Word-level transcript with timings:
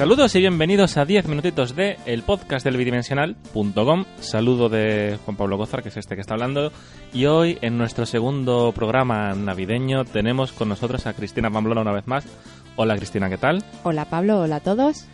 Saludos 0.00 0.34
y 0.34 0.38
bienvenidos 0.38 0.96
a 0.96 1.04
10 1.04 1.28
minutitos 1.28 1.76
de 1.76 1.98
el 2.06 2.22
podcast 2.22 2.64
del 2.64 2.78
bidimensional.com. 2.78 4.06
Saludo 4.18 4.70
de 4.70 5.18
Juan 5.26 5.36
Pablo 5.36 5.58
Gozar, 5.58 5.82
que 5.82 5.90
es 5.90 5.96
este 5.98 6.14
que 6.14 6.22
está 6.22 6.32
hablando. 6.32 6.72
Y 7.12 7.26
hoy, 7.26 7.58
en 7.60 7.76
nuestro 7.76 8.06
segundo 8.06 8.72
programa 8.72 9.34
navideño, 9.34 10.06
tenemos 10.06 10.52
con 10.52 10.70
nosotros 10.70 11.06
a 11.06 11.12
Cristina 11.12 11.50
Pamplona 11.50 11.82
una 11.82 11.92
vez 11.92 12.06
más. 12.06 12.24
Hola 12.76 12.96
Cristina, 12.96 13.28
¿qué 13.28 13.36
tal? 13.36 13.62
Hola 13.82 14.06
Pablo, 14.06 14.40
hola 14.40 14.56
a 14.56 14.60
todos. 14.60 15.04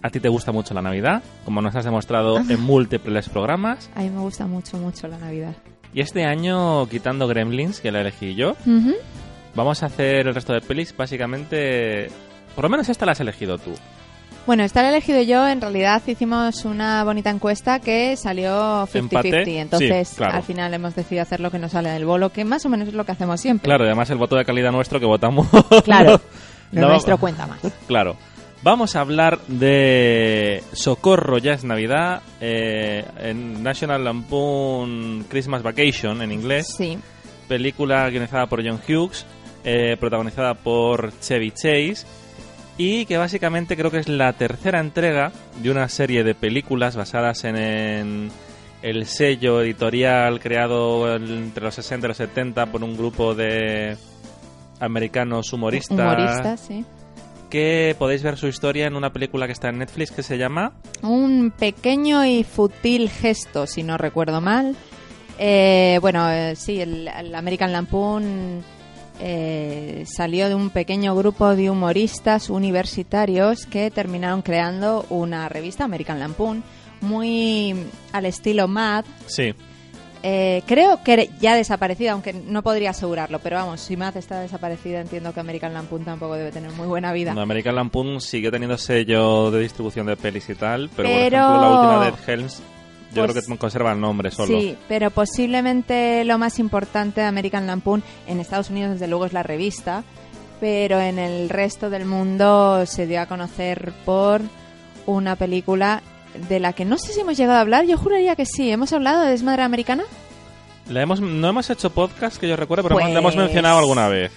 ¿A 0.00 0.08
ti 0.08 0.20
te 0.20 0.30
gusta 0.30 0.52
mucho 0.52 0.72
la 0.72 0.80
Navidad? 0.80 1.22
Como 1.44 1.60
nos 1.60 1.76
has 1.76 1.84
demostrado 1.84 2.38
en 2.38 2.62
múltiples 2.62 3.28
programas. 3.28 3.90
A 3.94 4.00
mí 4.00 4.08
me 4.08 4.20
gusta 4.20 4.46
mucho, 4.46 4.78
mucho 4.78 5.06
la 5.06 5.18
Navidad. 5.18 5.54
Y 5.92 6.00
este 6.00 6.24
año, 6.24 6.88
quitando 6.88 7.28
Gremlins, 7.28 7.82
que 7.82 7.92
la 7.92 8.00
elegí 8.00 8.34
yo, 8.34 8.56
vamos 9.54 9.82
a 9.82 9.86
hacer 9.86 10.28
el 10.28 10.34
resto 10.34 10.54
de 10.54 10.62
pelis 10.62 10.96
básicamente... 10.96 12.08
Por 12.54 12.64
lo 12.64 12.70
menos 12.70 12.88
esta 12.88 13.04
la 13.04 13.12
has 13.12 13.20
elegido 13.20 13.58
tú. 13.58 13.72
Bueno, 14.50 14.64
estar 14.64 14.84
elegido 14.84 15.22
yo, 15.22 15.46
en 15.46 15.60
realidad 15.60 16.02
hicimos 16.08 16.64
una 16.64 17.04
bonita 17.04 17.30
encuesta 17.30 17.78
que 17.78 18.16
salió 18.16 18.84
50-50. 18.88 18.96
Empate, 18.98 19.60
Entonces, 19.60 20.08
sí, 20.08 20.16
claro. 20.16 20.38
al 20.38 20.42
final 20.42 20.74
hemos 20.74 20.96
decidido 20.96 21.22
hacer 21.22 21.38
lo 21.38 21.52
que 21.52 21.60
nos 21.60 21.70
sale 21.70 21.90
del 21.90 22.04
bolo, 22.04 22.30
que 22.30 22.44
más 22.44 22.66
o 22.66 22.68
menos 22.68 22.88
es 22.88 22.94
lo 22.94 23.04
que 23.04 23.12
hacemos 23.12 23.40
siempre. 23.40 23.66
Claro, 23.68 23.84
y 23.84 23.86
además 23.86 24.10
el 24.10 24.18
voto 24.18 24.34
de 24.34 24.44
calidad 24.44 24.72
nuestro 24.72 24.98
que 24.98 25.06
votamos... 25.06 25.46
Claro, 25.84 26.20
no- 26.72 26.80
lo 26.80 26.80
no- 26.80 26.88
nuestro 26.88 27.16
cuenta 27.18 27.46
más. 27.46 27.60
Claro. 27.86 28.16
Vamos 28.64 28.96
a 28.96 29.02
hablar 29.02 29.38
de 29.46 30.64
Socorro, 30.72 31.38
ya 31.38 31.52
es 31.52 31.62
Navidad, 31.62 32.20
eh, 32.40 33.04
en 33.20 33.62
National 33.62 34.02
Lampoon 34.02 35.26
Christmas 35.28 35.62
Vacation 35.62 36.22
en 36.22 36.32
inglés, 36.32 36.74
Sí, 36.76 36.98
película 37.46 38.10
guionizada 38.10 38.48
por 38.48 38.66
John 38.68 38.80
Hughes, 38.88 39.24
eh, 39.62 39.96
protagonizada 40.00 40.54
por 40.54 41.12
Chevy 41.20 41.52
Chase, 41.52 42.04
y 42.80 43.04
que 43.04 43.18
básicamente 43.18 43.76
creo 43.76 43.90
que 43.90 43.98
es 43.98 44.08
la 44.08 44.32
tercera 44.32 44.80
entrega 44.80 45.32
de 45.62 45.70
una 45.70 45.86
serie 45.90 46.24
de 46.24 46.34
películas 46.34 46.96
basadas 46.96 47.44
en, 47.44 47.56
en 47.58 48.30
el 48.80 49.04
sello 49.04 49.60
editorial 49.60 50.40
creado 50.40 51.14
entre 51.14 51.62
los 51.62 51.74
60 51.74 52.06
y 52.06 52.08
los 52.08 52.16
70 52.16 52.64
por 52.72 52.82
un 52.82 52.96
grupo 52.96 53.34
de 53.34 53.98
americanos 54.78 55.52
humoristas 55.52 55.90
humorista, 55.90 56.56
sí. 56.56 56.86
que 57.50 57.94
podéis 57.98 58.22
ver 58.22 58.38
su 58.38 58.46
historia 58.46 58.86
en 58.86 58.96
una 58.96 59.12
película 59.12 59.44
que 59.44 59.52
está 59.52 59.68
en 59.68 59.76
Netflix 59.80 60.10
que 60.10 60.22
se 60.22 60.38
llama 60.38 60.72
Un 61.02 61.50
pequeño 61.50 62.24
y 62.24 62.44
futil 62.44 63.10
gesto, 63.10 63.66
si 63.66 63.82
no 63.82 63.98
recuerdo 63.98 64.40
mal. 64.40 64.74
Eh, 65.38 65.98
bueno, 66.00 66.30
eh, 66.30 66.56
sí, 66.56 66.80
el, 66.80 67.08
el 67.08 67.34
American 67.34 67.72
Lampoon 67.74 68.64
eh, 69.20 70.04
salió 70.06 70.48
de 70.48 70.54
un 70.54 70.70
pequeño 70.70 71.14
grupo 71.14 71.54
de 71.54 71.70
humoristas 71.70 72.50
universitarios 72.50 73.66
que 73.66 73.90
terminaron 73.90 74.42
creando 74.42 75.04
una 75.10 75.48
revista, 75.48 75.84
American 75.84 76.18
Lampoon, 76.18 76.62
muy 77.00 77.74
al 78.12 78.26
estilo 78.26 78.66
Mad. 78.68 79.04
Sí, 79.26 79.54
Eh, 80.22 80.60
creo 80.66 81.02
que 81.02 81.30
ya 81.40 81.54
desaparecida, 81.56 82.12
aunque 82.12 82.34
no 82.34 82.62
podría 82.62 82.90
asegurarlo, 82.90 83.38
pero 83.38 83.56
vamos, 83.56 83.80
si 83.80 83.96
Mad 83.96 84.14
está 84.18 84.38
desaparecida, 84.40 85.00
entiendo 85.00 85.32
que 85.32 85.40
American 85.40 85.72
Lampoon 85.72 86.04
tampoco 86.04 86.34
debe 86.34 86.52
tener 86.52 86.70
muy 86.72 86.86
buena 86.86 87.10
vida. 87.14 87.32
no, 87.32 87.40
American 87.40 87.74
Lampoon 87.74 88.20
sigue 88.20 88.50
teniendo 88.50 88.76
sello 88.76 89.50
de 89.50 89.60
distribución 89.60 90.04
de 90.08 90.18
pelis 90.18 90.46
y 90.50 90.54
tal, 90.54 90.90
pero, 90.94 91.08
por 91.08 91.18
Pero- 91.18 91.36
ejemplo 91.38 91.60
la 91.62 91.70
última 91.70 92.04
de 92.04 92.08
Ed 92.10 92.14
Helms 92.40 92.62
yo 93.12 93.24
Pues- 93.24 93.32
creo 93.32 93.42
que 93.54 93.58
conserva 93.58 93.92
el 93.92 94.00
nombre 94.00 94.30
solo. 94.30 94.48
Sí, 94.58 94.76
pero 94.88 95.10
posiblemente 95.10 96.24
lo 96.24 96.38
más 96.38 96.58
importante 96.58 97.20
de 97.20 97.26
American 97.26 97.66
Lampoon 97.66 98.02
en 98.26 98.40
Estados 98.40 98.70
Unidos, 98.70 98.92
desde 98.92 99.08
luego, 99.08 99.26
es 99.26 99.32
la 99.32 99.42
revista, 99.42 100.04
pero 100.60 101.00
en 101.00 101.18
el 101.18 101.48
resto 101.48 101.90
del 101.90 102.04
mundo 102.04 102.84
se 102.86 103.06
dio 103.06 103.20
a 103.20 103.26
conocer 103.26 103.92
por 104.04 104.40
una 105.06 105.36
película 105.36 106.02
de 106.48 106.60
la 106.60 106.72
que 106.72 106.84
no 106.84 106.98
sé 106.98 107.12
si 107.12 107.20
hemos 107.20 107.36
llegado 107.36 107.58
a 107.58 107.62
hablar, 107.62 107.86
yo 107.86 107.96
juraría 107.98 108.36
que 108.36 108.46
sí. 108.46 108.70
¿Hemos 108.70 108.92
hablado 108.92 109.22
de 109.22 109.30
Desmadre 109.30 109.62
Americana? 109.62 110.04
La 110.88 111.02
hemos, 111.02 111.20
no 111.20 111.48
hemos 111.48 111.68
hecho 111.70 111.90
podcast 111.90 112.36
que 112.36 112.48
yo 112.48 112.56
recuerdo, 112.56 112.84
pero 112.84 113.00
hemos- 113.00 113.12
la 113.12 113.18
hemos 113.18 113.34
Pues- 113.34 113.44
mencionado 113.46 113.78
alguna 113.78 114.08
vez. 114.08 114.30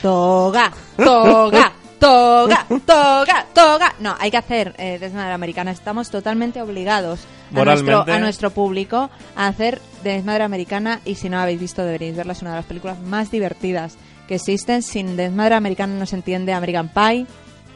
Toga, 0.00 0.72
toga, 0.96 1.72
toga, 1.98 2.66
toga, 2.86 3.46
toga. 3.54 3.94
No, 4.00 4.14
hay 4.18 4.30
que 4.30 4.36
hacer 4.36 4.74
eh, 4.78 4.98
Desmadre 4.98 5.32
Americana. 5.32 5.70
Estamos 5.70 6.10
totalmente 6.10 6.60
obligados 6.62 7.20
a 7.50 7.64
nuestro, 7.64 7.84
Moralmente. 7.86 8.12
a 8.12 8.18
nuestro 8.20 8.50
público 8.50 9.10
a 9.36 9.46
hacer 9.46 9.80
Desmadre 10.02 10.44
Americana 10.44 11.00
y 11.04 11.14
si 11.16 11.28
no 11.28 11.36
la 11.36 11.44
habéis 11.44 11.60
visto 11.60 11.84
deberéis 11.84 12.16
verla. 12.16 12.32
Es 12.32 12.42
una 12.42 12.50
de 12.52 12.56
las 12.56 12.66
películas 12.66 13.00
más 13.00 13.30
divertidas 13.30 13.96
que 14.28 14.36
existen. 14.36 14.82
Sin 14.82 15.16
Desmadre 15.16 15.54
Americana 15.54 15.94
no 15.98 16.06
se 16.06 16.16
entiende 16.16 16.52
American 16.52 16.88
Pie, 16.88 17.26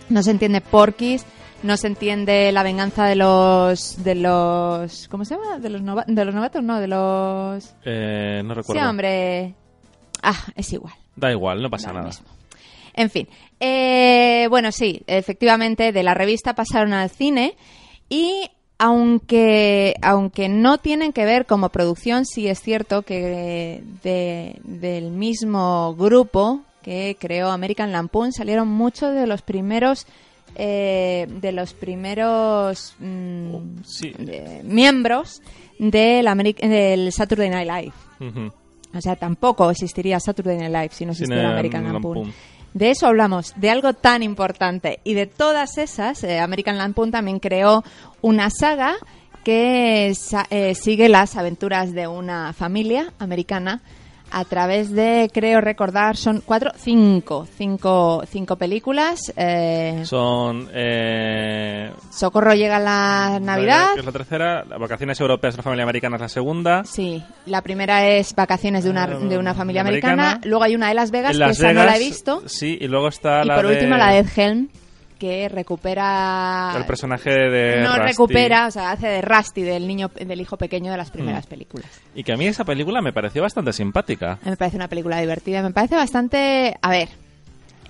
no 0.09 0.23
se 0.23 0.31
entiende 0.33 0.61
Porky's, 0.61 1.25
no 1.63 1.77
se 1.77 1.87
entiende 1.89 2.51
la 2.53 2.63
venganza 2.63 3.05
de 3.05 3.17
los 3.17 4.03
de 4.03 4.15
los 4.15 5.09
¿cómo 5.09 5.25
se 5.25 5.35
llama? 5.37 5.59
De 5.59 5.69
los 5.71 5.83
nova- 5.83 6.05
de 6.07 6.25
los 6.25 6.35
novatos, 6.35 6.63
no, 6.63 6.81
de 6.81 6.89
los 6.89 7.75
Eh, 7.85 8.43
no 8.45 8.55
Sí, 8.55 8.61
recuerdo. 8.61 8.89
hombre. 8.91 9.55
Ah, 10.23 10.37
es 10.55 10.73
igual. 10.73 10.95
Da 11.17 11.31
igual, 11.31 11.63
no 11.63 11.71
pasa 11.71 11.93
nada. 11.93 12.07
mismo. 12.07 12.27
En 13.01 13.09
fin. 13.11 13.29
Eh, 13.61 14.47
bueno, 14.51 14.73
sí, 14.73 15.03
efectivamente, 15.07 15.93
de 15.93 16.03
la 16.03 16.13
revista 16.15 16.55
pasaron 16.55 16.93
al 16.93 17.09
cine 17.11 17.55
y 18.09 18.51
aunque, 18.79 19.95
aunque 20.03 20.49
no 20.49 20.79
tienen 20.79 21.13
que 21.13 21.25
ver 21.25 21.47
como 21.47 21.69
producción, 21.71 22.25
sí 22.27 22.47
es 22.49 22.61
cierto 22.61 23.03
que 23.03 23.83
de- 24.03 24.57
del 24.65 25.11
mismo 25.11 25.95
grupo 25.95 26.61
que 26.83 27.17
creó 27.19 27.51
American 27.51 27.93
Lampoon 27.93 28.33
salieron 28.33 28.69
muchos 28.69 29.15
de 29.15 29.27
los 29.27 29.43
primeros 29.43 30.07
eh, 30.57 31.27
de 31.41 31.53
los 31.53 31.75
primeros 31.75 32.97
mm, 32.99 33.55
Sí. 33.85 34.13
de- 34.19 34.63
miembros 34.65 35.43
del, 35.79 36.27
Ameri- 36.27 36.57
del 36.59 37.13
Saturday 37.13 37.49
Night 37.51 37.71
Live. 37.71 38.51
O 38.93 39.01
sea, 39.01 39.15
tampoco 39.15 39.71
existiría 39.71 40.19
Saturday 40.19 40.57
Night 40.59 40.73
Live 40.73 40.89
si 40.91 41.05
no 41.07 41.13
existiera 41.13 41.51
American 41.53 41.85
Lampoon. 41.85 42.17
Lampoon. 42.19 42.35
De 42.75 42.91
eso 42.91 43.07
hablamos, 43.07 43.55
de 43.57 43.71
algo 43.71 43.95
tan 43.95 44.23
importante. 44.23 45.01
Y 45.05 45.15
de 45.15 45.27
todas 45.27 45.79
esas, 45.79 46.23
eh, 46.25 46.39
American 46.39 46.79
Lampoon 46.79 47.11
también 47.11 47.41
creó 47.41 47.85
una 48.21 48.51
saga 48.51 48.97
que 49.45 50.15
eh, 50.51 50.75
sigue 50.75 51.09
las 51.09 51.37
aventuras 51.37 51.93
de 51.93 52.07
una 52.07 52.53
familia 52.53 53.13
americana 53.19 53.81
a 54.31 54.45
través 54.45 54.93
de, 54.93 55.31
creo 55.33 55.61
recordar, 55.61 56.17
son 56.17 56.43
cuatro, 56.45 56.71
cinco, 56.77 57.47
cinco, 57.57 58.23
cinco 58.29 58.57
películas. 58.57 59.33
eh, 59.37 60.03
Son... 60.05 60.69
Eh, 60.73 61.91
Socorro 62.11 62.55
llega 62.55 62.79
la 62.79 63.39
Navidad. 63.41 63.95
que 63.95 64.01
es 64.01 64.07
la 64.07 64.13
tercera, 64.13 64.65
vacaciones 64.79 65.19
europeas 65.21 65.55
de 65.55 65.59
la 65.59 65.63
familia 65.63 65.85
americana 65.85 66.17
es 66.17 66.23
la 66.23 66.29
segunda. 66.29 66.85
Sí, 66.85 67.23
la 67.47 67.63
primera 67.63 68.07
es 68.07 68.35
Vacaciones 68.35 68.85
de 68.85 68.91
una, 68.91 69.07
de 69.07 69.39
una 69.39 69.55
familia 69.55 69.83
americana. 69.83 70.13
Americana. 70.33 70.41
Luego 70.49 70.65
hay 70.65 70.75
una 70.75 70.89
de 70.89 70.95
Las 70.95 71.11
Vegas, 71.11 71.31
En 71.33 71.37
que 71.37 71.39
Las 71.41 71.59
esa 71.59 71.69
no 71.73 71.75
la 71.75 71.83
he 71.83 71.85
Vegas, 71.87 71.99
visto. 72.01 72.43
Sí, 72.47 72.79
y 72.81 72.87
luego 72.89 73.09
está 73.09 73.43
Y 73.43 73.47
la 73.49 73.57
por 73.57 73.67
de... 73.67 73.73
último 73.75 73.97
la 73.97 74.13
de 74.13 74.19
Ed 74.21 74.27
Helm, 74.37 74.69
que 75.21 75.49
recupera... 75.49 76.73
El 76.77 76.85
personaje 76.87 77.31
de 77.31 77.83
no 77.83 77.95
Rusty. 77.97 78.09
recupera, 78.09 78.67
o 78.67 78.71
sea, 78.73 78.91
hace 78.91 79.07
de 79.07 79.23
Rusty, 79.23 79.63
del 79.63 79.87
niño, 79.87 80.11
del 80.15 80.41
hijo 80.41 80.57
pequeño 80.57 80.91
de 80.91 80.97
las 80.97 81.11
primeras 81.11 81.47
Mm. 81.47 81.49
películas. 81.51 82.01
Y 82.15 82.25
que 82.25 82.33
a 82.33 82.37
mí 82.37 82.47
esa 82.47 82.65
película 82.65 83.01
me 83.03 83.13
pareció 83.13 83.43
bastante 83.43 83.73
simpática. 83.73 84.39
Me 84.45 84.57
parece 84.57 84.77
una 84.77 84.89
película 84.89 85.21
divertida, 85.21 85.63
me 85.63 85.71
parece 85.71 85.95
bastante... 85.95 86.77
A 86.83 86.91
ver, 86.91 87.09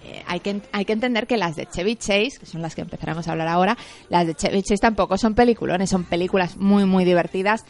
eh, 0.05 0.23
hay, 0.27 0.41
que, 0.41 0.61
hay 0.73 0.85
que 0.85 0.93
entender 0.93 1.27
que 1.27 1.37
las 1.37 1.57
de 1.57 1.67
Chevy 1.67 1.97
Chase, 1.97 2.33
que 2.41 2.47
son 2.47 2.61
las 2.63 2.75
que 2.75 2.81
empezaremos 2.83 3.29
a 3.29 3.33
hablar 3.33 3.49
ahora, 3.49 3.79
las 4.09 4.27
de 4.27 4.35
Chevy 4.35 4.63
Chase 4.63 4.81
tampoco 4.81 5.17
son 5.17 5.35
peliculones, 5.35 5.89
son 5.89 6.05
películas 6.05 6.57
muy, 6.57 6.85
muy 6.85 7.05
divertidas. 7.05 7.65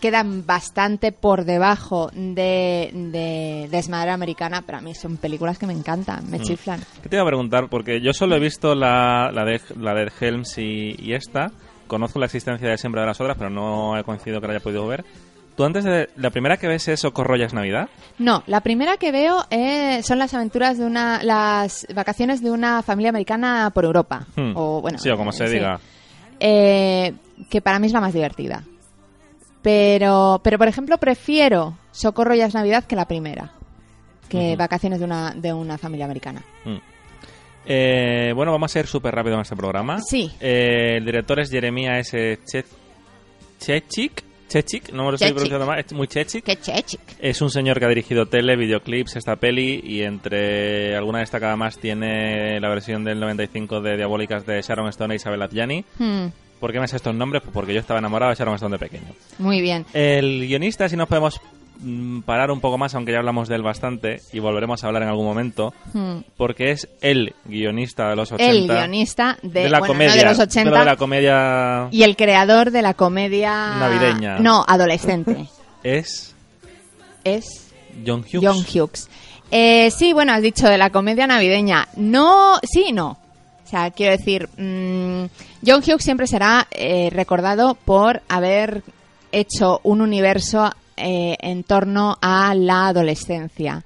Quedan 0.00 0.44
bastante 0.46 1.12
por 1.12 1.44
debajo 1.44 2.10
de, 2.12 2.90
de 2.92 3.68
Desmadre 3.70 4.10
Americana, 4.10 4.62
pero 4.66 4.78
a 4.78 4.80
mí 4.80 4.94
son 4.94 5.16
películas 5.16 5.58
que 5.58 5.66
me 5.66 5.72
encantan, 5.72 6.30
me 6.30 6.40
chiflan. 6.40 6.80
¿Qué 7.02 7.08
te 7.08 7.16
iba 7.16 7.22
a 7.22 7.26
preguntar? 7.26 7.68
Porque 7.68 8.00
yo 8.00 8.12
solo 8.12 8.36
he 8.36 8.40
visto 8.40 8.74
la, 8.74 9.30
la, 9.32 9.44
de, 9.44 9.60
la 9.78 9.94
de 9.94 10.10
Helms 10.20 10.58
y, 10.58 10.96
y 10.98 11.14
esta. 11.14 11.52
Conozco 11.86 12.18
la 12.18 12.26
existencia 12.26 12.68
de 12.68 12.78
Siembra 12.78 13.02
de 13.02 13.06
las 13.08 13.20
Otras, 13.20 13.36
pero 13.38 13.48
no 13.50 13.96
he 13.96 14.02
coincidido 14.02 14.40
que 14.40 14.48
la 14.48 14.54
haya 14.54 14.62
podido 14.62 14.86
ver. 14.86 15.04
¿Tú 15.56 15.64
antes 15.64 15.84
de... 15.84 16.10
¿La 16.16 16.28
primera 16.30 16.58
que 16.58 16.66
ves 16.68 16.86
es 16.88 17.00
Socorro 17.00 17.34
ya 17.36 17.46
es 17.46 17.54
Navidad? 17.54 17.88
No, 18.18 18.42
la 18.46 18.60
primera 18.60 18.98
que 18.98 19.10
veo 19.10 19.46
eh, 19.50 20.02
son 20.02 20.18
las 20.18 20.34
aventuras 20.34 20.76
de 20.76 20.84
una... 20.84 21.22
las 21.22 21.86
vacaciones 21.94 22.42
de 22.42 22.50
una 22.50 22.82
familia 22.82 23.08
americana 23.08 23.70
por 23.72 23.84
Europa. 23.86 24.26
Hmm. 24.36 24.52
O, 24.54 24.82
bueno, 24.82 24.98
Sí, 24.98 25.08
o 25.08 25.16
como 25.16 25.32
se 25.32 25.44
eh, 25.44 25.48
sí. 25.48 25.54
diga. 25.54 25.80
Eh, 26.40 27.14
que 27.48 27.62
para 27.62 27.78
mí 27.78 27.86
es 27.86 27.92
la 27.94 28.00
más 28.02 28.12
divertida. 28.12 28.64
Pero, 29.66 30.40
pero 30.44 30.58
por 30.58 30.68
ejemplo, 30.68 30.96
prefiero 30.98 31.76
Socorro 31.90 32.36
ya 32.36 32.46
es 32.46 32.54
Navidad 32.54 32.84
que 32.84 32.94
la 32.94 33.08
primera. 33.08 33.50
Que 34.28 34.54
vacaciones 34.54 35.00
de 35.00 35.04
una, 35.06 35.32
de 35.34 35.52
una 35.52 35.76
familia 35.76 36.04
americana. 36.04 36.40
Mm. 36.64 36.76
Eh, 37.66 38.32
bueno, 38.36 38.52
vamos 38.52 38.76
a 38.76 38.78
ir 38.78 38.86
súper 38.86 39.12
rápido 39.12 39.34
en 39.34 39.40
este 39.40 39.56
programa. 39.56 39.98
Sí. 40.00 40.30
Eh, 40.40 40.98
el 40.98 41.04
director 41.04 41.40
es 41.40 41.50
Jeremia 41.50 41.98
S. 41.98 42.38
Che- 42.46 42.64
Chechik. 43.58 44.22
Chechik, 44.48 44.92
no 44.92 45.02
me 45.02 45.08
lo 45.10 45.14
estoy 45.16 45.30
Chechik. 45.30 45.34
pronunciando 45.34 45.66
mal, 45.66 45.80
es 45.80 45.92
muy 45.92 46.06
Chechik. 46.06 46.44
¡Qué 46.44 46.56
chechic! 46.60 47.00
Es 47.18 47.42
un 47.42 47.50
señor 47.50 47.80
que 47.80 47.86
ha 47.86 47.88
dirigido 47.88 48.26
tele, 48.26 48.54
videoclips, 48.54 49.16
esta 49.16 49.34
peli 49.34 49.80
y 49.82 50.02
entre 50.02 50.94
alguna 50.96 51.18
destacada 51.18 51.56
más 51.56 51.76
tiene 51.78 52.60
la 52.60 52.68
versión 52.68 53.02
del 53.02 53.18
95 53.18 53.80
de 53.80 53.96
Diabólicas 53.96 54.46
de 54.46 54.62
Sharon 54.62 54.88
Stone 54.90 55.14
e 55.14 55.16
Isabel 55.16 55.42
Adjani. 55.42 55.84
Hmm, 55.98 56.26
¿Por 56.60 56.72
qué 56.72 56.80
me 56.80 56.88
sé 56.88 56.96
estos 56.96 57.14
nombres? 57.14 57.42
Pues 57.42 57.52
porque 57.52 57.74
yo 57.74 57.80
estaba 57.80 57.98
enamorado 57.98 58.30
de 58.30 58.36
Sharon 58.36 58.54
Stone 58.54 58.74
de 58.74 58.78
pequeño. 58.78 59.12
muy 59.38 59.60
bien. 59.60 59.84
El 59.92 60.46
guionista, 60.46 60.88
si 60.88 60.96
nos 60.96 61.06
podemos 61.08 61.40
mm, 61.80 62.20
parar 62.20 62.50
un 62.50 62.60
poco 62.60 62.78
más, 62.78 62.94
aunque 62.94 63.12
ya 63.12 63.18
hablamos 63.18 63.48
de 63.48 63.56
él 63.56 63.62
bastante 63.62 64.20
y 64.32 64.38
volveremos 64.38 64.82
a 64.82 64.86
hablar 64.86 65.02
en 65.02 65.08
algún 65.10 65.26
momento, 65.26 65.74
Hmm. 65.92 66.20
porque 66.36 66.70
es 66.70 66.88
el 67.02 67.34
guionista 67.44 68.08
de 68.08 68.16
los 68.16 68.32
80. 68.32 68.50
El 68.50 68.66
guionista 68.66 69.36
de, 69.42 69.62
de 69.64 69.68
la 69.68 69.80
bueno, 69.80 69.94
no 69.94 69.98
comedia. 69.98 70.14
de 70.14 70.24
los 70.24 70.38
pero 70.38 70.48
80 70.50 70.78
de 70.78 70.84
la 70.86 70.96
comedia 70.96 71.88
y 71.90 72.02
el 72.02 72.16
creador 72.16 72.70
de 72.70 72.80
la 72.82 72.94
comedia... 72.94 73.76
Navideña. 73.78 74.38
No, 74.38 74.64
adolescente. 74.66 75.48
es 75.82 76.34
es 77.24 77.72
John 78.06 78.20
Hughes. 78.20 78.42
John 78.42 78.58
Hughes. 78.64 79.08
Eh, 79.50 79.90
sí, 79.90 80.12
bueno, 80.12 80.32
has 80.32 80.42
dicho 80.42 80.68
de 80.68 80.78
la 80.78 80.90
comedia 80.90 81.26
navideña. 81.26 81.88
No, 81.96 82.58
sí 82.62 82.86
y 82.88 82.92
no. 82.92 83.10
O 83.64 83.68
sea, 83.68 83.90
quiero 83.90 84.16
decir, 84.16 84.48
mm, 84.56 85.24
John 85.64 85.80
Hughes 85.86 86.02
siempre 86.04 86.26
será 86.26 86.66
eh, 86.70 87.10
recordado 87.12 87.74
por 87.74 88.22
haber 88.28 88.82
hecho 89.32 89.80
un 89.84 90.00
universo 90.00 90.70
eh, 90.96 91.36
en 91.40 91.64
torno 91.64 92.16
a 92.20 92.54
la 92.54 92.88
adolescencia. 92.88 93.84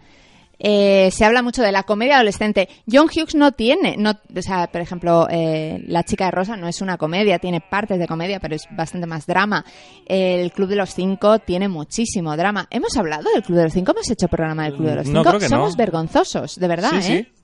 Eh, 0.63 1.09
se 1.11 1.25
habla 1.25 1.41
mucho 1.43 1.63
de 1.63 1.73
la 1.73 1.85
comedia 1.85 2.17
adolescente. 2.17 2.69
John 2.91 3.07
Hughes 3.07 3.35
no 3.35 3.53
tiene, 3.53 3.97
no, 3.97 4.11
o 4.11 4.43
sea, 4.43 4.67
por 4.67 4.83
ejemplo, 4.83 5.27
eh, 5.31 5.83
La 5.87 6.03
chica 6.05 6.27
de 6.27 6.33
rosa 6.33 6.55
no 6.55 6.69
es 6.69 6.83
una 6.83 6.99
comedia, 6.99 7.39
tiene 7.39 7.63
partes 7.63 7.99
de 7.99 8.07
comedia, 8.07 8.41
pero 8.41 8.55
es 8.57 8.65
bastante 8.71 9.07
más 9.07 9.25
drama. 9.27 9.65
El 10.07 10.53
Club 10.53 10.69
de 10.69 10.77
los 10.77 10.95
Cinco 10.95 11.39
tiene 11.39 11.69
muchísimo 11.69 12.37
drama. 12.37 12.67
¿Hemos 12.71 12.95
hablado 12.99 13.31
del 13.33 13.43
Club 13.43 13.57
de 13.57 13.65
los 13.65 13.73
Cinco? 13.73 13.93
¿Hemos 13.93 14.11
hecho 14.11 14.29
programa 14.29 14.65
del 14.65 14.75
Club 14.75 14.89
de 14.89 14.95
los 14.97 15.07
No, 15.09 15.21
Cinco? 15.21 15.29
creo 15.31 15.41
que 15.41 15.49
no. 15.49 15.57
Somos 15.57 15.77
vergonzosos, 15.77 16.57
de 16.57 16.69
verdad, 16.69 16.91
sí, 17.01 17.13
¿eh? 17.15 17.27
sí. 17.27 17.40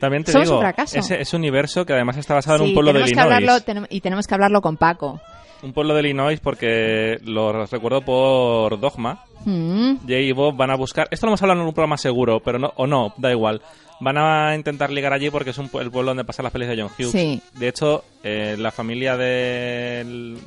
También 0.00 0.24
te 0.24 0.32
Somos 0.32 0.48
digo, 0.48 0.56
un 0.58 0.62
fracaso. 0.64 0.98
ese 0.98 1.20
es 1.20 1.32
un 1.34 1.40
universo 1.40 1.84
que 1.86 1.92
además 1.92 2.16
está 2.16 2.34
basado 2.34 2.56
en 2.56 2.70
un 2.70 2.74
pueblo 2.74 2.92
de 2.92 3.00
Illinois. 3.00 3.18
hablarlo, 3.36 3.86
y 3.90 4.00
tenemos 4.00 4.26
que 4.26 4.34
hablarlo 4.34 4.60
con 4.62 4.76
Paco. 4.76 5.20
Un 5.62 5.74
pueblo 5.74 5.92
de 5.94 6.00
Illinois 6.00 6.40
porque 6.40 7.18
lo 7.22 7.66
recuerdo 7.66 8.00
por 8.00 8.80
Dogma. 8.80 9.24
Mm, 9.44 9.96
Jay 10.08 10.28
y 10.28 10.32
Bob 10.32 10.56
van 10.56 10.70
a 10.70 10.76
buscar. 10.76 11.06
Esto 11.10 11.26
lo 11.26 11.30
hemos 11.32 11.42
hablado 11.42 11.60
en 11.60 11.66
un 11.66 11.74
programa 11.74 11.98
seguro, 11.98 12.40
pero 12.40 12.58
no, 12.58 12.72
o 12.76 12.86
no, 12.86 13.12
da 13.18 13.30
igual. 13.30 13.60
Van 14.00 14.16
a 14.16 14.54
intentar 14.56 14.90
ligar 14.90 15.12
allí 15.12 15.28
porque 15.28 15.50
es 15.50 15.58
un, 15.58 15.66
el 15.66 15.90
pueblo 15.90 16.10
donde 16.12 16.24
pasan 16.24 16.44
las 16.44 16.52
pelis 16.54 16.68
de 16.68 16.80
John 16.80 16.90
Hughes. 16.98 17.10
Sí. 17.12 17.42
De 17.58 17.68
hecho, 17.68 18.04
eh, 18.24 18.56
la 18.58 18.70
familia 18.70 19.18
del 19.18 20.38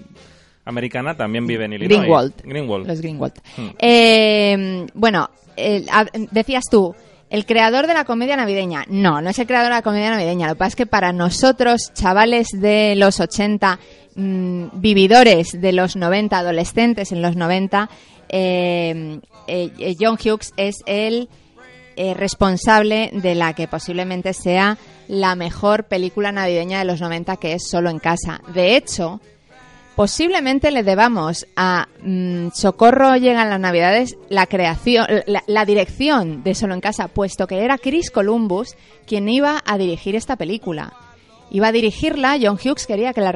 americana 0.65 1.15
también 1.15 1.45
vive 1.45 1.65
en 1.65 1.73
Illinois. 1.73 1.99
Greenwald. 1.99 2.33
Greenwald. 2.43 2.87
Los 2.87 3.01
Greenwald. 3.01 3.33
Hmm. 3.57 3.67
Eh, 3.77 4.87
bueno, 4.95 5.29
a- 5.91 6.05
decías 6.31 6.63
tú, 6.71 6.95
el 7.29 7.45
creador 7.45 7.87
de 7.87 7.93
la 7.93 8.05
comedia 8.05 8.35
navideña. 8.35 8.85
No, 8.87 9.21
no 9.21 9.29
es 9.29 9.39
el 9.39 9.47
creador 9.47 9.69
de 9.69 9.77
la 9.77 9.81
comedia 9.81 10.11
navideña. 10.11 10.47
Lo 10.47 10.53
que 10.53 10.59
pasa 10.59 10.69
es 10.69 10.75
que 10.75 10.85
para 10.85 11.13
nosotros, 11.13 11.91
chavales 11.93 12.47
de 12.53 12.95
los 12.95 13.19
80, 13.19 13.79
mm, 14.15 14.65
vividores 14.73 15.59
de 15.59 15.71
los 15.71 15.95
90, 15.95 16.37
adolescentes 16.37 17.11
en 17.11 17.21
los 17.21 17.35
90, 17.35 17.89
eh, 18.29 19.19
eh, 19.47 19.71
eh, 19.77 19.95
John 19.99 20.17
Hughes 20.23 20.53
es 20.57 20.77
el 20.85 21.29
eh, 21.95 22.15
responsable 22.15 23.11
de 23.13 23.35
la 23.35 23.53
que 23.53 23.67
posiblemente 23.67 24.33
sea 24.33 24.77
la 25.07 25.35
mejor 25.35 25.83
película 25.83 26.31
navideña 26.31 26.79
de 26.79 26.85
los 26.85 27.01
90, 27.01 27.37
que 27.37 27.53
es 27.53 27.67
Solo 27.69 27.91
en 27.91 27.99
casa. 27.99 28.41
De 28.53 28.75
hecho, 28.75 29.21
posiblemente 29.95 30.71
le 30.71 30.83
debamos 30.83 31.45
a 31.55 31.87
mm, 32.01 32.49
Socorro 32.53 33.15
llegan 33.15 33.49
las 33.49 33.59
Navidades 33.59 34.17
la 34.29 34.47
creación, 34.47 35.05
la, 35.25 35.65
dirección 35.65 36.43
de 36.43 36.55
Solo 36.55 36.73
en 36.73 36.81
casa, 36.81 37.07
puesto 37.07 37.47
que 37.47 37.63
era 37.63 37.77
Chris 37.77 38.11
Columbus 38.11 38.75
quien 39.05 39.29
iba 39.29 39.61
a 39.65 39.77
dirigir 39.77 40.15
esta 40.15 40.35
película. 40.35 40.93
Iba 41.51 41.67
a 41.67 41.71
dirigirla, 41.71 42.37
John 42.41 42.57
Hughes 42.57 42.87
quería 42.87 43.13
que 43.13 43.21
la, 43.21 43.33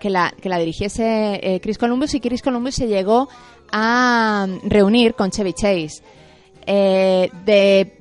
que 0.00 0.10
la, 0.10 0.34
que 0.40 0.48
la 0.48 0.58
dirigiese 0.58 1.40
eh, 1.42 1.60
Chris 1.60 1.78
Columbus 1.78 2.14
y 2.14 2.20
Chris 2.20 2.42
Columbus 2.42 2.74
se 2.74 2.88
llegó 2.88 3.28
a 3.70 4.46
mm, 4.48 4.68
reunir 4.68 5.14
con 5.14 5.30
Chevy 5.30 5.52
Chase. 5.52 6.02
Eh, 6.66 7.30
de 7.44 7.98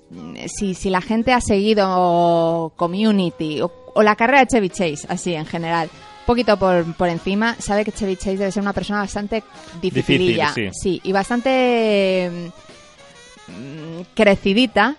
si, 0.48 0.74
si 0.74 0.90
la 0.90 1.02
gente 1.02 1.34
ha 1.34 1.42
seguido 1.42 2.74
Community 2.76 3.62
o, 3.62 3.72
o 3.94 4.04
la 4.04 4.16
carrera 4.16 4.42
de 4.42 4.48
Chevy 4.48 4.70
Chase, 4.70 5.06
así 5.08 5.34
en 5.34 5.46
general, 5.46 5.90
poquito 6.32 6.58
por, 6.58 6.94
por 6.96 7.10
encima, 7.10 7.56
sabe 7.60 7.84
que 7.84 7.92
Chevy 7.92 8.16
Chase 8.16 8.38
debe 8.38 8.52
ser 8.52 8.64
una 8.64 8.72
persona 8.72 9.00
bastante 9.00 9.44
dificililla. 9.82 10.48
Difícil, 10.48 10.72
sí. 10.74 11.02
y 11.04 11.12
bastante 11.12 12.52
mm, 13.48 14.02
crecidita. 14.14 14.96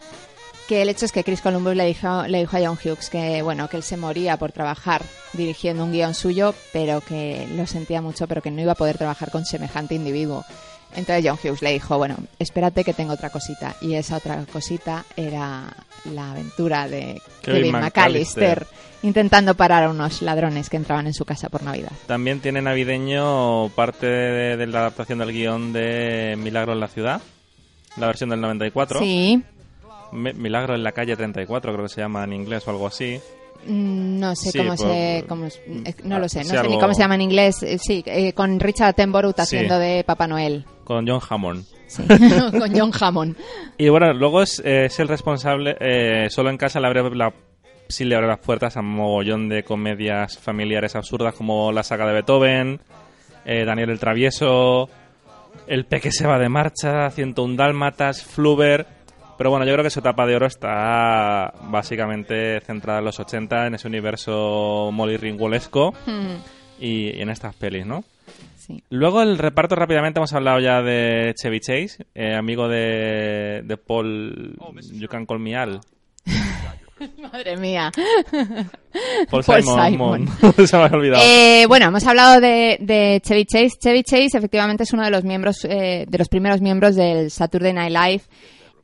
Que 0.68 0.82
el 0.82 0.88
hecho 0.88 1.06
es 1.06 1.12
que 1.12 1.24
Chris 1.24 1.40
Columbus 1.40 1.74
le 1.74 1.84
dijo, 1.86 2.22
le 2.28 2.38
dijo 2.38 2.56
a 2.56 2.60
John 2.60 2.78
Hughes 2.82 3.10
que 3.10 3.42
bueno 3.42 3.68
que 3.68 3.76
él 3.76 3.82
se 3.82 3.96
moría 3.96 4.36
por 4.36 4.52
trabajar 4.52 5.02
dirigiendo 5.32 5.84
un 5.84 5.92
guion 5.92 6.14
suyo, 6.14 6.54
pero 6.72 7.00
que 7.00 7.48
lo 7.56 7.66
sentía 7.66 8.00
mucho, 8.00 8.28
pero 8.28 8.40
que 8.40 8.50
no 8.50 8.62
iba 8.62 8.72
a 8.72 8.76
poder 8.76 8.96
trabajar 8.96 9.30
con 9.30 9.44
semejante 9.44 9.96
individuo. 9.96 10.44
Entonces 10.94 11.24
John 11.26 11.38
Hughes 11.42 11.62
le 11.62 11.72
dijo, 11.72 11.96
bueno, 11.98 12.16
espérate 12.38 12.84
que 12.84 12.92
tengo 12.92 13.12
otra 13.14 13.30
cosita. 13.30 13.74
Y 13.80 13.94
esa 13.94 14.16
otra 14.16 14.44
cosita 14.52 15.04
era 15.16 15.74
la 16.04 16.32
aventura 16.32 16.88
de 16.88 17.20
Kevin 17.42 17.62
Kevin, 17.62 17.72
McAllister. 17.72 18.42
McAllister 18.60 18.66
intentando 19.04 19.54
parar 19.54 19.84
a 19.84 19.90
unos 19.90 20.22
ladrones 20.22 20.68
que 20.70 20.76
entraban 20.76 21.06
en 21.08 21.14
su 21.14 21.24
casa 21.24 21.48
por 21.48 21.62
Navidad. 21.62 21.90
También 22.06 22.40
tiene 22.40 22.62
navideño 22.62 23.68
parte 23.70 24.06
de, 24.06 24.56
de 24.56 24.66
la 24.68 24.80
adaptación 24.80 25.18
del 25.18 25.32
guion 25.32 25.72
de 25.72 26.36
Milagro 26.38 26.72
en 26.72 26.80
la 26.80 26.88
ciudad, 26.88 27.20
la 27.96 28.06
versión 28.06 28.30
del 28.30 28.40
94. 28.40 29.00
Sí, 29.00 29.42
Mi- 30.12 30.32
Milagro 30.34 30.74
en 30.76 30.84
la 30.84 30.92
calle 30.92 31.16
34, 31.16 31.72
creo 31.72 31.84
que 31.86 31.92
se 31.92 32.00
llama 32.00 32.22
en 32.24 32.32
inglés 32.32 32.62
o 32.66 32.70
algo 32.70 32.86
así. 32.86 33.20
Mm, 33.66 34.18
no 34.20 34.34
sé 34.36 34.50
Sí, 34.50 34.58
cómo 34.58 34.76
se... 34.76 35.24
Cómo, 35.28 35.46
es- 35.46 35.60
eh, 35.66 35.94
no 36.04 36.18
lo 36.18 36.28
sé, 36.28 36.40
no 36.40 36.44
sé 36.50 36.68
ni 36.68 36.78
cómo 36.78 36.94
se 36.94 37.00
llama 37.00 37.14
en 37.14 37.22
inglés. 37.22 37.62
Eh, 37.62 37.78
Sí, 37.78 38.02
eh, 38.06 38.32
con 38.32 38.58
Richard 38.60 38.88
Attenborough 38.88 39.34
Sí. 39.36 39.42
haciendo 39.42 39.78
de 39.78 40.04
Papá 40.04 40.26
Noel. 40.26 40.64
Con 40.84 41.06
John 41.06 41.20
Hammond. 41.28 41.64
Sí, 41.86 42.02
con 42.58 42.74
John 42.76 42.90
Hammond. 42.98 43.36
Y 43.78 43.88
bueno, 43.88 44.12
luego 44.14 44.42
es, 44.42 44.60
eh, 44.64 44.86
es 44.86 44.98
el 44.98 45.08
responsable, 45.08 45.76
eh, 45.80 46.28
solo 46.30 46.50
en 46.50 46.56
casa 46.56 46.80
le 46.80 46.86
abre 46.88 47.14
la, 47.14 47.32
sí 47.88 48.04
le 48.04 48.14
abre 48.16 48.26
las 48.28 48.38
puertas 48.40 48.76
a 48.76 48.80
un 48.80 48.94
mogollón 48.94 49.48
de 49.48 49.62
comedias 49.62 50.38
familiares 50.38 50.96
absurdas 50.96 51.34
como 51.34 51.70
La 51.72 51.82
saga 51.82 52.06
de 52.06 52.12
Beethoven, 52.14 52.80
Daniel 53.44 53.90
el 53.90 53.98
Travieso, 53.98 54.88
El 55.66 55.84
Peque 55.84 56.10
se 56.12 56.26
va 56.26 56.38
de 56.38 56.48
marcha, 56.48 57.10
101 57.10 57.56
Dálmatas, 57.56 58.22
Fluber. 58.24 58.86
Pero 59.42 59.50
bueno, 59.50 59.66
yo 59.66 59.72
creo 59.72 59.82
que 59.82 59.90
su 59.90 59.98
etapa 59.98 60.24
de 60.24 60.36
oro 60.36 60.46
está 60.46 61.52
básicamente 61.64 62.60
centrada 62.60 63.00
en 63.00 63.06
los 63.06 63.18
80, 63.18 63.66
en 63.66 63.74
ese 63.74 63.88
universo 63.88 64.90
Molly 64.92 65.16
Mm, 65.16 66.78
y, 66.78 67.08
y 67.08 67.20
en 67.20 67.28
estas 67.28 67.52
pelis, 67.56 67.84
¿no? 67.84 68.04
sí. 68.56 68.84
Luego 68.88 69.20
el 69.20 69.38
reparto 69.38 69.74
rápidamente 69.74 70.20
hemos 70.20 70.32
hablado 70.32 70.60
ya 70.60 70.80
de 70.80 71.34
Chevy 71.34 71.58
Chase, 71.58 72.06
eh, 72.14 72.36
amigo 72.36 72.68
de, 72.68 73.62
de 73.64 73.76
Paul 73.78 74.56
You 74.92 75.08
Can 75.08 75.26
Call 75.26 75.40
Me 75.40 75.56
Al. 75.56 75.80
Madre 77.32 77.56
mía. 77.56 77.90
Paul, 79.28 79.42
Paul 79.42 79.62
Simon. 79.64 80.28
Simon. 80.38 80.66
Se 80.68 80.76
me 80.76 80.84
había 80.84 80.96
olvidado. 80.98 81.22
Eh, 81.26 81.64
bueno, 81.66 81.86
hemos 81.86 82.06
hablado 82.06 82.40
de, 82.40 82.76
de 82.78 83.20
Chevy 83.24 83.44
Chase. 83.44 83.70
Chevy 83.80 84.04
Chase 84.04 84.38
efectivamente 84.38 84.84
es 84.84 84.92
uno 84.92 85.02
de 85.02 85.10
los 85.10 85.24
miembros, 85.24 85.64
eh, 85.64 86.06
de 86.08 86.18
los 86.18 86.28
primeros 86.28 86.60
miembros 86.60 86.94
del 86.94 87.32
Saturday 87.32 87.72
Night 87.72 87.90
Live. 87.90 88.22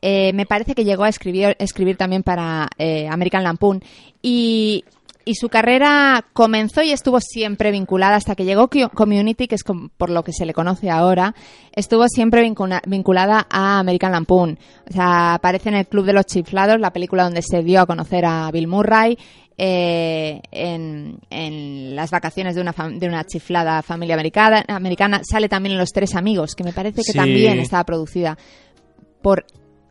Eh, 0.01 0.33
me 0.33 0.47
parece 0.47 0.75
que 0.75 0.85
llegó 0.85 1.05
a 1.05 1.09
escribir, 1.09 1.57
escribir 1.59 1.97
también 1.97 2.23
para 2.23 2.69
eh, 2.79 3.09
American 3.11 3.43
Lampoon. 3.45 3.83
Y, 4.23 4.85
y 5.25 5.35
su 5.35 5.49
carrera 5.49 6.25
comenzó 6.33 6.83
y 6.83 6.91
estuvo 6.93 7.21
siempre 7.21 7.71
vinculada 7.71 8.17
hasta 8.17 8.35
que 8.35 8.45
llegó 8.45 8.71
Community, 8.95 9.47
que 9.49 9.57
es 9.57 9.63
com- 9.65 9.91
por 9.97 10.11
lo 10.11 10.23
que 10.25 10.33
se 10.33 10.47
le 10.47 10.55
conoce 10.55 10.89
ahora, 10.89 11.35
estuvo 11.73 12.07
siempre 12.09 12.43
vincula- 12.43 12.81
vinculada 12.87 13.47
a 13.51 13.79
American 13.81 14.13
Lampoon. 14.13 14.59
O 14.89 14.93
sea, 14.93 15.35
aparece 15.35 15.69
en 15.69 15.75
el 15.75 15.87
Club 15.87 16.07
de 16.07 16.13
los 16.15 16.27
Chiflados, 16.27 16.81
la 16.81 16.93
película 16.93 17.25
donde 17.25 17.43
se 17.43 17.63
dio 17.63 17.81
a 17.81 17.87
conocer 17.87 18.25
a 18.25 18.51
Bill 18.51 18.69
Murray, 18.69 19.19
eh, 19.61 20.41
en, 20.53 21.19
en 21.31 21.97
las 21.97 22.13
vacaciones 22.13 22.55
de 22.55 22.61
una, 22.61 22.73
de 22.93 23.09
una 23.09 23.25
chiflada 23.25 23.83
familia 23.83 24.15
americana, 24.15 24.65
americana. 24.69 25.21
Sale 25.29 25.49
también 25.49 25.73
en 25.73 25.79
Los 25.79 25.91
Tres 25.93 26.15
Amigos, 26.15 26.55
que 26.55 26.63
me 26.63 26.73
parece 26.73 26.99
que 27.03 27.11
Sí. 27.13 27.19
también 27.19 27.59
estaba 27.59 27.83
producida 27.85 28.39
por 29.21 29.45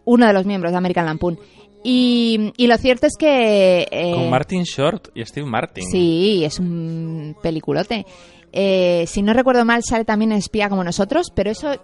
uno 0.08 0.26
de 0.26 0.34
los 0.34 0.46
miembros 0.46 0.72
de 0.72 0.78
American 0.80 1.06
Lampoon. 1.06 1.38
Y, 1.84 2.52
y 2.58 2.68
lo 2.68 2.78
cierto 2.78 3.06
es 3.08 3.14
que... 3.18 3.88
eh, 3.92 4.12
Con 4.14 4.30
Martin 4.30 4.64
Short 4.64 5.10
y 5.14 5.24
Steve 5.24 5.46
Martin. 5.48 5.84
Sí, 5.86 6.44
es 6.44 6.60
un 6.60 7.36
peliculote. 7.42 8.06
Eh, 8.52 9.06
si 9.08 9.22
no 9.22 9.34
recuerdo 9.34 9.64
mal, 9.66 9.84
sale 9.84 10.04
también 10.06 10.32
Espía 10.32 10.70
como 10.70 10.84
nosotros, 10.84 11.32
pero 11.36 11.52
eso 11.52 11.74
eh, 11.74 11.80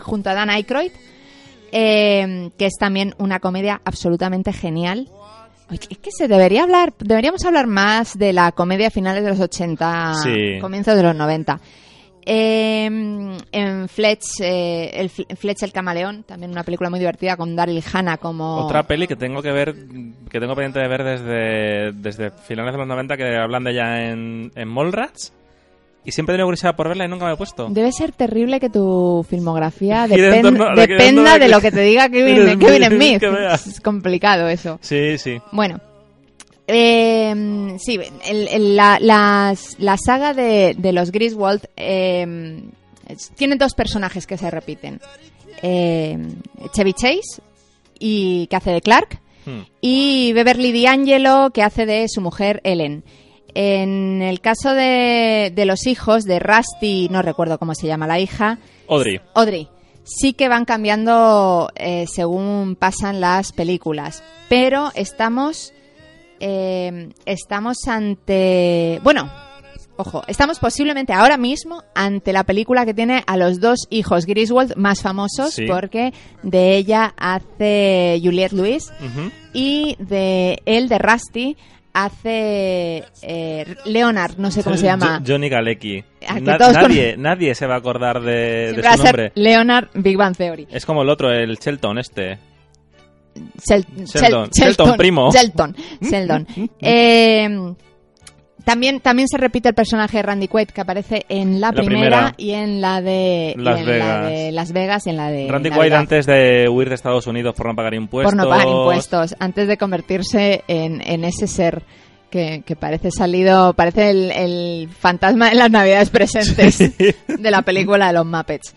junto 0.00 0.30
a 0.30 0.34
Dan 0.34 0.50
Aykroyd, 0.50 0.90
eh, 1.72 2.50
que 2.58 2.66
es 2.66 2.74
también 2.78 3.14
una 3.18 3.40
comedia 3.40 3.80
absolutamente 3.84 4.52
genial. 4.52 5.08
Oye, 5.70 5.80
es 5.90 5.98
que 5.98 6.10
se 6.16 6.28
debería 6.28 6.62
hablar, 6.62 6.94
deberíamos 6.98 7.44
hablar 7.44 7.66
más 7.66 8.16
de 8.18 8.32
la 8.32 8.52
comedia 8.52 8.90
finales 8.90 9.24
de 9.24 9.30
los 9.30 9.40
80, 9.40 10.14
Sí. 10.22 10.60
comienzos 10.60 10.96
de 10.96 11.02
los 11.02 11.14
90. 11.14 11.60
Eh, 12.28 12.86
en 13.52 13.88
Fletch, 13.88 14.40
eh, 14.40 14.90
el 14.94 15.08
Fl- 15.10 15.36
Fletch 15.36 15.62
el 15.62 15.72
camaleón, 15.72 16.24
también 16.24 16.50
una 16.50 16.64
película 16.64 16.90
muy 16.90 16.98
divertida 16.98 17.36
con 17.36 17.54
Daryl 17.54 17.82
Hannah 17.92 18.16
como 18.16 18.56
Otra 18.56 18.82
peli 18.82 19.06
que 19.06 19.14
tengo 19.14 19.40
que 19.42 19.52
ver, 19.52 19.74
que 20.28 20.40
tengo 20.40 20.54
pendiente 20.56 20.80
de 20.80 20.88
ver 20.88 21.04
desde, 21.04 21.92
desde 21.92 22.30
finales 22.30 22.72
de 22.72 22.78
los 22.78 22.88
90, 22.88 23.16
que 23.16 23.36
hablan 23.36 23.62
de 23.62 23.70
ella 23.70 24.10
en, 24.10 24.50
en 24.56 24.68
Mallrats. 24.68 25.32
Y 26.04 26.12
siempre 26.12 26.32
he 26.32 26.36
tenido 26.36 26.46
curiosidad 26.46 26.76
por 26.76 26.86
verla 26.88 27.04
y 27.04 27.08
nunca 27.08 27.26
me 27.26 27.32
he 27.32 27.36
puesto. 27.36 27.66
Debe 27.68 27.90
ser 27.90 28.12
terrible 28.12 28.60
que 28.60 28.70
tu 28.70 29.26
filmografía 29.28 30.02
de 30.08 30.14
que 30.14 30.22
dependa 30.22 31.38
de 31.38 31.48
lo 31.48 31.60
que 31.60 31.70
te 31.72 31.80
diga 31.80 32.08
Kevin, 32.10 32.58
Kevin 32.58 32.84
Smith. 32.90 33.22
Es 33.52 33.80
complicado 33.80 34.48
eso. 34.48 34.78
Sí, 34.82 35.18
sí. 35.18 35.38
Bueno, 35.52 35.80
eh, 36.68 37.76
sí, 37.78 37.98
el- 38.26 38.48
el- 38.48 38.76
la, 38.76 38.98
las- 39.00 39.76
la 39.78 39.96
saga 39.96 40.34
de, 40.34 40.74
de 40.78 40.92
los 40.92 41.10
Griswold 41.12 41.62
eh, 41.76 42.62
es- 43.08 43.30
tiene 43.36 43.56
dos 43.56 43.74
personajes 43.74 44.26
que 44.26 44.36
se 44.38 44.50
repiten. 44.50 45.00
Eh, 45.62 46.18
Chevy 46.72 46.92
Chase, 46.92 47.40
y, 47.98 48.46
que 48.48 48.56
hace 48.56 48.70
de 48.72 48.80
Clark, 48.82 49.20
Hmm. 49.46 49.60
y 49.80 50.32
Beverly 50.32 50.82
D'Angelo, 50.82 51.50
que 51.54 51.62
hace 51.62 51.86
de 51.86 52.06
su 52.08 52.20
mujer 52.20 52.60
Ellen. 52.64 53.04
En 53.54 54.20
el 54.20 54.40
caso 54.40 54.74
de, 54.74 55.52
de 55.54 55.64
los 55.66 55.86
hijos, 55.86 56.24
de 56.24 56.40
Rusty, 56.40 57.08
no 57.12 57.22
recuerdo 57.22 57.56
cómo 57.58 57.74
se 57.76 57.86
llama 57.86 58.08
la 58.08 58.18
hija, 58.18 58.58
Audrey. 58.88 59.20
Audrey, 59.34 59.68
sí 60.02 60.32
que 60.34 60.48
van 60.48 60.64
cambiando 60.64 61.70
eh, 61.76 62.06
según 62.12 62.76
pasan 62.78 63.20
las 63.20 63.52
películas, 63.52 64.22
pero 64.48 64.90
estamos 64.96 65.72
eh, 66.40 67.08
estamos 67.24 67.76
ante 67.88 69.00
bueno, 69.02 69.30
ojo, 69.96 70.22
estamos 70.28 70.58
posiblemente 70.58 71.12
ahora 71.12 71.36
mismo 71.36 71.82
ante 71.94 72.32
la 72.32 72.44
película 72.44 72.84
que 72.84 72.94
tiene 72.94 73.22
a 73.26 73.36
los 73.36 73.60
dos 73.60 73.86
hijos 73.90 74.26
Griswold 74.26 74.76
más 74.76 75.02
famosos 75.02 75.52
Sí. 75.54 75.66
porque 75.66 76.12
de 76.42 76.76
ella 76.76 77.14
hace 77.16 78.20
Juliette 78.22 78.52
Lewis 78.52 78.92
y 79.52 79.96
de 79.98 80.60
él 80.66 80.88
de 80.88 80.98
Rusty 80.98 81.56
hace 81.94 83.04
eh, 83.22 83.74
Leonard, 83.86 84.36
no 84.36 84.50
sé 84.50 84.62
cómo 84.62 84.76
se 84.76 84.84
llama. 84.84 85.18
Jo- 85.20 85.24
Johnny 85.32 85.48
Galecki. 85.48 86.04
Ah, 86.28 86.38
Na- 86.40 86.58
nadie, 86.58 87.16
nadie 87.16 87.54
se 87.54 87.66
va 87.66 87.76
a 87.76 87.78
acordar 87.78 88.20
de, 88.20 88.74
de 88.74 88.82
su 88.82 89.02
nombre. 89.02 89.32
Leonard 89.34 89.88
Big 89.94 90.16
Bang 90.18 90.36
Theory. 90.36 90.66
Es 90.70 90.84
como 90.84 91.00
el 91.02 91.08
otro, 91.08 91.32
el 91.32 91.56
Shelton 91.56 91.98
este. 91.98 92.38
Shel- 93.68 93.84
Sheldon. 94.04 94.50
Shel- 94.50 94.74
Sheldon, 94.74 94.96
primo. 94.96 95.30
Sheldon. 95.32 95.76
Eh, 96.80 97.48
también, 98.64 98.98
también 98.98 99.28
se 99.28 99.38
repite 99.38 99.68
el 99.68 99.74
personaje 99.76 100.16
de 100.16 100.22
Randy 100.24 100.48
Quaid 100.48 100.68
que 100.70 100.80
aparece 100.80 101.24
en 101.28 101.60
la, 101.60 101.68
La 101.68 101.72
primera, 101.74 102.32
primera. 102.32 102.34
y 102.36 102.50
en 102.50 102.80
la 102.80 103.00
de 103.00 103.54
Las 103.56 103.78
en 103.78 103.86
la 103.86 103.92
Vegas. 103.92 104.30
de 104.30 104.52
Las 104.52 104.72
Vegas 104.72 105.06
y 105.06 105.10
en 105.10 105.16
la 105.16 105.30
de 105.30 105.46
Randy 105.48 105.70
Quaid 105.70 105.92
antes 105.92 106.26
de 106.26 106.68
huir 106.68 106.88
de 106.88 106.96
Estados 106.96 107.28
Unidos 107.28 107.54
por 107.54 107.66
no 107.68 107.76
pagar 107.76 107.94
impuestos. 107.94 108.32
por 108.32 108.36
no 108.42 108.48
pagar 108.50 108.66
impuestos 108.66 109.36
antes 109.38 109.68
de 109.68 109.76
convertirse 109.76 110.64
en, 110.66 111.00
en 111.00 111.22
ese 111.22 111.46
ser 111.46 111.84
que, 112.28 112.64
que 112.66 112.74
parece 112.74 113.12
salido 113.12 113.72
parece 113.74 114.10
el, 114.10 114.32
el 114.32 114.88
fantasma 114.90 115.50
de 115.50 115.54
las 115.54 115.70
navidades 115.70 116.10
presentes 116.10 116.78
de 116.78 117.50
la 117.52 117.62
película 117.62 118.08
de 118.08 118.14
los 118.14 118.26
Muppets 118.26 118.74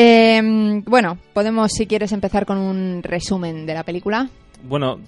Eh, 0.00 0.82
bueno 0.86 1.18
podemos 1.32 1.72
si 1.72 1.86
quieres 1.86 2.12
empezar 2.12 2.46
con 2.46 2.58
un 2.58 3.02
resumen 3.02 3.66
de 3.66 3.74
la 3.74 3.82
película 3.82 4.28
Bueno, 4.62 5.00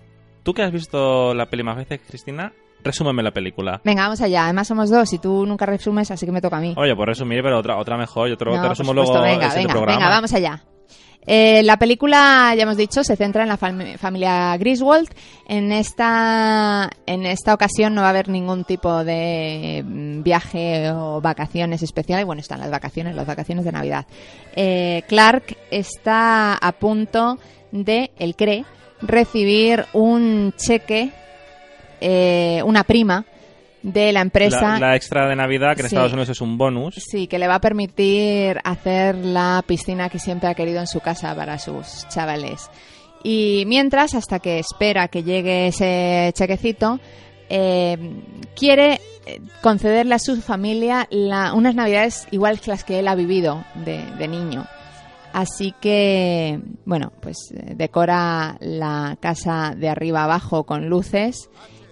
tú 0.42 0.52
que 0.52 0.62
has 0.62 0.73
visto 0.73 1.32
la 1.35 1.47
peli 1.47 1.62
más 1.62 1.76
veces, 1.76 2.00
Cristina, 2.06 2.52
resúmeme 2.82 3.23
la 3.23 3.30
película. 3.32 3.80
Venga, 3.85 4.02
vamos 4.04 4.20
allá. 4.20 4.44
Además 4.44 4.66
somos 4.68 4.88
dos 4.90 5.12
y 5.12 5.18
tú 5.18 5.44
nunca 5.47 5.66
resumes, 5.66 6.11
así 6.11 6.25
que 6.26 6.32
me 6.32 6.40
toca 6.40 6.56
a 6.56 6.61
mí. 6.61 6.75
Oye, 6.76 6.94
por 6.97 7.09
resumir, 7.09 7.42
pero 7.42 7.59
otra, 7.59 7.76
otra 7.78 7.97
mejor. 7.97 8.28
Lo- 8.30 8.37
No, 8.56 8.62
te 8.62 8.68
resumo 8.70 8.90
supuesto, 8.92 9.18
luego 9.18 9.25
venga, 9.25 9.54
venga, 9.54 9.73
programa. 9.75 9.99
venga, 9.99 10.09
vamos 10.09 10.32
allá. 10.32 10.62
Eh, 11.32 11.62
la 11.62 11.76
película, 11.76 12.52
ya 12.56 12.64
hemos 12.64 12.76
dicho, 12.76 13.04
se 13.04 13.14
centra 13.14 13.44
en 13.44 13.49
la 13.49 13.56
fam- 13.56 13.96
familia 13.99 14.56
Griswold. 14.56 15.08
En 15.46 15.70
esta, 15.70 16.90
en 17.06 17.25
esta 17.25 17.54
ocasión 17.54 17.94
no 17.94 18.00
va 18.00 18.08
a 18.08 18.10
haber 18.10 18.28
ningún 18.28 18.64
tipo 18.64 19.04
de 19.04 19.84
mm, 19.87 20.22
viaje 20.25 20.90
o 20.90 21.20
vacaciones 21.20 21.84
especiales. 21.84 22.26
Bueno, 22.26 22.40
están 22.40 22.58
las 22.58 22.70
vacaciones, 22.72 23.14
las 23.14 23.26
vacaciones 23.28 23.64
de 23.64 23.70
Navidad. 23.70 24.06
Eh, 24.56 25.02
Clark 25.06 25.56
está 25.70 26.54
a 26.54 26.72
punto 26.72 27.38
de, 27.70 28.10
él 28.18 28.34
cree, 28.34 28.64
recibir 29.00 29.84
un 29.92 30.52
cheque, 30.56 31.10
eh, 32.00 32.60
una 32.64 32.82
prima 32.82 33.25
de 33.82 34.12
la 34.12 34.20
empresa. 34.20 34.78
La, 34.78 34.88
la 34.88 34.96
extra 34.96 35.28
de 35.28 35.37
Navidad, 35.37 35.75
que 35.75 35.82
en 35.82 35.88
Sí. 35.88 35.94
Estados 35.94 36.12
Unidos 36.12 36.28
es 36.30 36.40
un 36.40 36.58
bonus. 36.58 36.94
Sí, 36.96 37.26
que 37.26 37.38
le 37.38 37.49
va 37.49 37.56
a 37.56 37.60
permitir 37.60 38.58
hacer 38.64 39.14
la 39.16 39.62
piscina 39.66 40.08
que 40.08 40.18
siempre 40.18 40.49
ha 40.49 40.54
querido 40.54 40.80
en 40.80 40.87
su 40.87 41.00
casa 41.00 41.34
para 41.34 41.58
sus 41.58 42.06
chavales. 42.08 42.70
Y 43.22 43.64
mientras, 43.66 44.14
hasta 44.14 44.38
que 44.38 44.58
espera 44.58 45.08
que 45.08 45.22
llegue 45.22 45.66
ese 45.68 46.32
chequecito, 46.34 46.99
eh, 47.49 47.96
quiere 48.54 49.00
eh, 49.26 49.40
concederle 49.60 50.14
a 50.14 50.18
su 50.18 50.40
familia 50.40 51.06
la- 51.10 51.52
unas 51.52 51.75
navidades 51.75 52.26
iguales 52.30 52.60
que 52.60 52.70
las 52.70 52.84
que 52.84 52.99
él 53.00 53.08
ha 53.08 53.14
vivido 53.14 53.64
de, 53.84 54.04
de 54.18 54.28
niño. 54.28 54.66
Así 55.32 55.75
que, 55.80 56.60
bueno, 56.84 57.12
pues 57.20 57.37
eh, 57.54 57.75
decora 57.76 58.56
la 58.60 59.16
casa 59.20 59.75
de 59.76 59.88
arriba 59.88 60.25
abajo 60.25 60.64
con 60.64 60.88
luces 60.88 61.50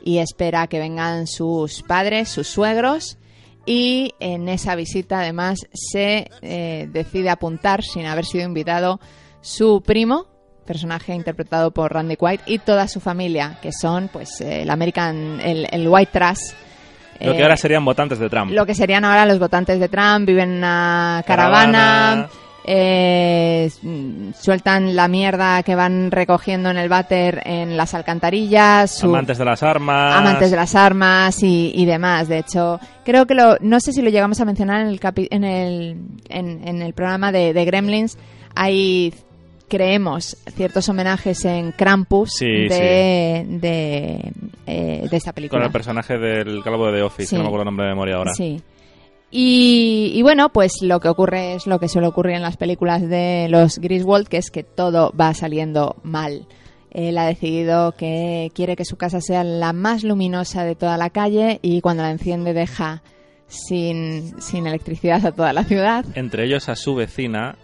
y 0.08 0.20
espera 0.20 0.68
que 0.68 0.78
vengan 0.78 1.26
sus 1.26 1.82
padres, 1.82 2.30
sus 2.30 2.48
suegros, 2.48 3.18
y 3.66 4.14
en 4.20 4.48
esa 4.48 4.74
visita 4.74 5.20
además 5.20 5.68
se 5.74 6.30
eh, 6.40 6.88
decide 6.90 7.28
apuntar, 7.28 7.82
sin 7.82 8.06
haber 8.06 8.24
sido 8.24 8.46
invitado, 8.46 9.00
su 9.42 9.82
primo, 9.82 10.24
personaje 10.64 11.14
interpretado 11.14 11.72
por 11.72 11.92
Randy 11.92 12.16
Quaid, 12.16 12.40
y 12.46 12.58
toda 12.58 12.88
su 12.88 13.00
familia, 13.00 13.58
que 13.60 13.70
son 13.70 14.08
pues 14.08 14.40
eh, 14.40 14.62
el 14.62 14.70
American, 14.70 15.42
el, 15.42 15.68
el 15.70 15.86
White 15.86 16.10
Trash. 16.10 16.40
Lo 17.20 17.32
que 17.32 17.40
eh, 17.40 17.42
ahora 17.42 17.58
serían 17.58 17.84
votantes 17.84 18.18
de 18.18 18.30
Trump. 18.30 18.50
lo 18.50 18.64
que 18.64 18.74
serían 18.74 19.04
ahora 19.04 19.26
los 19.26 19.38
votantes 19.38 19.78
de 19.78 19.90
Trump, 19.90 20.26
viven 20.26 20.52
en 20.52 20.56
una 20.56 21.22
caravana, 21.26 21.72
Caravana. 21.72 22.28
Eh, 22.70 23.70
sueltan 24.38 24.94
la 24.94 25.08
mierda 25.08 25.62
que 25.62 25.74
van 25.74 26.10
recogiendo 26.10 26.68
en 26.70 26.76
el 26.76 26.90
váter 26.90 27.40
en 27.46 27.78
las 27.78 27.94
alcantarillas, 27.94 28.94
su- 28.98 29.06
Amantes 29.06 29.38
de 29.38 29.44
las 29.46 29.62
armas. 29.62 30.14
amantes 30.16 30.50
de 30.50 30.56
las 30.56 30.74
armas 30.74 31.42
y, 31.42 31.72
y 31.74 31.86
demás. 31.86 32.28
De 32.28 32.38
hecho, 32.40 32.78
creo 33.06 33.24
que 33.26 33.34
lo, 33.34 33.56
no 33.62 33.80
sé 33.80 33.92
si 33.92 34.02
lo 34.02 34.10
llegamos 34.10 34.38
a 34.40 34.44
mencionar 34.44 34.82
en 34.82 34.88
el, 34.88 35.00
capi- 35.00 35.28
en 35.30 35.44
el, 35.44 35.96
en, 36.28 36.68
en 36.68 36.82
el 36.82 36.92
programa 36.92 37.32
de, 37.32 37.54
de 37.54 37.64
Gremlins. 37.64 38.18
Hay, 38.54 39.14
creemos, 39.68 40.36
ciertos 40.54 40.88
homenajes 40.90 41.44
en 41.46 41.72
Krampus 41.72 42.32
Sí, 42.38 42.46
de, 42.46 43.46
de, 43.48 44.32
eh, 44.66 45.06
de 45.10 45.16
esta 45.16 45.30
Con 45.30 45.34
película. 45.36 45.64
el 45.66 45.72
personaje 45.72 46.18
del 46.18 46.62
calvo 46.62 46.86
de 46.90 46.98
The 46.98 47.02
Office, 47.02 47.28
Sí. 47.28 47.36
que 47.36 47.38
no 47.38 47.44
me 47.44 47.48
acuerdo 47.48 47.62
el 47.62 47.66
nombre 47.66 47.86
de 47.86 47.92
memoria 47.92 48.16
ahora. 48.16 48.34
Sí. 48.34 48.60
Y, 49.30 50.12
y 50.14 50.22
bueno, 50.22 50.48
pues 50.50 50.80
lo 50.80 51.00
que 51.00 51.08
ocurre 51.08 51.54
es 51.54 51.66
lo 51.66 51.78
que 51.78 51.88
suele 51.88 52.08
ocurrir 52.08 52.36
en 52.36 52.42
las 52.42 52.56
películas 52.56 53.06
de 53.06 53.48
los 53.50 53.78
Griswold, 53.78 54.28
que 54.28 54.38
es 54.38 54.50
que 54.50 54.62
todo 54.62 55.12
va 55.18 55.34
saliendo 55.34 55.96
mal. 56.02 56.46
Él 56.90 57.18
ha 57.18 57.26
decidido 57.26 57.92
que 57.92 58.50
quiere 58.54 58.76
que 58.76 58.84
su 58.84 58.96
casa 58.96 59.20
sea 59.20 59.44
la 59.44 59.72
más 59.72 60.02
luminosa 60.02 60.64
de 60.64 60.74
toda 60.74 60.96
la 60.96 61.10
calle 61.10 61.58
y 61.62 61.80
cuando 61.80 62.02
la 62.02 62.10
enciende 62.10 62.54
deja 62.54 63.02
sin, 63.46 64.40
sin 64.40 64.66
electricidad 64.66 65.24
a 65.26 65.32
toda 65.32 65.52
la 65.52 65.64
ciudad. 65.64 66.04
Entre 66.14 66.44
ellos 66.44 66.68
a 66.68 66.76
su 66.76 66.94
vecina, 66.94 67.56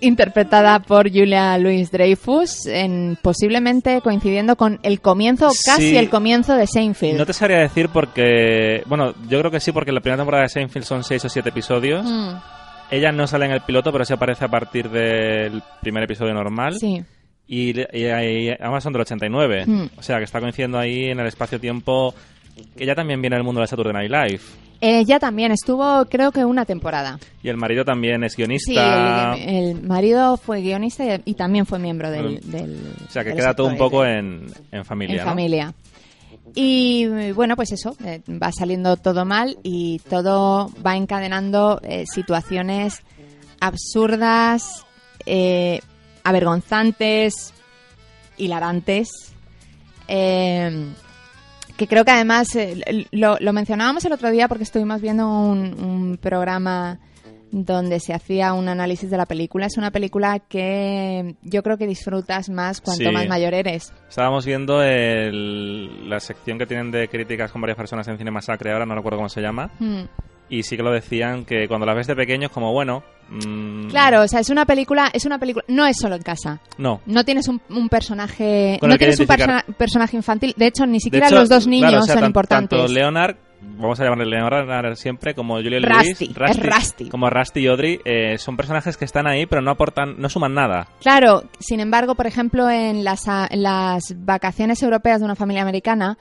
interpretada 0.00 0.78
por 0.80 1.10
Julia 1.10 1.56
Louis 1.58 1.90
Dreyfus, 1.90 2.66
en, 2.66 3.18
posiblemente 3.22 4.00
coincidiendo 4.00 4.56
con 4.56 4.78
el 4.82 5.00
comienzo, 5.00 5.50
casi 5.64 5.90
Sí. 5.90 5.96
el 5.96 6.08
comienzo 6.10 6.54
de 6.56 6.66
Seinfeld. 6.66 7.18
No 7.18 7.26
te 7.26 7.32
sabría 7.32 7.58
decir 7.58 7.88
porque... 7.88 8.82
Bueno, 8.86 9.14
yo 9.28 9.38
creo 9.40 9.50
que 9.50 9.60
sí, 9.60 9.72
porque 9.72 9.92
la 9.92 10.00
primera 10.00 10.18
temporada 10.18 10.42
de 10.44 10.48
Seinfeld 10.48 10.84
son 10.84 11.04
seis 11.04 11.24
o 11.24 11.28
siete 11.28 11.48
episodios. 11.50 12.04
Mm, 12.04 12.34
Ella 12.90 13.12
no 13.12 13.26
sale 13.26 13.44
en 13.46 13.52
el 13.52 13.60
piloto, 13.60 13.92
pero 13.92 14.04
sí 14.04 14.12
aparece 14.14 14.44
a 14.44 14.48
partir 14.48 14.88
del 14.90 15.62
primer 15.82 16.04
episodio 16.04 16.32
normal. 16.34 16.74
sí. 16.78 17.02
Y, 17.50 17.70
y- 17.80 17.84
y 17.96 18.50
además 18.50 18.82
son 18.84 18.92
del 18.92 19.00
89. 19.02 19.64
Hmm. 19.66 19.86
O 19.96 20.02
sea, 20.02 20.18
que 20.18 20.24
está 20.24 20.38
coincidiendo 20.38 20.78
ahí 20.78 21.06
en 21.06 21.18
el 21.18 21.26
espacio-tiempo... 21.26 22.14
Ella 22.76 22.94
también 22.94 23.20
viene 23.22 23.36
del 23.36 23.44
mundo 23.44 23.60
de 23.62 23.66
Saturday 23.68 23.92
Night 23.92 24.10
Live. 24.10 24.42
Ella 24.80 25.18
también 25.18 25.50
estuvo, 25.50 26.04
creo 26.06 26.30
que 26.30 26.44
una 26.44 26.64
temporada. 26.64 27.18
Y 27.42 27.48
el 27.48 27.56
marido 27.56 27.84
también 27.84 28.22
es 28.22 28.32
Sí, 28.34 28.42
guionista. 28.42 29.34
el, 29.34 29.48
el 29.74 29.82
marido 29.82 30.36
fue 30.36 30.60
guionista 30.60 31.04
y, 31.16 31.20
y 31.24 31.34
también 31.34 31.66
fue 31.66 31.78
miembro 31.80 32.10
del... 32.10 32.40
Mm. 32.44 32.50
del 32.50 32.94
o 33.08 33.10
sea, 33.10 33.24
que 33.24 33.34
queda 33.34 33.54
todo 33.54 33.66
un 33.66 33.76
poco 33.76 34.02
de- 34.02 34.18
en, 34.18 34.46
en 34.70 34.84
familia, 34.84 35.16
en 35.16 35.24
¿no? 35.24 35.30
familia. 35.30 35.74
Y 36.54 37.04
eh, 37.04 37.32
bueno, 37.32 37.56
pues 37.56 37.72
eso, 37.72 37.96
eh, 38.04 38.20
va 38.30 38.50
saliendo 38.52 38.96
todo 38.96 39.24
mal 39.24 39.58
y 39.64 39.98
todo 40.08 40.70
va 40.86 40.96
encadenando 40.96 41.80
eh, 41.82 42.04
situaciones 42.06 43.02
absurdas, 43.60 44.86
eh, 45.26 45.80
avergonzantes, 46.24 47.52
hilarantes. 48.36 49.08
eh, 50.06 50.86
que 51.78 51.86
creo 51.86 52.04
que 52.04 52.10
además 52.10 52.54
eh, 52.56 53.06
lo, 53.12 53.38
lo 53.40 53.52
mencionábamos 53.54 54.04
el 54.04 54.12
otro 54.12 54.30
día 54.30 54.48
porque 54.48 54.64
estuvimos 54.64 55.00
viendo 55.00 55.26
un, 55.26 55.82
un 55.82 56.18
programa 56.18 56.98
donde 57.50 57.98
se 57.98 58.12
hacía 58.12 58.52
un 58.52 58.68
análisis 58.68 59.10
de 59.10 59.16
la 59.16 59.24
película. 59.24 59.64
Es 59.64 59.78
una 59.78 59.90
película 59.90 60.38
que 60.38 61.34
yo 61.40 61.62
creo 61.62 61.78
que 61.78 61.86
disfrutas 61.86 62.50
más 62.50 62.82
cuanto 62.82 63.04
Sí. 63.04 63.10
más 63.10 63.26
mayor 63.26 63.54
eres. 63.54 63.90
Estábamos 64.06 64.44
viendo 64.44 64.82
el- 64.82 66.10
la 66.10 66.20
sección 66.20 66.58
que 66.58 66.66
tienen 66.66 66.90
de 66.90 67.08
críticas 67.08 67.50
con 67.50 67.62
varias 67.62 67.78
personas 67.78 68.06
en 68.08 68.18
Cine 68.18 68.30
Masacre, 68.30 68.72
ahora 68.72 68.84
no 68.84 68.94
recuerdo 68.94 69.16
cómo 69.18 69.28
se 69.30 69.40
llama, 69.40 69.70
Mm. 69.78 70.02
y 70.50 70.62
sí 70.62 70.76
que 70.76 70.82
lo 70.82 70.90
decían 70.92 71.46
que 71.46 71.68
cuando 71.68 71.86
la 71.86 71.94
ves 71.94 72.06
de 72.06 72.16
pequeño 72.16 72.48
es 72.48 72.52
como, 72.52 72.72
bueno... 72.72 73.02
mm, 73.30 73.88
Claro, 73.88 74.22
o 74.22 74.28
sea, 74.28 74.40
es 74.40 74.50
una 74.50 74.64
película, 74.66 75.10
es 75.12 75.24
una 75.24 75.38
película, 75.38 75.64
no 75.68 75.86
es 75.86 75.96
solo 75.98 76.14
en 76.16 76.22
casa. 76.22 76.60
No. 76.76 77.00
No 77.06 77.24
tienes 77.24 77.48
un, 77.48 77.60
un 77.70 77.88
personaje, 77.88 78.78
no 78.82 78.96
tienes 78.96 79.20
un 79.20 79.26
persona- 79.26 79.64
personaje 79.76 80.16
infantil. 80.16 80.54
De 80.56 80.66
hecho, 80.66 80.86
ni 80.86 81.00
siquiera 81.00 81.26
hecho, 81.26 81.36
los 81.36 81.48
dos 81.48 81.66
niños 81.66 81.90
claro, 81.90 82.02
o 82.02 82.06
sea, 82.06 82.14
son 82.14 82.20
tan- 82.22 82.28
importantes. 82.28 82.78
Tanto 82.78 82.92
Leonard, 82.92 83.36
vamos 83.60 83.98
a 84.00 84.04
llamarle 84.04 84.26
Leonard 84.26 84.96
siempre, 84.96 85.34
como 85.34 85.54
Julia 85.56 85.80
Louis, 85.80 86.18
como 87.10 87.28
Rusty 87.30 87.60
y 87.60 87.66
Audrey, 87.66 88.00
eh, 88.04 88.38
son 88.38 88.56
personajes 88.56 88.96
que 88.96 89.04
están 89.04 89.26
ahí, 89.26 89.46
pero 89.46 89.62
no 89.62 89.70
aportan, 89.70 90.16
no 90.18 90.28
suman 90.28 90.54
nada. 90.54 90.88
Claro, 91.00 91.44
sin 91.58 91.80
embargo, 91.80 92.14
por 92.14 92.26
ejemplo, 92.26 92.68
en 92.70 93.04
las, 93.04 93.28
a- 93.28 93.48
en 93.50 93.62
las 93.62 94.14
vacaciones 94.16 94.82
europeas 94.82 95.20
de 95.20 95.24
una 95.24 95.34
familia 95.36 95.62
americana, 95.62 96.18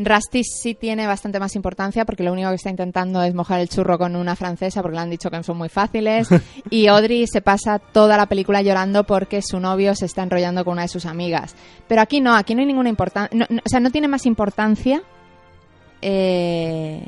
Rusty 0.00 0.44
sí 0.44 0.74
tiene 0.74 1.06
bastante 1.06 1.40
más 1.40 1.56
importancia 1.56 2.04
porque 2.04 2.22
lo 2.22 2.32
único 2.32 2.48
que 2.50 2.54
está 2.54 2.70
intentando 2.70 3.22
es 3.22 3.34
mojar 3.34 3.58
el 3.60 3.68
churro 3.68 3.98
con 3.98 4.14
una 4.16 4.36
francesa 4.36 4.80
porque 4.80 4.94
le 4.96 5.02
han 5.02 5.10
dicho 5.10 5.28
que 5.30 5.42
son 5.42 5.58
muy 5.58 5.68
fáciles. 5.68 6.28
y 6.70 6.86
Audrey 6.86 7.26
se 7.26 7.40
pasa 7.42 7.78
toda 7.80 8.16
la 8.16 8.26
película 8.26 8.62
llorando 8.62 9.04
porque 9.04 9.42
su 9.42 9.58
novio 9.60 9.94
se 9.94 10.06
está 10.06 10.22
enrollando 10.22 10.64
con 10.64 10.72
una 10.74 10.82
de 10.82 10.88
sus 10.88 11.04
amigas. 11.04 11.56
Pero 11.88 12.00
aquí 12.00 12.20
no, 12.20 12.34
aquí 12.36 12.54
no 12.54 12.60
hay 12.60 12.66
ninguna 12.66 12.88
importancia. 12.88 13.46
o 13.50 13.68
sea, 13.68 13.80
no 13.80 13.90
tiene 13.90 14.06
más 14.08 14.24
importancia. 14.26 15.02
eh, 16.00 17.02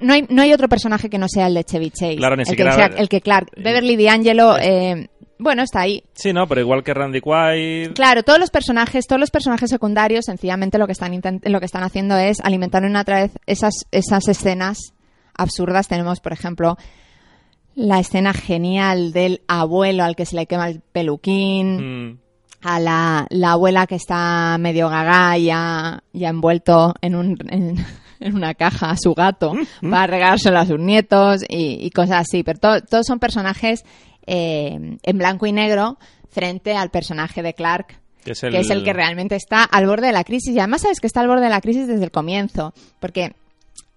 no, 0.00 0.12
hay, 0.14 0.26
no 0.28 0.42
hay 0.42 0.52
otro 0.52 0.68
personaje 0.68 1.10
que 1.10 1.18
no 1.18 1.28
sea 1.28 1.48
el 1.48 1.54
de 1.54 1.64
Chevy 1.64 1.90
Chase. 1.90 2.16
Claro, 2.16 2.36
ni 2.36 2.42
el, 2.42 2.46
siquiera- 2.46 2.70
que 2.70 2.76
sea- 2.76 2.86
el 3.00 3.08
que 3.08 3.20
Clark. 3.20 3.50
Beverly 3.56 4.02
D'Angelo, 4.02 4.56
eh, 4.58 5.08
bueno, 5.38 5.62
está 5.62 5.80
ahí. 5.80 6.02
Sí, 6.14 6.32
no, 6.32 6.46
pero 6.46 6.60
igual 6.60 6.82
que 6.82 6.94
Randy 6.94 7.20
Quaid... 7.20 7.92
Claro, 7.94 8.22
todos 8.22 8.38
los 8.38 8.50
personajes, 8.50 9.06
todos 9.06 9.20
los 9.20 9.30
personajes 9.30 9.68
secundarios, 9.70 10.24
sencillamente 10.26 10.78
lo 10.78 10.86
que 10.86 10.92
están 10.92 11.12
lo 11.44 11.58
que 11.60 11.66
están 11.66 11.82
haciendo 11.82 12.16
es 12.16 12.40
alimentar 12.40 12.84
una 12.84 13.02
otra 13.02 13.20
vez 13.22 13.32
esas 13.46 13.74
esas 13.90 14.26
escenas 14.28 14.78
absurdas. 15.36 15.88
Tenemos, 15.88 16.20
por 16.20 16.32
ejemplo, 16.32 16.76
la 17.74 17.98
escena 18.00 18.32
genial 18.32 19.12
del 19.12 19.42
abuelo 19.48 20.04
al 20.04 20.16
que 20.16 20.24
se 20.26 20.36
le 20.36 20.46
quema 20.46 20.68
el 20.68 20.80
peluquín, 20.80 22.08
mm, 22.10 22.18
a 22.62 22.80
la, 22.80 23.26
la 23.30 23.52
abuela 23.52 23.86
que 23.86 23.96
está 23.96 24.56
medio 24.58 24.88
gaga 24.88 25.36
ya 25.38 26.02
ya 26.12 26.28
envuelto 26.30 26.94
en 27.02 27.14
un 27.14 27.36
en, 27.50 27.76
en 28.20 28.34
una 28.34 28.54
caja 28.54 28.90
a 28.90 28.96
su 28.96 29.14
gato 29.14 29.52
para 29.82 30.06
regárselo 30.06 30.58
a 30.58 30.64
sus 30.66 30.78
nietos 30.80 31.42
y, 31.48 31.78
y 31.84 31.90
cosas 31.90 32.22
así. 32.22 32.42
Pero 32.42 32.58
to- 32.58 32.80
todos 32.80 33.06
son 33.06 33.18
personajes 33.18 33.84
eh, 34.26 34.98
en 35.02 35.18
blanco 35.18 35.46
y 35.46 35.52
negro 35.52 35.98
frente 36.28 36.74
al 36.74 36.90
personaje 36.90 37.42
de 37.42 37.54
Clark, 37.54 38.00
que 38.24 38.32
es 38.32 38.42
el, 38.42 38.52
que 38.52 38.60
es 38.60 38.70
el 38.70 38.84
que 38.84 38.92
realmente 38.92 39.36
está 39.36 39.64
al 39.64 39.86
borde 39.86 40.08
de 40.08 40.12
la 40.12 40.24
crisis. 40.24 40.54
Y 40.54 40.58
además 40.58 40.82
sabes 40.82 41.00
que 41.00 41.06
está 41.06 41.20
al 41.20 41.28
borde 41.28 41.44
de 41.44 41.50
la 41.50 41.60
crisis 41.60 41.86
desde 41.86 42.04
el 42.04 42.10
comienzo, 42.10 42.74
porque 43.00 43.34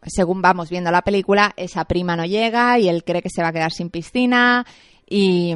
según 0.04 0.41
vamos 0.41 0.69
viendo 0.69 0.91
la 0.91 1.01
película, 1.01 1.54
esa 1.58 1.86
prima 1.86 2.15
no 2.15 2.25
llega 2.25 2.80
y 2.80 2.88
él 2.89 3.04
cree 3.04 3.21
que 3.21 3.30
se 3.30 3.41
va 3.41 3.49
a 3.49 3.54
quedar 3.54 3.71
sin 3.71 3.89
piscina 3.89 4.65
y, 5.08 5.54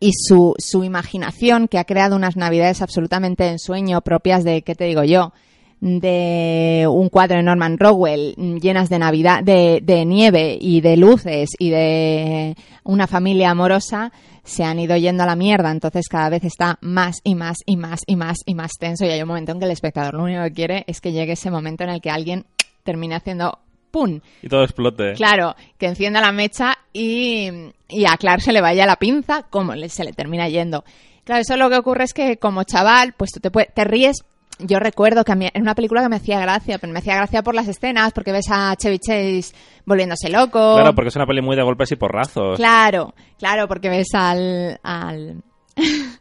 y 0.00 0.12
su, 0.12 0.54
su 0.58 0.84
imaginación, 0.84 1.68
que 1.68 1.78
ha 1.78 1.84
creado 1.84 2.16
unas 2.16 2.36
navidades 2.36 2.82
absolutamente 2.82 3.44
de 3.44 3.50
ensueño 3.50 4.00
propias 4.02 4.44
de, 4.44 4.62
¿qué 4.62 4.74
te 4.74 4.84
digo 4.84 5.04
yo? 5.04 5.32
De 5.80 6.86
un 6.90 7.08
cuadro 7.08 7.36
de 7.36 7.42
Norman 7.42 7.78
Rockwell 7.78 8.34
mm, 8.36 8.56
llenas 8.56 8.88
de 8.88 8.98
navidad 8.98 9.42
de, 9.42 9.80
de 9.82 10.04
nieve 10.04 10.58
y 10.60 10.80
de 10.80 10.96
luces 10.96 11.50
y 11.58 11.70
de 11.70 12.56
una 12.84 13.06
familia 13.06 13.50
amorosa 13.50 14.12
se 14.44 14.64
han 14.64 14.78
ido 14.78 14.96
yendo 14.96 15.22
a 15.22 15.26
la 15.26 15.36
mierda 15.36 15.70
entonces 15.70 16.08
cada 16.08 16.30
vez 16.30 16.44
está 16.44 16.78
más 16.80 17.20
y 17.22 17.34
más 17.34 17.58
y 17.66 17.76
más 17.76 18.00
y 18.06 18.16
más 18.16 18.38
y 18.46 18.54
más 18.54 18.72
tenso 18.78 19.04
y 19.04 19.08
hay 19.10 19.22
un 19.22 19.28
momento 19.28 19.52
en 19.52 19.58
que 19.60 19.66
el 19.66 19.70
espectador 19.70 20.14
lo 20.14 20.24
único 20.24 20.42
que 20.44 20.52
quiere 20.52 20.84
es 20.86 21.00
que 21.00 21.12
llegue 21.12 21.32
ese 21.32 21.50
momento 21.50 21.84
en 21.84 21.90
el 21.90 22.00
que 22.00 22.10
alguien 22.10 22.44
termine 22.82 23.14
haciendo 23.14 23.58
¡pum! 23.90 24.20
Y 24.42 24.48
todo 24.48 24.64
explote. 24.64 25.14
Claro, 25.14 25.54
que 25.78 25.86
encienda 25.86 26.20
la 26.20 26.32
mecha 26.32 26.76
y, 26.92 27.48
y 27.88 28.04
a 28.06 28.16
Clark 28.18 28.42
se 28.42 28.52
le 28.52 28.60
vaya 28.60 28.84
la 28.86 28.96
pinza 28.96 29.44
como 29.48 29.72
se 29.88 30.04
le 30.04 30.12
termina 30.12 30.48
yendo. 30.48 30.84
Claro, 31.24 31.40
eso 31.42 31.56
lo 31.56 31.70
que 31.70 31.76
ocurre 31.76 32.04
es 32.04 32.12
que 32.12 32.36
como 32.38 32.64
chaval, 32.64 33.14
pues 33.16 33.30
tú 33.32 33.40
te, 33.40 33.50
puede- 33.50 33.70
te 33.74 33.84
ríes. 33.84 34.24
Yo 34.60 34.78
recuerdo 34.80 35.24
que 35.24 35.32
a 35.32 35.34
mí, 35.36 35.48
en 35.52 35.62
una 35.62 35.74
película 35.74 36.02
que 36.02 36.08
me 36.08 36.16
hacía 36.16 36.40
gracia, 36.40 36.78
pero 36.78 36.92
me 36.92 36.98
hacía 36.98 37.14
gracia 37.16 37.42
por 37.42 37.54
las 37.54 37.68
escenas, 37.68 38.12
porque 38.12 38.32
ves 38.32 38.46
a 38.50 38.74
Chevy 38.76 38.98
Chase 38.98 39.54
volviéndose 39.86 40.28
loco. 40.30 40.74
Claro, 40.74 40.94
porque 40.94 41.08
es 41.10 41.16
una 41.16 41.26
peli 41.26 41.42
muy 41.42 41.54
de 41.56 41.62
golpes 41.62 41.92
y 41.92 41.96
porrazos. 41.96 42.56
Claro, 42.56 43.14
claro, 43.38 43.68
porque 43.68 43.88
ves 43.88 44.08
al... 44.14 44.80
al... 44.82 45.42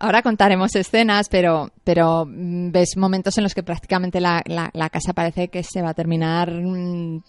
Ahora 0.00 0.22
contaremos 0.22 0.74
escenas, 0.74 1.28
pero, 1.30 1.70
pero 1.84 2.26
mm, 2.26 2.72
ves 2.72 2.96
momentos 2.96 3.38
en 3.38 3.44
los 3.44 3.54
que 3.54 3.62
prácticamente 3.62 4.20
la, 4.20 4.42
la- 4.44 4.68
la 4.74 4.90
casa 4.90 5.14
parece 5.14 5.48
que 5.48 5.62
se 5.62 5.80
va 5.80 5.90
a 5.90 5.94
terminar 5.94 6.50
mm, 6.52 7.22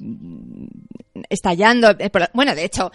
estallando. 1.29 1.91
Eh, 1.99 2.11
Bueno, 2.33 2.55
de 2.55 2.65
hecho, 2.65 2.91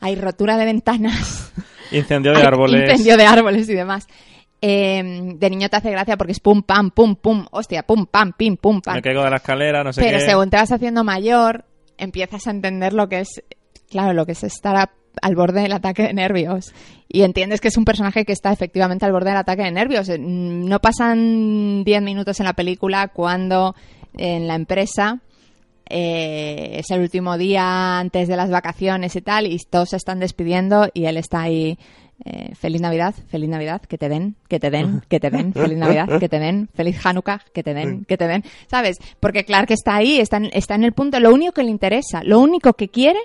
hay 0.00 0.14
rotura 0.16 0.56
de 0.56 0.66
ventanas. 0.66 1.52
Incendio 1.90 2.32
de 2.32 2.42
árboles. 2.46 2.90
Incendio 2.90 3.16
de 3.16 3.26
árboles 3.26 3.68
y 3.68 3.74
demás. 3.74 4.06
Eh, 4.66 5.02
de 5.36 5.50
niño 5.50 5.68
te 5.68 5.76
hace 5.76 5.90
gracia 5.90 6.16
porque 6.16 6.32
es 6.32 6.40
pum, 6.40 6.62
pam, 6.62 6.90
pum, 6.90 7.16
pum, 7.16 7.44
hostia, 7.50 7.82
pum, 7.82 8.06
pam, 8.06 8.32
pim, 8.32 8.56
pum, 8.56 8.80
pam. 8.80 8.94
Me 8.94 9.02
caigo 9.02 9.22
de 9.22 9.28
la 9.30 9.36
escalera, 9.36 9.84
no 9.84 9.92
sé 9.92 10.00
Pero 10.00 10.18
qué. 10.18 10.24
según 10.24 10.48
te 10.48 10.56
vas 10.56 10.72
haciendo 10.72 11.04
mayor, 11.04 11.66
empiezas 11.98 12.46
a 12.46 12.50
entender 12.50 12.94
lo 12.94 13.08
que 13.10 13.20
es, 13.20 13.42
claro, 13.90 14.14
lo 14.14 14.24
que 14.24 14.32
es 14.32 14.42
estar 14.42 14.74
a- 14.76 14.90
al 15.20 15.36
borde 15.36 15.60
del 15.60 15.72
ataque 15.72 16.04
de 16.04 16.14
nervios. 16.14 16.72
Y 17.08 17.22
entiendes 17.24 17.60
que 17.60 17.68
es 17.68 17.76
un 17.76 17.84
personaje 17.84 18.24
que 18.24 18.32
está 18.32 18.52
efectivamente 18.52 19.04
al 19.04 19.12
borde 19.12 19.30
del 19.30 19.38
ataque 19.38 19.62
de 19.64 19.70
nervios. 19.70 20.08
Eh, 20.08 20.18
No 20.18 20.80
pasan 20.80 21.84
10 21.84 22.00
minutos 22.02 22.40
en 22.40 22.46
la 22.46 22.54
película 22.54 23.08
cuando 23.08 23.74
en 24.16 24.46
la 24.48 24.54
empresa 24.54 25.20
eh, 25.90 26.76
es 26.78 26.90
el 26.90 27.00
último 27.02 27.36
día 27.36 27.98
antes 27.98 28.26
de 28.28 28.36
las 28.36 28.50
vacaciones 28.50 29.14
y 29.16 29.20
tal, 29.20 29.46
y 29.46 29.58
todos 29.70 29.90
se 29.90 29.96
están 29.96 30.18
despidiendo 30.18 30.88
y 30.94 31.04
él 31.04 31.16
está 31.18 31.42
ahí. 31.42 31.78
Eh, 32.24 32.54
feliz 32.54 32.80
Navidad, 32.80 33.14
feliz 33.28 33.48
Navidad, 33.48 33.82
que 33.82 33.98
te 33.98 34.08
den, 34.08 34.36
que 34.48 34.60
te 34.60 34.70
den, 34.70 35.02
que 35.08 35.18
te 35.18 35.30
den, 35.30 35.52
feliz 35.52 35.76
Navidad, 35.76 36.18
que 36.20 36.28
te 36.28 36.38
den, 36.38 36.68
feliz 36.72 37.04
Hanukkah, 37.04 37.40
que 37.52 37.62
te 37.62 37.74
den, 37.74 38.04
que 38.04 38.16
te 38.16 38.28
den, 38.28 38.44
¿sabes? 38.68 38.98
Porque 39.20 39.44
Clark 39.44 39.70
está 39.70 39.96
ahí, 39.96 40.20
está 40.20 40.36
en, 40.36 40.50
está 40.52 40.74
en 40.74 40.84
el 40.84 40.92
punto, 40.92 41.18
lo 41.18 41.34
único 41.34 41.52
que 41.52 41.64
le 41.64 41.70
interesa, 41.70 42.22
lo 42.22 42.40
único 42.40 42.74
que 42.74 42.88
quiere, 42.88 43.18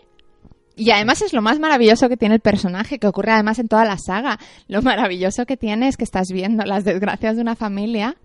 y 0.75 0.91
además 0.91 1.21
es 1.21 1.33
lo 1.33 1.41
más 1.41 1.59
maravilloso 1.59 2.09
que 2.09 2.17
tiene 2.17 2.35
el 2.35 2.41
personaje, 2.41 2.99
que 2.99 3.07
ocurre 3.07 3.31
además 3.33 3.59
en 3.59 3.67
toda 3.67 3.85
la 3.85 3.97
saga, 3.97 4.39
lo 4.67 4.81
maravilloso 4.81 5.45
que 5.45 5.57
tiene 5.57 5.87
es 5.87 5.97
que 5.97 6.03
estás 6.03 6.29
viendo 6.31 6.65
las 6.65 6.83
desgracias 6.83 7.35
de 7.35 7.41
una 7.41 7.55
familia 7.55 8.15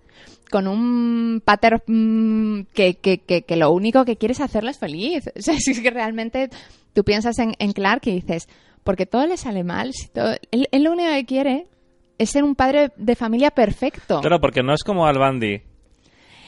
con 0.50 0.68
un 0.68 1.42
pater 1.44 1.82
mm, 1.86 2.62
que, 2.72 2.94
que, 2.94 3.18
que, 3.18 3.42
que 3.42 3.56
lo 3.56 3.72
único 3.72 4.04
que 4.04 4.16
quiere 4.16 4.32
es 4.32 4.40
hacerles 4.40 4.78
feliz. 4.78 5.30
O 5.36 5.42
sea, 5.42 5.54
es 5.54 5.80
que 5.80 5.90
realmente 5.90 6.48
tú 6.92 7.04
piensas 7.04 7.38
en, 7.38 7.54
en 7.58 7.72
Clark 7.72 8.02
y 8.06 8.12
dices, 8.12 8.48
porque 8.84 9.06
todo 9.06 9.26
le 9.26 9.36
sale 9.36 9.64
mal, 9.64 9.92
si 9.92 10.08
todo, 10.08 10.34
él, 10.50 10.68
él 10.70 10.82
lo 10.84 10.92
único 10.92 11.10
que 11.10 11.24
quiere 11.24 11.66
es 12.18 12.30
ser 12.30 12.44
un 12.44 12.54
padre 12.54 12.92
de 12.96 13.16
familia 13.16 13.50
perfecto. 13.50 14.20
Claro, 14.20 14.40
porque 14.40 14.62
no 14.62 14.72
es 14.74 14.84
como 14.84 15.06
Al 15.06 15.18
Bundy. 15.18 15.60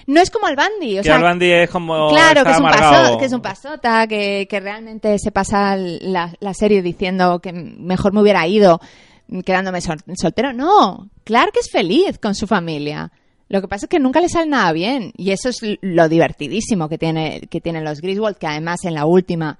no 0.06 0.20
es 0.20 0.30
como 0.30 0.46
el 0.46 0.54
Bandy. 0.54 0.98
O 0.98 1.02
que 1.02 1.08
sea, 1.08 1.16
Al 1.16 1.22
Bundy 1.24 1.50
es 1.50 1.70
como. 1.70 2.08
Claro, 2.10 2.44
que 2.44 2.50
es, 2.52 2.58
un 2.58 2.64
paso- 2.66 3.18
que 3.18 3.24
es 3.24 3.32
un 3.32 3.40
pasota, 3.42 4.06
que, 4.06 4.46
que 4.48 4.60
realmente 4.60 5.18
se 5.18 5.32
pasa 5.32 5.76
la, 5.76 6.32
la 6.38 6.54
serie 6.54 6.82
diciendo 6.82 7.40
que 7.40 7.52
mejor 7.52 8.12
me 8.12 8.20
hubiera 8.20 8.46
ido 8.46 8.80
quedándome 9.44 9.80
sol- 9.80 10.02
soltero. 10.16 10.52
No, 10.52 11.10
claro 11.24 11.50
que 11.52 11.58
es 11.60 11.70
feliz 11.70 12.18
con 12.18 12.34
su 12.36 12.46
familia. 12.46 13.10
Lo 13.48 13.60
que 13.60 13.68
pasa 13.68 13.86
es 13.86 13.90
que 13.90 13.98
nunca 14.00 14.20
le 14.20 14.28
sale 14.28 14.46
nada 14.48 14.72
bien. 14.72 15.12
Y 15.16 15.30
eso 15.32 15.48
es 15.48 15.58
lo 15.80 16.08
divertidísimo 16.08 16.88
que, 16.88 16.98
tiene, 16.98 17.40
que 17.50 17.60
tienen 17.60 17.84
los 17.84 18.00
Griswold, 18.00 18.36
que 18.38 18.46
además 18.48 18.84
en 18.84 18.94
la 18.94 19.06
última, 19.06 19.58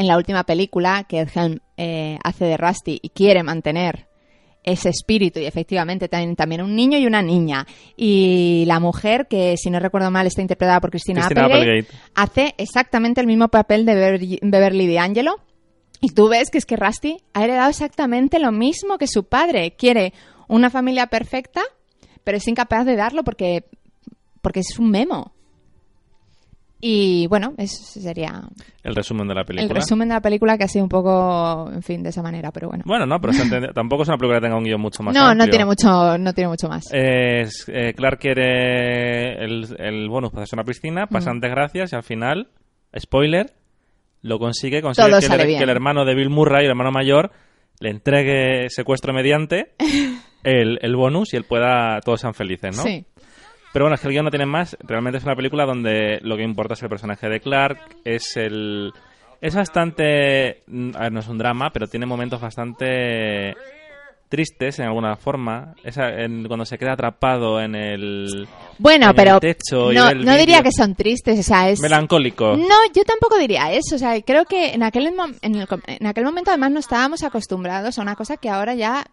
en 0.00 0.06
la 0.06 0.16
última 0.16 0.44
película 0.44 1.04
que 1.06 1.20
Ed 1.20 1.28
Helm 1.34 1.58
eh, 1.76 2.18
hace 2.24 2.46
de 2.46 2.56
Rusty 2.56 2.98
y 3.02 3.10
quiere 3.10 3.42
mantener 3.42 4.08
ese 4.62 4.88
espíritu 4.88 5.40
y 5.40 5.44
efectivamente 5.44 6.08
también, 6.08 6.36
también 6.36 6.62
un 6.62 6.74
niño 6.74 6.96
y 6.96 7.06
una 7.06 7.20
niña. 7.20 7.66
Y 7.98 8.64
la 8.66 8.80
mujer, 8.80 9.28
que 9.28 9.56
si 9.58 9.68
no 9.68 9.78
recuerdo 9.78 10.10
mal 10.10 10.26
está 10.26 10.40
interpretada 10.40 10.80
por 10.80 10.88
Christina, 10.88 11.20
Christina 11.20 11.44
Applegate, 11.44 11.70
Applegate. 11.80 11.96
hace 12.14 12.54
exactamente 12.56 13.20
el 13.20 13.26
mismo 13.26 13.48
papel 13.48 13.84
de 13.84 13.94
Beverly, 13.94 14.38
Beverly 14.40 14.94
D'Angelo. 14.94 15.36
Y 16.00 16.14
tú 16.14 16.28
ves 16.28 16.48
que 16.48 16.56
es 16.56 16.64
que 16.64 16.76
Rusty 16.76 17.18
ha 17.34 17.44
heredado 17.44 17.68
exactamente 17.68 18.38
lo 18.38 18.52
mismo 18.52 18.96
que 18.96 19.06
su 19.06 19.24
padre. 19.24 19.72
Quiere 19.76 20.14
una 20.48 20.70
familia 20.70 21.08
perfecta, 21.08 21.60
pero 22.24 22.38
es 22.38 22.48
incapaz 22.48 22.86
de 22.86 22.96
darlo 22.96 23.22
porque, 23.22 23.66
porque 24.40 24.60
es 24.60 24.78
un 24.78 24.90
memo. 24.90 25.34
Y 26.82 27.26
bueno, 27.26 27.52
eso 27.58 28.00
sería 28.00 28.42
El 28.82 28.94
resumen 28.94 29.28
de 29.28 29.34
la 29.34 29.44
película. 29.44 29.68
el 29.68 29.74
resumen 29.74 30.08
de 30.08 30.14
la 30.14 30.20
película 30.22 30.56
que 30.56 30.64
ha 30.64 30.68
sido 30.68 30.84
un 30.84 30.88
poco, 30.88 31.70
en 31.72 31.82
fin, 31.82 32.02
de 32.02 32.08
esa 32.08 32.22
manera, 32.22 32.50
pero 32.52 32.68
bueno. 32.68 32.84
Bueno, 32.86 33.04
no, 33.06 33.20
pero 33.20 33.32
tampoco 33.74 34.02
es 34.04 34.08
una 34.08 34.16
película 34.16 34.38
que 34.40 34.44
tenga 34.46 34.56
un 34.56 34.64
guion 34.64 34.80
mucho 34.80 35.02
más 35.02 35.14
no, 35.14 35.34
no 35.34 35.46
tiene 35.48 35.64
mucho, 35.66 36.16
no 36.16 36.32
tiene 36.32 36.48
mucho 36.48 36.68
más. 36.68 36.84
Es, 36.92 37.66
eh, 37.68 37.92
Clark 37.94 38.18
quiere 38.18 39.44
el, 39.44 39.66
el 39.78 40.08
bonus 40.08 40.30
para 40.30 40.44
hacer 40.44 40.58
una 40.58 40.64
piscina, 40.64 41.06
pasan 41.06 41.36
Mm. 41.36 41.40
desgracias 41.40 41.92
y 41.92 41.96
al 41.96 42.02
final, 42.02 42.48
spoiler, 42.98 43.52
lo 44.22 44.38
consigue, 44.38 44.82
consigue 44.82 45.08
Todo 45.08 45.20
que, 45.20 45.26
sale 45.26 45.42
el, 45.42 45.48
bien. 45.48 45.58
que 45.58 45.64
el 45.64 45.70
hermano 45.70 46.04
de 46.04 46.14
Bill 46.14 46.30
Murray, 46.30 46.64
el 46.64 46.70
hermano 46.70 46.90
mayor, 46.92 47.30
le 47.80 47.90
entregue 47.90 48.68
secuestro 48.70 49.12
mediante 49.12 49.72
el, 50.44 50.78
el 50.82 50.96
bonus 50.96 51.32
y 51.34 51.36
él 51.36 51.44
pueda, 51.44 52.00
todos 52.04 52.20
sean 52.20 52.34
felices, 52.34 52.76
¿no? 52.76 52.82
Sí. 52.82 53.04
Pero 53.72 53.84
bueno, 53.84 53.94
es 53.94 54.00
que 54.00 54.08
el 54.08 54.12
guion 54.14 54.24
no 54.24 54.30
tiene 54.30 54.46
más. 54.46 54.76
Realmente 54.80 55.18
es 55.18 55.24
una 55.24 55.36
película 55.36 55.64
donde 55.64 56.18
lo 56.22 56.36
que 56.36 56.42
importa 56.42 56.74
es 56.74 56.82
el 56.82 56.88
personaje 56.88 57.28
de 57.28 57.40
Clark. 57.40 57.78
Es 58.04 58.36
el. 58.36 58.92
Es 59.40 59.54
bastante. 59.54 60.62
mm, 60.66 60.90
A 60.96 61.00
ver, 61.00 61.12
no 61.12 61.20
es 61.20 61.28
un 61.28 61.38
drama, 61.38 61.70
pero 61.72 61.86
tiene 61.86 62.04
momentos 62.06 62.40
bastante 62.40 63.54
tristes 64.28 64.78
en 64.78 64.86
alguna 64.86 65.16
forma. 65.16 65.74
Esa, 65.82 66.08
en- 66.10 66.46
cuando 66.46 66.64
se 66.64 66.78
queda 66.78 66.92
atrapado 66.92 67.60
en 67.60 67.74
el. 67.74 68.48
Bueno, 68.78 69.04
en 69.06 69.10
el 69.10 69.16
pero 69.16 69.40
techo 69.40 69.92
no, 69.92 70.08
el 70.08 70.24
no 70.24 70.36
diría 70.36 70.62
que 70.62 70.70
son 70.72 70.94
tristes, 70.94 71.38
o 71.38 71.42
sea, 71.42 71.68
es... 71.70 71.80
Melancólico. 71.80 72.56
No, 72.56 72.74
yo 72.94 73.02
tampoco 73.04 73.38
diría 73.38 73.72
eso. 73.72 73.96
O 73.96 73.98
sea, 73.98 74.20
creo 74.22 74.44
que 74.44 74.72
en 74.72 74.82
aquel, 74.82 75.12
en, 75.42 75.54
el 75.54 75.66
en 75.86 76.06
aquel 76.06 76.24
momento 76.24 76.50
además 76.50 76.70
no 76.70 76.78
estábamos 76.80 77.22
acostumbrados 77.24 77.98
a 77.98 78.02
una 78.02 78.14
cosa 78.16 78.36
que 78.36 78.48
ahora 78.50 78.74
ya 78.74 79.04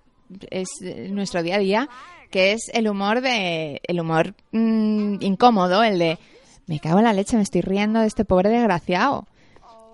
es 0.50 0.68
eh, 0.82 1.08
nuestro 1.10 1.44
día 1.44 1.56
a 1.56 1.60
día, 1.60 1.90
que 2.32 2.54
es 2.54 2.70
el 2.74 2.88
humor 2.88 3.22
de 3.22 3.82
el 3.84 4.00
humor 4.00 4.34
mm, 4.52 5.22
incómodo, 5.22 5.84
el 5.84 6.00
de 6.00 6.18
me 6.66 6.80
cago 6.80 7.00
en 7.00 7.06
la 7.06 7.13
leche, 7.13 7.38
me 7.38 7.44
estoy 7.44 7.62
riendo 7.62 8.02
de 8.02 8.08
este 8.08 8.26
pobre 8.26 8.50
desgraciado. 8.50 9.26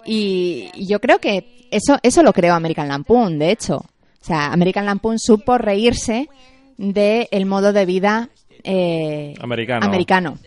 Y, 0.05 0.69
y 0.73 0.87
yo 0.87 0.99
creo 0.99 1.19
que 1.19 1.67
eso 1.71 1.97
eso 2.03 2.23
lo 2.23 2.33
creó 2.33 2.55
American 2.55 2.87
Lampoon, 2.87 3.39
de 3.39 3.51
hecho. 3.51 3.77
O 3.77 4.25
sea, 4.25 4.53
American 4.53 4.85
Lampoon 4.85 5.19
supo 5.19 5.57
reírse 5.57 6.29
del 6.77 7.45
modo 7.45 7.73
de 7.73 7.85
vida 7.85 8.29
eh, 8.63 9.33
Americano. 9.39 9.85
americano. 9.85 10.37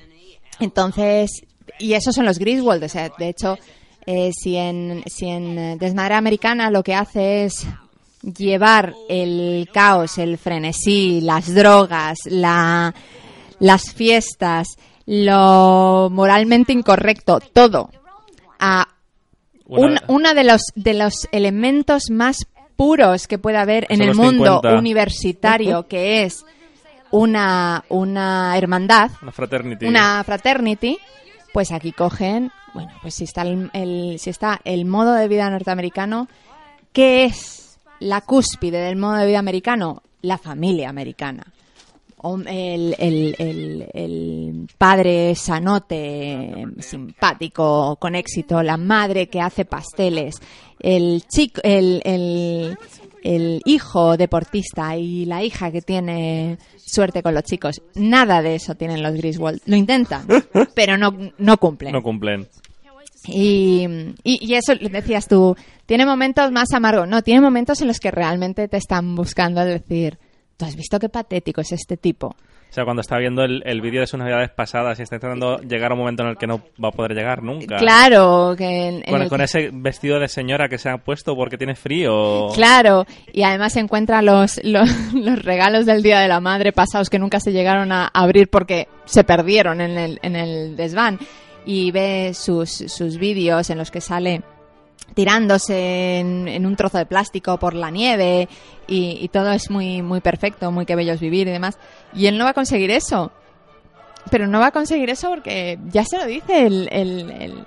Entonces, 0.61 1.43
y 1.79 1.93
esos 1.93 2.15
son 2.15 2.25
los 2.25 2.39
Griswold. 2.39 2.83
O 2.83 2.89
sea, 2.89 3.11
de 3.19 3.29
hecho, 3.29 3.59
eh, 4.07 4.31
si, 4.33 4.57
en, 4.57 5.03
si 5.07 5.29
en 5.29 5.79
Desmadre 5.79 6.15
Americana 6.15 6.71
lo 6.71 6.83
que 6.83 6.95
hace 6.95 7.45
es 7.45 7.67
llevar 8.37 8.95
el 9.09 9.69
caos, 9.73 10.19
el 10.19 10.37
frenesí, 10.39 11.21
las 11.21 11.55
drogas, 11.55 12.19
la, 12.27 12.95
las 13.61 13.93
fiestas, 13.95 14.77
lo 15.07 16.09
moralmente 16.13 16.73
incorrecto, 16.73 17.39
todo, 17.53 17.91
a 18.59 18.87
un- 19.67 19.99
uno 20.09 20.35
de 20.35 20.45
los, 20.45 20.63
de 20.75 20.95
los 20.95 21.29
elementos 21.33 22.11
más 22.11 22.47
puros 22.77 23.27
que 23.27 23.39
puede 23.39 23.57
haber 23.59 23.87
en 23.89 24.03
el 24.03 24.15
mundo 24.15 24.61
50. 24.63 24.79
universitario, 24.79 25.87
que 25.89 26.25
es 26.25 26.45
una, 27.11 27.85
una 27.89 28.57
hermandad, 28.59 29.11
Una 29.23 29.33
fraternity. 29.33 29.87
una 29.87 30.23
fraternity, 30.25 30.99
pues 31.53 31.73
aquí 31.73 31.93
cogen, 31.93 32.51
bueno, 32.75 32.91
pues 33.01 33.15
si 33.15 33.25
está 33.25 33.43
el, 33.43 33.71
el- 33.73 34.19
si 34.19 34.31
está 34.31 34.61
el 34.65 34.85
modo 34.85 35.15
de 35.15 35.29
vida 35.29 35.49
norteamericano, 35.49 36.29
¿qué 36.93 37.25
es 37.25 37.66
la 38.01 38.21
cúspide 38.21 38.79
del 38.79 38.97
modo 38.97 39.15
de 39.17 39.27
vida 39.27 39.39
americano? 39.39 40.03
La 40.23 40.39
familia 40.39 40.89
americana. 40.89 41.45
El, 42.47 42.97
el- 42.99 43.37
el- 43.39 43.87
el 43.95 44.69
padre 44.79 45.35
sanote, 45.37 46.67
simpático, 46.81 47.97
con 48.01 48.17
éxito, 48.17 48.63
la 48.65 48.77
madre 48.77 49.29
que 49.29 49.41
hace 49.41 49.65
pasteles, 49.65 50.37
el 50.81 51.23
chico, 51.29 51.61
el, 51.63 52.03
el- 52.05 52.77
el 53.23 53.61
hijo 53.65 54.17
deportista 54.17 54.97
y 54.97 55.25
la 55.25 55.43
hija 55.45 55.71
que 55.71 55.83
tiene 55.83 56.59
suerte 56.77 57.23
con 57.23 57.35
los 57.35 57.45
chicos. 57.45 57.81
Nada 57.95 58.43
de 58.43 58.57
eso 58.57 58.75
tienen 58.75 59.03
los 59.03 59.15
Griswold. 59.15 59.61
Lo 59.67 59.77
intentan, 59.77 60.27
pero 60.75 60.97
no, 60.97 61.13
no 61.39 61.57
cumplen. 61.59 61.93
No 61.93 62.03
cumplen. 62.03 62.49
Y, 63.29 63.87
y, 64.25 64.39
y 64.47 64.55
eso 64.55 64.75
decías 64.75 65.29
tú, 65.29 65.57
tiene 65.87 66.07
momentos 66.07 66.51
más 66.53 66.73
amargos. 66.73 67.09
No, 67.09 67.23
tiene 67.23 67.41
momentos 67.41 67.81
en 67.83 67.89
los 67.89 67.99
que 68.01 68.11
realmente 68.11 68.69
te 68.69 68.77
están 68.77 69.15
buscando 69.15 69.65
decir, 69.65 70.19
¿tú 70.57 70.65
has 70.65 70.77
visto 70.77 70.99
qué 70.99 71.09
patético 71.09 71.61
es 71.61 71.73
este 71.73 71.97
tipo? 71.97 72.35
O 72.69 72.73
sea, 72.77 72.85
cuando 72.85 73.01
está 73.01 73.17
viendo 73.17 73.43
el, 73.45 73.63
el 73.65 73.81
vídeo 73.81 74.01
de 74.01 74.09
sus 74.09 74.19
navidades 74.19 74.51
pasadas 74.51 74.99
y 74.99 75.03
está 75.03 75.17
intentando 75.17 75.59
llegar 75.59 75.93
a 75.93 75.95
un 75.95 76.01
momento 76.01 76.25
en 76.25 76.31
el 76.31 76.37
que 76.37 76.49
no 76.49 76.61
va 76.83 76.89
a 76.89 76.93
poder 76.93 77.13
llegar 77.13 77.43
nunca. 77.43 77.77
Claro, 77.77 78.55
que 78.59 78.89
en- 78.89 78.97
en 78.97 79.03
Con, 79.05 79.23
el- 79.23 79.29
con 79.29 79.41
ese 79.41 79.71
vestido 79.73 80.19
de 80.19 80.29
señora 80.29 80.69
que 80.69 80.77
se 80.77 80.91
ha 80.91 80.99
puesto 80.99 81.35
porque 81.37 81.57
tiene 81.57 81.77
frío. 81.77 82.49
Claro, 82.55 83.07
y 83.33 83.45
además 83.45 83.77
encuentra 83.77 84.21
los, 84.21 84.61
los, 84.65 84.91
los 85.15 85.43
regalos 85.45 85.87
del 85.87 86.03
Día 86.03 86.19
de 86.19 86.29
la 86.29 86.41
Madre 86.41 86.73
pasados 86.73 87.09
que 87.09 87.21
nunca 87.21 87.39
se 87.41 87.53
llegaron 87.53 87.93
a 87.93 88.09
abrir 88.13 88.49
porque 88.49 88.89
se 89.05 89.23
perdieron 89.25 89.81
en 89.81 89.97
el, 89.97 90.19
en 90.23 90.35
el 90.37 90.77
desván. 90.77 91.19
Y 91.67 91.91
ve 91.91 92.33
sus, 92.33 92.71
sus 92.71 93.19
vídeos 93.19 93.69
en 93.71 93.77
los 93.79 93.91
que 93.91 94.01
sale 94.01 94.43
tirándose 95.15 96.19
en, 96.21 96.67
un 96.67 96.77
trozo 96.77 96.99
de 96.99 97.07
plástico 97.07 97.59
por 97.59 97.75
la 97.75 97.91
nieve 97.91 98.49
y, 98.87 99.29
todo 99.29 99.53
es 99.53 99.71
muy, 99.71 100.03
muy 100.03 100.21
perfecto, 100.21 100.71
muy 100.73 100.87
que 100.87 100.97
bello 100.97 101.13
es 101.13 101.21
vivir 101.21 101.49
y 101.49 101.53
demás. 101.53 101.79
Y 102.15 102.27
él 102.27 102.39
no 102.39 102.45
va 102.45 102.51
a 102.51 102.55
conseguir 102.55 102.91
eso. 102.91 103.33
Pero 104.31 104.47
no 104.47 104.59
va 104.61 104.69
a 104.69 104.73
conseguir 104.73 105.11
eso 105.11 105.29
porque 105.29 105.79
ya 105.91 106.05
se 106.05 106.19
lo 106.19 106.27
dice 106.27 106.67
el- 106.67 106.89
el- 106.91 107.65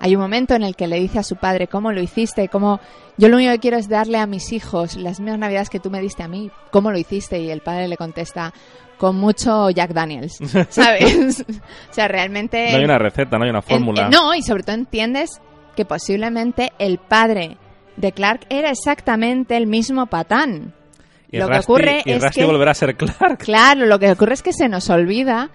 hay 0.00 0.14
un 0.14 0.22
momento 0.22 0.54
en 0.54 0.62
el 0.62 0.76
que 0.76 0.86
le 0.86 1.00
dice 1.00 1.18
a 1.18 1.24
su 1.24 1.34
padre 1.36 1.66
cómo 1.66 1.90
lo 1.90 2.00
hiciste, 2.00 2.48
cómo 2.48 2.78
yo 3.16 3.28
lo 3.28 3.36
único 3.36 3.50
que 3.52 3.58
quiero 3.58 3.76
es 3.78 3.88
darle 3.88 4.18
a 4.18 4.26
mis 4.26 4.52
hijos 4.52 4.94
las 4.96 5.18
mismas 5.18 5.40
navidades 5.40 5.70
que 5.70 5.80
tú 5.80 5.90
me 5.90 6.00
diste 6.00 6.22
a 6.22 6.28
mí, 6.28 6.52
cómo 6.70 6.92
lo 6.92 6.98
hiciste 6.98 7.40
y 7.40 7.50
el 7.50 7.62
padre 7.62 7.88
le 7.88 7.96
contesta 7.96 8.52
con 8.98 9.16
mucho 9.16 9.70
Jack 9.70 9.92
Daniels, 9.92 10.38
¿sabes? 10.70 11.44
o 11.48 11.92
sea, 11.94 12.08
realmente 12.08 12.70
No 12.72 12.78
hay 12.78 12.84
una 12.84 12.98
receta, 12.98 13.38
no 13.38 13.44
hay 13.44 13.50
una 13.50 13.62
fórmula. 13.62 14.04
en- 14.04 14.10
no, 14.10 14.34
y 14.34 14.42
sobre 14.42 14.62
todo 14.64 14.74
entiendes 14.76 15.40
que 15.76 15.84
posiblemente 15.84 16.72
el 16.78 16.98
padre 16.98 17.56
de 17.96 18.12
Clark 18.12 18.40
era 18.50 18.70
exactamente 18.70 19.56
el 19.56 19.66
mismo 19.66 20.06
patán. 20.06 20.74
y 21.30 21.38
lo 21.38 21.48
que 21.48 21.58
ocurre 21.58 22.02
y 22.04 22.12
es 22.12 22.22
Rusty 22.22 22.40
que- 22.40 22.46
volverá 22.46 22.72
a 22.72 22.74
ser 22.74 22.96
Clark. 22.96 23.38
Claro, 23.38 23.86
lo 23.86 23.98
que 23.98 24.10
ocurre 24.10 24.34
es 24.34 24.42
que 24.42 24.52
se 24.52 24.68
nos 24.68 24.90
olvida 24.90 25.50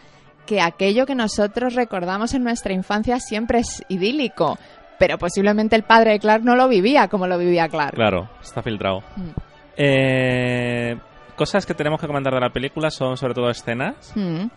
que 0.46 0.60
aquello 0.62 1.06
que 1.06 1.16
nosotros 1.16 1.74
recordamos 1.76 2.34
en 2.34 2.44
nuestra 2.44 2.74
infancia 2.74 3.20
siempre 3.20 3.60
es 3.60 3.84
idílico, 3.90 4.58
pero 5.00 5.18
posiblemente 5.18 5.76
el 5.76 5.84
padre 5.84 6.12
de 6.12 6.20
Clark 6.20 6.44
no 6.44 6.56
lo 6.56 6.68
vivía 6.68 7.08
como 7.08 7.28
lo 7.28 7.38
vivía 7.38 7.68
Clark. 7.70 7.96
Claro, 7.96 8.30
está 8.42 8.62
filtrado. 8.62 9.00
Mm. 9.16 9.30
Eh, 9.78 10.96
cosas 11.36 11.66
que 11.66 11.74
tenemos 11.74 12.00
que 12.00 12.08
comentar 12.08 12.34
de 12.34 12.40
la 12.40 12.50
película 12.50 12.92
son 12.92 13.18
sobre 13.18 13.34
todo 13.34 13.50
escenas. 13.50 14.12
Mm. 14.16 14.48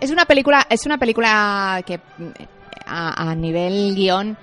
Es 0.00 0.10
una 0.10 0.24
película, 0.24 0.66
es 0.70 0.86
una 0.86 0.98
película 0.98 1.82
que 1.84 2.00
a, 2.86 3.30
a 3.30 3.34
nivel 3.34 3.94
guion 3.94 4.36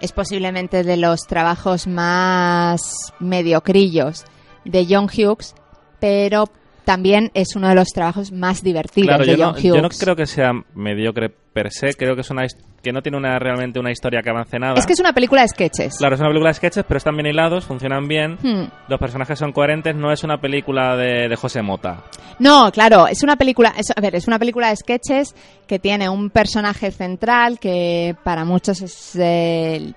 es 0.00 0.12
posiblemente 0.12 0.82
de 0.84 0.96
los 0.96 1.22
trabajos 1.22 1.86
más 1.86 3.12
mediocrillos 3.18 4.24
de 4.64 4.86
John 4.88 5.06
Hughes, 5.06 5.54
pero 6.00 6.46
también 6.84 7.30
es 7.34 7.56
uno 7.56 7.68
de 7.68 7.74
los 7.74 7.88
trabajos 7.88 8.30
más 8.32 8.62
divertidos 8.62 9.08
Claro, 9.08 9.24
de 9.24 9.30
yo 9.36 9.36
John 9.44 9.52
no, 9.54 9.58
Hughes. 9.58 9.74
yo 9.76 9.82
no 9.82 9.88
creo 9.88 10.16
que 10.16 10.26
sea 10.26 10.52
mediocre 10.74 11.30
per 11.30 11.70
se, 11.72 11.94
creo 11.94 12.14
que 12.14 12.20
es 12.22 12.30
una 12.30 12.46
que 12.82 12.92
no 12.92 13.00
tiene 13.00 13.16
una 13.16 13.38
realmente 13.38 13.78
una 13.80 13.90
historia 13.90 14.20
que 14.22 14.28
avance 14.28 14.58
nada. 14.58 14.74
Es 14.78 14.84
que 14.86 14.92
es 14.92 15.00
una 15.00 15.14
película 15.14 15.40
de 15.40 15.48
sketches. 15.48 15.96
Claro, 15.96 16.16
es 16.16 16.20
una 16.20 16.28
película 16.28 16.50
de 16.50 16.54
sketches, 16.54 16.84
pero 16.86 16.98
están 16.98 17.16
bien 17.16 17.26
hilados, 17.28 17.64
funcionan 17.64 18.06
bien. 18.06 18.36
Hmm. 18.42 18.64
Los 18.88 19.00
personajes 19.00 19.38
son 19.38 19.52
coherentes, 19.52 19.96
no 19.96 20.12
es 20.12 20.22
una 20.22 20.38
película 20.38 20.94
de, 20.96 21.28
de 21.28 21.36
José 21.36 21.62
Mota. 21.62 22.04
No, 22.40 22.70
claro, 22.72 23.06
es 23.06 23.22
una 23.22 23.36
película, 23.36 23.72
es- 23.78 23.92
a 23.96 24.00
ver, 24.02 24.14
es 24.16 24.26
una 24.26 24.38
película 24.38 24.68
de 24.68 24.76
sketches 24.76 25.34
que 25.66 25.78
tiene 25.78 26.08
un 26.10 26.28
personaje 26.28 26.90
central 26.90 27.58
que 27.58 28.14
para 28.22 28.44
muchos 28.44 28.82
es, 28.82 29.16
eh, 29.16 29.94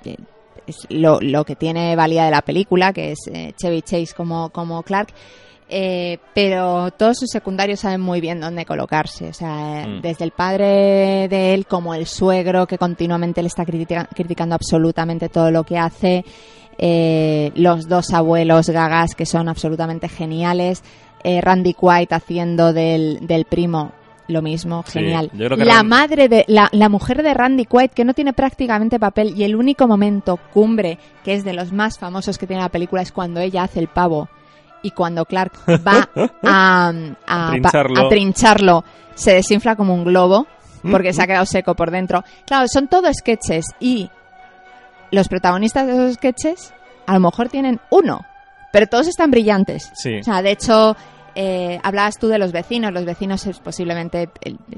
es 0.65 0.77
lo, 0.89 1.19
lo 1.19 1.43
que 1.43 1.55
tiene 1.57 1.95
valía 1.97 2.23
de 2.25 2.31
la 2.31 2.41
película, 2.41 2.93
que 2.93 3.11
es 3.11 3.19
eh, 3.33 3.53
Chevy 3.57 3.81
Chase 3.81 4.13
como, 4.15 4.49
como 4.51 4.81
Clark. 4.83 5.09
Eh, 5.69 6.17
pero 6.33 6.91
todos 6.91 7.17
sus 7.17 7.29
secundarios 7.29 7.81
saben 7.81 7.99
muy 8.01 8.21
bien 8.21 8.39
dónde 8.39 8.65
colocarse. 8.65 9.29
O 9.29 9.33
sea, 9.33 9.85
Mm. 9.87 10.01
desde 10.01 10.23
el 10.23 10.31
padre 10.31 11.27
de 11.29 11.53
él 11.53 11.65
como 11.65 11.93
el 11.93 12.05
suegro 12.07 12.67
que 12.67 12.77
continuamente 12.77 13.41
le 13.41 13.47
está 13.47 13.65
critica- 13.65 14.07
criticando 14.15 14.55
absolutamente 14.55 15.29
todo 15.29 15.51
lo 15.51 15.63
que 15.63 15.77
hace. 15.77 16.23
eh, 16.79 17.51
los 17.55 17.87
dos 17.89 18.13
abuelos 18.13 18.69
gagas 18.69 19.15
que 19.15 19.25
son 19.25 19.49
absolutamente 19.49 20.07
geniales. 20.09 20.83
eh, 21.23 21.41
Randy 21.41 21.73
Quaid 21.73 22.09
haciendo 22.13 22.71
del, 22.73 23.25
del 23.25 23.45
primo 23.45 23.91
lo 24.27 24.41
mismo, 24.43 24.83
genial. 24.83 25.31
la 25.33 25.81
madre 25.83 26.29
de 26.29 26.45
la, 26.47 26.69
la 26.71 26.87
mujer 26.89 27.23
de 27.23 27.33
Randy 27.33 27.65
Quaid 27.65 27.89
que 27.91 28.05
no 28.05 28.13
tiene 28.13 28.33
prácticamente 28.33 28.99
papel 28.99 29.33
y 29.35 29.43
el 29.43 29.55
único 29.55 29.87
momento 29.87 30.37
cumbre 30.53 30.99
que 31.23 31.33
es 31.33 31.43
de 31.43 31.53
los 31.53 31.71
más 31.71 31.97
famosos 31.97 32.37
que 32.37 32.45
tiene 32.45 32.61
la 32.61 32.69
película 32.69 33.01
es 33.01 33.11
cuando 33.11 33.39
ella 33.39 33.63
hace 33.63 33.79
el 33.79 33.87
pavo 33.87 34.29
y 34.87 34.91
cuando 34.91 35.25
Clark 35.25 35.51
va 35.85 36.09
a, 36.43 36.91
a, 37.27 37.51
Trincharlo. 37.51 38.05
a 38.05 38.09
trincharlo 38.09 38.83
se 39.15 39.33
desinfla 39.33 39.75
como 39.75 39.93
un 39.93 40.05
globo 40.05 40.47
porque 40.89 41.11
se 41.11 41.21
ha 41.21 41.27
quedado 41.27 41.45
seco 41.45 41.75
por 41.75 41.91
dentro. 41.91 42.23
Claro, 42.45 42.67
son 42.69 42.87
todo 42.87 43.11
sketches 43.13 43.65
y 43.79 44.09
los 45.11 45.27
protagonistas 45.27 45.85
de 45.85 45.93
esos 45.93 46.13
sketches 46.13 46.73
a 47.05 47.13
lo 47.13 47.19
mejor 47.19 47.49
tienen 47.49 47.81
uno, 47.89 48.21
pero 48.71 48.87
todos 48.87 49.07
están 49.07 49.31
brillantes. 49.31 49.91
Sí. 49.95 50.19
O 50.19 50.23
sea, 50.23 50.41
de 50.41 50.51
hecho, 50.51 50.95
eh, 51.35 51.79
hablabas 51.83 52.17
tú 52.17 52.29
de 52.29 52.37
los 52.37 52.53
vecinos. 52.53 52.93
Los 52.93 53.03
vecinos 53.05 53.45
es 53.47 53.59
posiblemente 53.59 54.29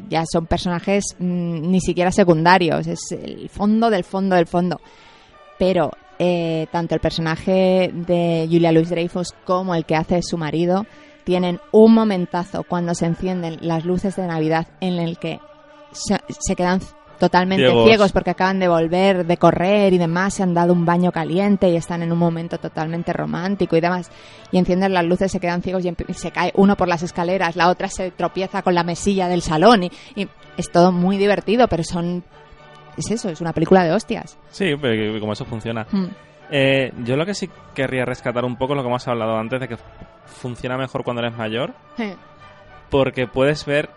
ya 0.08 0.24
son 0.26 0.48
personajes 0.48 1.16
mm, 1.20 1.70
ni 1.70 1.82
siquiera 1.82 2.12
secundarios, 2.12 2.88
es 2.88 3.12
el 3.12 3.50
fondo 3.50 3.90
del 3.92 4.04
fondo 4.04 4.36
del 4.36 4.48
fondo. 4.48 4.82
Pero 5.60 5.92
eh, 6.20 6.68
tanto 6.72 6.96
el 6.96 7.02
personaje 7.02 7.92
de 7.94 8.48
Julia 8.52 8.72
Louis 8.72 8.90
Dreyfus 8.90 9.34
como 9.46 9.74
el 9.74 9.86
que 9.86 9.96
hace 9.96 10.22
su 10.22 10.38
marido 10.38 10.86
tienen 11.24 11.60
un 11.72 11.94
momentazo 11.94 12.64
cuando 12.64 12.94
se 12.94 13.06
encienden 13.06 13.58
las 13.62 13.86
luces 13.86 14.16
de 14.16 14.28
Navidad 14.28 14.68
en 14.82 15.00
el 15.00 15.18
que 15.18 15.40
se, 15.92 16.18
se 16.40 16.56
quedan 16.56 16.82
totalmente 17.20 17.66
Ciegos. 17.66 17.86
ciegos. 17.86 18.12
porque 18.12 18.32
acaban 18.32 18.60
de 18.60 18.68
volver 18.68 19.26
de 19.28 19.38
correr 19.38 19.94
y 19.94 19.98
demás, 19.98 20.34
se 20.34 20.44
han 20.44 20.54
dado 20.54 20.74
un 20.74 20.86
baño 20.86 21.12
caliente 21.12 21.70
y 21.70 21.76
están 21.76 22.02
en 22.02 22.12
un 22.12 22.18
momento 22.18 22.58
totalmente 22.58 23.14
romántico 23.14 23.76
y 23.76 23.82
demás. 23.82 24.10
Y 24.52 24.58
encienden 24.58 24.94
las 24.94 25.06
luces, 25.06 25.32
se 25.32 25.40
quedan 25.40 25.62
ciegos 25.62 25.84
y 25.86 26.14
se 26.14 26.32
cae 26.32 26.52
uno 26.56 26.76
por 26.76 26.88
las 26.88 27.04
escaleras, 27.04 27.56
la 27.56 27.70
otra 27.70 27.90
se 27.90 28.12
tropieza 28.12 28.62
con 28.62 28.74
la 28.74 28.84
mesilla 28.84 29.28
del 29.28 29.42
salón 29.42 29.84
y, 29.84 29.92
y 30.16 30.28
es 30.58 30.72
todo 30.72 30.92
muy 30.92 31.18
divertido, 31.18 31.68
pero 31.68 31.84
son... 31.84 32.24
Es 33.00 33.12
eso, 33.12 33.30
es 33.30 33.42
una 33.42 33.54
película 33.54 33.84
de 33.84 33.94
hostias. 33.94 34.38
Sí, 34.50 34.76
pero 34.80 35.20
como 35.20 35.34
eso 35.34 35.46
funciona. 35.46 35.88
Hmm. 35.90 36.08
Eh, 36.52 36.92
yo 37.04 37.16
lo 37.16 37.26
que 37.26 37.34
sí 37.34 37.50
querría 37.74 38.06
rescatar 38.06 38.44
un 38.44 38.58
poco 38.58 38.76
lo 38.76 38.82
que 38.82 38.88
hemos 38.88 39.08
hablado 39.08 39.38
antes 39.38 39.60
de 39.60 39.68
que 39.68 39.78
funciona 40.26 40.78
mejor 40.78 41.04
cuando 41.04 41.22
eres 41.22 41.38
mayor, 41.38 41.74
porque 42.90 43.28
puedes 43.28 43.66
ver 43.66 43.90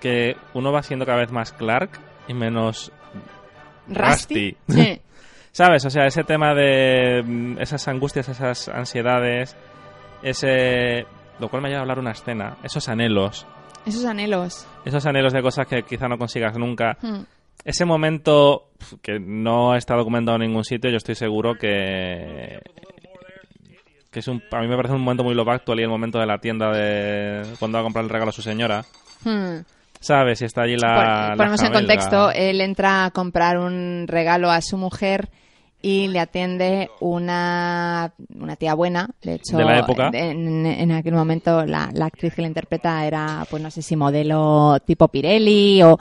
que 0.00 0.36
uno 0.54 0.72
va 0.72 0.82
siendo 0.82 1.06
cada 1.06 1.18
vez 1.18 1.30
más 1.30 1.52
Clark 1.52 1.90
y 2.26 2.34
menos 2.34 2.90
Rusty. 3.86 4.56
Rusty. 4.66 4.84
Sí. 4.84 5.00
¿Sabes? 5.52 5.84
O 5.84 5.90
sea, 5.90 6.06
ese 6.06 6.22
tema 6.22 6.54
de 6.54 7.22
mm, 7.24 7.58
esas 7.58 7.86
angustias, 7.88 8.28
esas 8.28 8.68
ansiedades, 8.68 9.56
ese... 10.22 11.06
Lo 11.40 11.48
cual 11.48 11.62
me 11.62 11.68
lleva 11.68 11.80
a 11.80 11.82
hablar 11.82 11.98
una 11.98 12.12
escena, 12.12 12.58
esos 12.62 12.88
anhelos, 12.88 13.46
Esos 13.86 14.04
anhelos. 14.04 14.66
Esos 14.84 15.04
anhelos 15.06 15.32
de 15.32 15.42
cosas 15.42 15.66
que 15.66 15.82
quizá 15.82 16.08
no 16.08 16.18
consigas 16.18 16.56
nunca. 16.56 16.96
Hmm. 17.02 17.20
Ese 17.64 17.84
momento 17.84 18.70
que 19.02 19.18
no 19.20 19.74
está 19.76 19.94
documentado 19.94 20.36
en 20.36 20.48
ningún 20.48 20.64
sitio, 20.64 20.90
yo 20.90 20.96
estoy 20.96 21.14
seguro 21.14 21.54
que 21.54 22.58
que 24.10 24.18
es 24.18 24.26
un, 24.28 24.42
a 24.50 24.60
mí 24.60 24.66
me 24.66 24.74
parece 24.76 24.94
un 24.94 25.02
momento 25.02 25.22
muy 25.22 25.34
love 25.34 25.50
actual 25.50 25.78
y 25.78 25.82
el 25.84 25.88
momento 25.88 26.18
de 26.18 26.26
la 26.26 26.38
tienda 26.38 26.72
de 26.72 27.42
cuando 27.60 27.76
va 27.78 27.82
a 27.82 27.84
comprar 27.84 28.04
el 28.04 28.10
regalo 28.10 28.30
a 28.30 28.32
su 28.32 28.42
señora. 28.42 28.84
Hmm. 29.24 29.58
¿Sabes? 30.00 30.40
Y 30.42 30.46
está 30.46 30.62
allí 30.62 30.76
la. 30.76 30.94
Pon- 30.94 31.28
la 31.28 31.34
ponemos 31.36 31.62
en 31.62 31.72
contexto, 31.72 32.30
él 32.32 32.60
entra 32.60 33.04
a 33.04 33.10
comprar 33.10 33.58
un 33.58 34.06
regalo 34.08 34.50
a 34.50 34.60
su 34.62 34.76
mujer 34.78 35.28
y 35.82 36.08
le 36.08 36.20
atiende 36.20 36.90
una, 37.00 38.12
una 38.38 38.56
tía 38.56 38.74
buena, 38.74 39.08
de 39.22 39.34
hecho, 39.34 39.56
De 39.56 39.64
la 39.64 39.78
época. 39.78 40.10
En, 40.12 40.66
en 40.66 40.92
aquel 40.92 41.14
momento 41.14 41.64
la, 41.64 41.90
la 41.92 42.06
actriz 42.06 42.34
que 42.34 42.42
le 42.42 42.48
interpreta 42.48 43.06
era, 43.06 43.46
pues 43.50 43.62
no 43.62 43.70
sé 43.70 43.82
si 43.82 43.96
modelo 43.96 44.78
tipo 44.84 45.08
Pirelli 45.08 45.82
o 45.82 45.98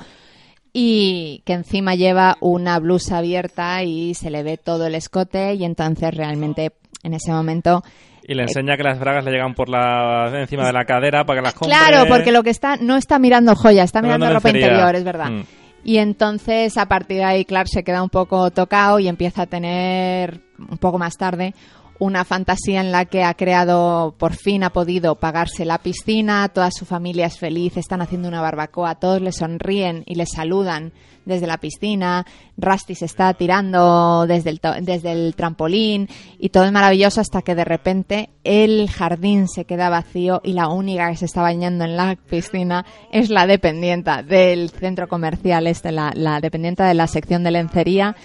y 0.73 1.41
que 1.45 1.53
encima 1.53 1.95
lleva 1.95 2.37
una 2.41 2.79
blusa 2.79 3.17
abierta 3.17 3.83
y 3.83 4.13
se 4.13 4.29
le 4.29 4.43
ve 4.43 4.57
todo 4.57 4.85
el 4.87 4.95
escote 4.95 5.55
y 5.55 5.63
entonces 5.63 6.13
realmente 6.13 6.73
en 7.03 7.13
ese 7.13 7.31
momento 7.31 7.81
Y 8.27 8.35
le 8.35 8.43
enseña 8.43 8.77
que 8.77 8.83
las 8.83 8.99
bragas 8.99 9.25
le 9.25 9.31
llegan 9.31 9.55
por 9.55 9.69
la 9.69 10.31
encima 10.41 10.67
de 10.67 10.73
la 10.73 10.85
cadera 10.85 11.25
para 11.25 11.39
que 11.39 11.43
las 11.45 11.53
compre. 11.53 11.75
Claro, 11.75 12.07
porque 12.07 12.31
lo 12.31 12.43
que 12.43 12.51
está 12.51 12.77
no 12.77 12.97
está 12.97 13.17
mirando 13.17 13.55
joya, 13.55 13.83
está 13.83 14.01
mirando 14.01 14.27
Mirando 14.27 14.39
ropa 14.39 14.55
interior, 14.55 14.95
es 14.95 15.03
verdad. 15.03 15.31
Mm. 15.31 15.43
Y 15.83 15.97
entonces 15.97 16.77
a 16.77 16.87
partir 16.87 17.17
de 17.17 17.23
ahí 17.23 17.45
Clark 17.45 17.67
se 17.69 17.83
queda 17.83 18.03
un 18.03 18.09
poco 18.09 18.51
tocado 18.51 18.99
y 18.99 19.07
empieza 19.07 19.43
a 19.43 19.47
tener 19.47 20.41
un 20.57 20.77
poco 20.77 20.97
más 20.97 21.17
tarde 21.17 21.53
una 21.99 22.23
fantasía 22.23 22.79
en 22.79 22.91
la 22.91 23.05
que 23.05 23.23
ha 23.23 23.33
creado, 23.33 24.15
por 24.17 24.33
fin 24.33 24.63
ha 24.63 24.71
podido 24.71 25.15
pagarse 25.15 25.65
la 25.65 25.79
piscina, 25.79 26.47
toda 26.49 26.71
su 26.71 26.85
familia 26.85 27.27
es 27.27 27.37
feliz, 27.37 27.75
están 27.77 28.01
haciendo 28.01 28.27
una 28.27 28.41
barbacoa, 28.41 28.95
todos 28.95 29.21
le 29.21 29.33
sonríen 29.33 30.03
y 30.05 30.15
le 30.15 30.25
saludan 30.25 30.93
desde 31.25 31.45
la 31.45 31.57
piscina, 31.57 32.25
Rusty 32.57 32.95
se 32.95 33.05
está 33.05 33.33
tirando 33.33 34.25
desde 34.27 34.49
el, 34.49 34.61
desde 34.81 35.11
el 35.11 35.35
trampolín 35.35 36.07
y 36.39 36.49
todo 36.49 36.63
es 36.63 36.71
maravilloso 36.71 37.21
hasta 37.21 37.41
que 37.41 37.53
de 37.53 37.65
repente 37.65 38.29
el 38.43 38.89
jardín 38.89 39.47
se 39.47 39.65
queda 39.65 39.89
vacío 39.89 40.41
y 40.43 40.53
la 40.53 40.69
única 40.69 41.09
que 41.09 41.17
se 41.17 41.25
está 41.25 41.41
bañando 41.41 41.83
en 41.83 41.97
la 41.97 42.15
piscina 42.15 42.85
es 43.11 43.29
la 43.29 43.45
dependienta 43.45 44.23
del 44.23 44.69
centro 44.69 45.07
comercial, 45.07 45.67
este, 45.67 45.91
la, 45.91 46.11
la 46.15 46.39
dependienta 46.39 46.87
de 46.87 46.95
la 46.95 47.07
sección 47.07 47.43
de 47.43 47.51
lencería 47.51 48.15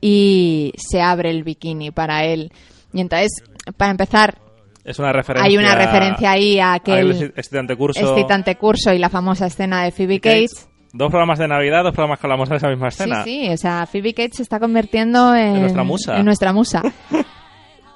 y 0.00 0.72
se 0.76 1.02
abre 1.02 1.30
el 1.30 1.44
bikini 1.44 1.90
para 1.90 2.24
él. 2.24 2.52
Y 2.94 3.00
entonces, 3.02 3.42
para 3.76 3.90
empezar, 3.90 4.38
Es 4.84 4.98
una 4.98 5.12
referencia. 5.12 5.46
hay 5.50 5.56
una 5.58 5.74
referencia 5.74 6.30
ahí 6.30 6.58
a 6.60 6.74
aquel 6.74 7.10
el 7.10 7.32
estudiante 7.36 7.76
curso. 7.76 8.00
excitante 8.00 8.56
curso 8.56 8.92
y 8.92 8.98
la 8.98 9.10
famosa 9.10 9.46
escena 9.46 9.82
de 9.84 9.90
Phoebe 9.90 10.20
Cates. 10.20 10.68
Dos 10.92 11.10
programas 11.10 11.40
de 11.40 11.48
Navidad, 11.48 11.82
dos 11.82 11.92
programas 11.92 12.20
que 12.20 12.26
hablamos 12.28 12.48
de 12.48 12.56
esa 12.56 12.68
misma 12.68 12.88
Sí, 12.90 13.02
escena. 13.02 13.24
sí, 13.24 13.48
o 13.50 13.56
sea, 13.56 13.84
Phoebe 13.90 14.14
Cates 14.14 14.36
se 14.36 14.42
está 14.44 14.60
convirtiendo 14.60 15.34
en, 15.34 15.56
En 15.56 15.60
nuestra 15.62 15.82
musa. 15.82 16.16
en 16.18 16.24
nuestra 16.24 16.52
musa. 16.52 16.82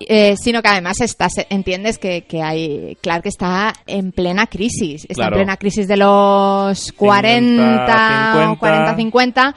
Eh, 0.01 0.37
sino 0.37 0.63
que 0.63 0.69
además 0.69 1.01
estás, 1.01 1.33
entiendes 1.51 1.99
que, 1.99 2.23
que 2.25 2.41
hay 2.41 2.97
Clark 3.03 3.23
está 3.27 3.73
en 3.85 4.13
plena 4.13 4.47
crisis, 4.47 5.03
está 5.09 5.15
Claro. 5.25 5.35
en 5.35 5.39
plena 5.41 5.57
crisis 5.57 5.89
de 5.89 5.97
los 5.97 6.93
40, 6.93 7.87
50. 7.87 8.57
40, 8.61 8.95
50, 8.95 9.55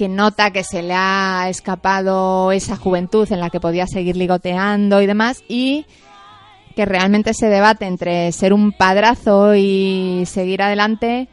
que 0.00 0.08
nota 0.08 0.50
que 0.50 0.64
se 0.64 0.82
le 0.82 0.94
ha 0.96 1.50
escapado 1.50 2.52
esa 2.52 2.74
juventud 2.74 3.30
en 3.30 3.38
la 3.38 3.50
que 3.50 3.60
podía 3.60 3.86
seguir 3.86 4.16
ligoteando 4.16 5.02
y 5.02 5.06
demás, 5.06 5.44
y 5.46 5.84
que 6.74 6.86
realmente 6.86 7.34
se 7.34 7.50
debate 7.50 7.84
entre 7.84 8.32
ser 8.32 8.54
un 8.54 8.72
padrazo 8.72 9.54
y 9.54 10.22
seguir 10.24 10.62
adelante. 10.62 11.28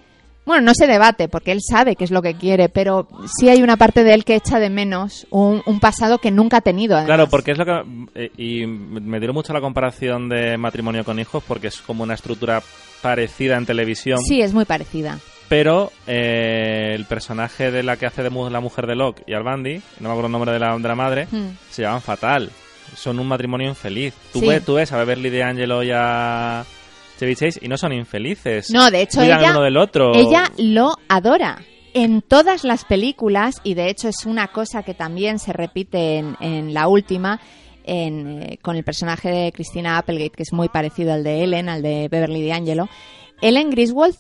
Bueno, 0.46 0.64
no 0.64 0.74
se 0.74 0.86
debate 0.86 1.30
porque 1.30 1.54
él 1.54 1.60
sabe 1.62 1.96
qué 1.96 2.04
es 2.04 2.12
lo 2.12 2.22
que 2.22 2.34
quiere, 2.34 2.68
pero 2.68 3.08
sí 3.40 3.48
hay 3.48 3.64
una 3.64 3.78
parte 3.78 4.04
de 4.04 4.14
él 4.14 4.26
que 4.26 4.36
echa 4.36 4.60
de 4.60 4.70
menos 4.70 5.28
un, 5.30 5.62
un 5.66 5.80
pasado 5.80 6.18
que 6.18 6.32
nunca 6.32 6.58
ha 6.58 6.62
tenido. 6.62 6.98
además. 6.98 7.08
Claro, 7.16 7.30
porque 7.30 7.52
es 7.52 7.58
lo 7.58 7.64
que. 7.64 8.10
eh, 8.16 8.32
y 8.36 8.66
me 8.68 9.22
dio 9.22 9.32
mucho 9.34 9.54
la 9.54 9.62
comparación 9.62 10.28
de 10.28 10.58
matrimonio 10.58 11.06
con 11.06 11.20
hijos, 11.20 11.42
porque 11.48 11.68
es 11.68 11.78
como 11.80 12.04
una 12.04 12.16
estructura 12.16 12.62
parecida 13.02 13.56
en 13.56 13.66
televisión. 13.66 14.20
Sí, 14.20 14.42
es 14.42 14.54
muy 14.54 14.66
parecida. 14.66 15.20
Pero 15.50 15.92
eh, 16.08 16.92
el 16.94 17.06
personaje 17.06 17.72
de 17.72 17.82
la 17.84 17.96
que 17.98 18.06
hace 18.06 18.22
de 18.24 18.30
mu- 18.30 18.50
la 18.50 18.60
mujer 18.60 18.86
de 18.86 18.96
Locke 18.96 19.24
y 19.28 19.34
Albandi, 19.34 19.82
no 20.00 20.10
me 20.10 20.10
acuerdo 20.10 20.26
el 20.28 20.32
nombre 20.34 20.52
de 20.52 20.60
la, 20.60 20.78
de 20.78 20.88
la 20.88 20.96
madre, 20.96 21.28
Hmm. 21.32 21.52
se 21.70 21.84
llaman 21.84 22.02
fatal. 22.02 22.52
Son 22.96 23.18
un 23.20 23.28
matrimonio 23.28 23.68
infeliz. 23.70 24.14
Tú, 24.34 24.40
Sí. 24.42 24.48
ves, 24.48 24.66
tú 24.66 24.74
ves 24.76 24.92
a 24.92 24.98
Beverly 24.98 25.30
de 25.30 25.44
Angelo 25.44 25.84
y 25.84 25.92
a 25.94 26.66
Chevy 27.20 27.36
Chase 27.36 27.60
y 27.62 27.68
no 27.68 27.78
son 27.78 27.94
infelices. 27.94 28.70
No, 28.72 28.92
de 28.92 29.02
hecho 29.04 29.20
Cuidan 29.20 29.40
ella, 29.40 29.52
uno 29.52 29.62
del 29.62 29.78
otro. 29.78 30.14
ella 30.16 30.52
lo 30.58 30.96
adora. 31.08 31.62
En 31.94 32.22
todas 32.22 32.64
las 32.64 32.84
películas, 32.86 33.56
y 33.64 33.74
de 33.74 33.90
hecho 33.90 34.08
es 34.10 34.26
una 34.26 34.50
cosa 34.50 34.84
que 34.84 34.94
también 34.94 35.40
se 35.40 35.52
repite 35.54 36.18
en, 36.18 36.36
en 36.42 36.74
la 36.74 36.88
última, 36.88 37.40
en, 37.86 38.44
eh, 38.44 38.60
con 38.62 38.76
el 38.76 38.84
personaje 38.84 39.30
de 39.30 39.52
Christina 39.52 39.98
Applegate, 39.98 40.32
que 40.32 40.44
es 40.44 40.54
muy 40.54 40.68
parecido 40.70 41.14
al 41.14 41.24
de 41.24 41.44
Ellen, 41.44 41.70
al 41.70 41.82
de 41.82 42.08
Beverly 42.10 42.48
D'Angelo, 42.48 42.88
Ellen 43.42 43.70
Griswold 43.70 44.16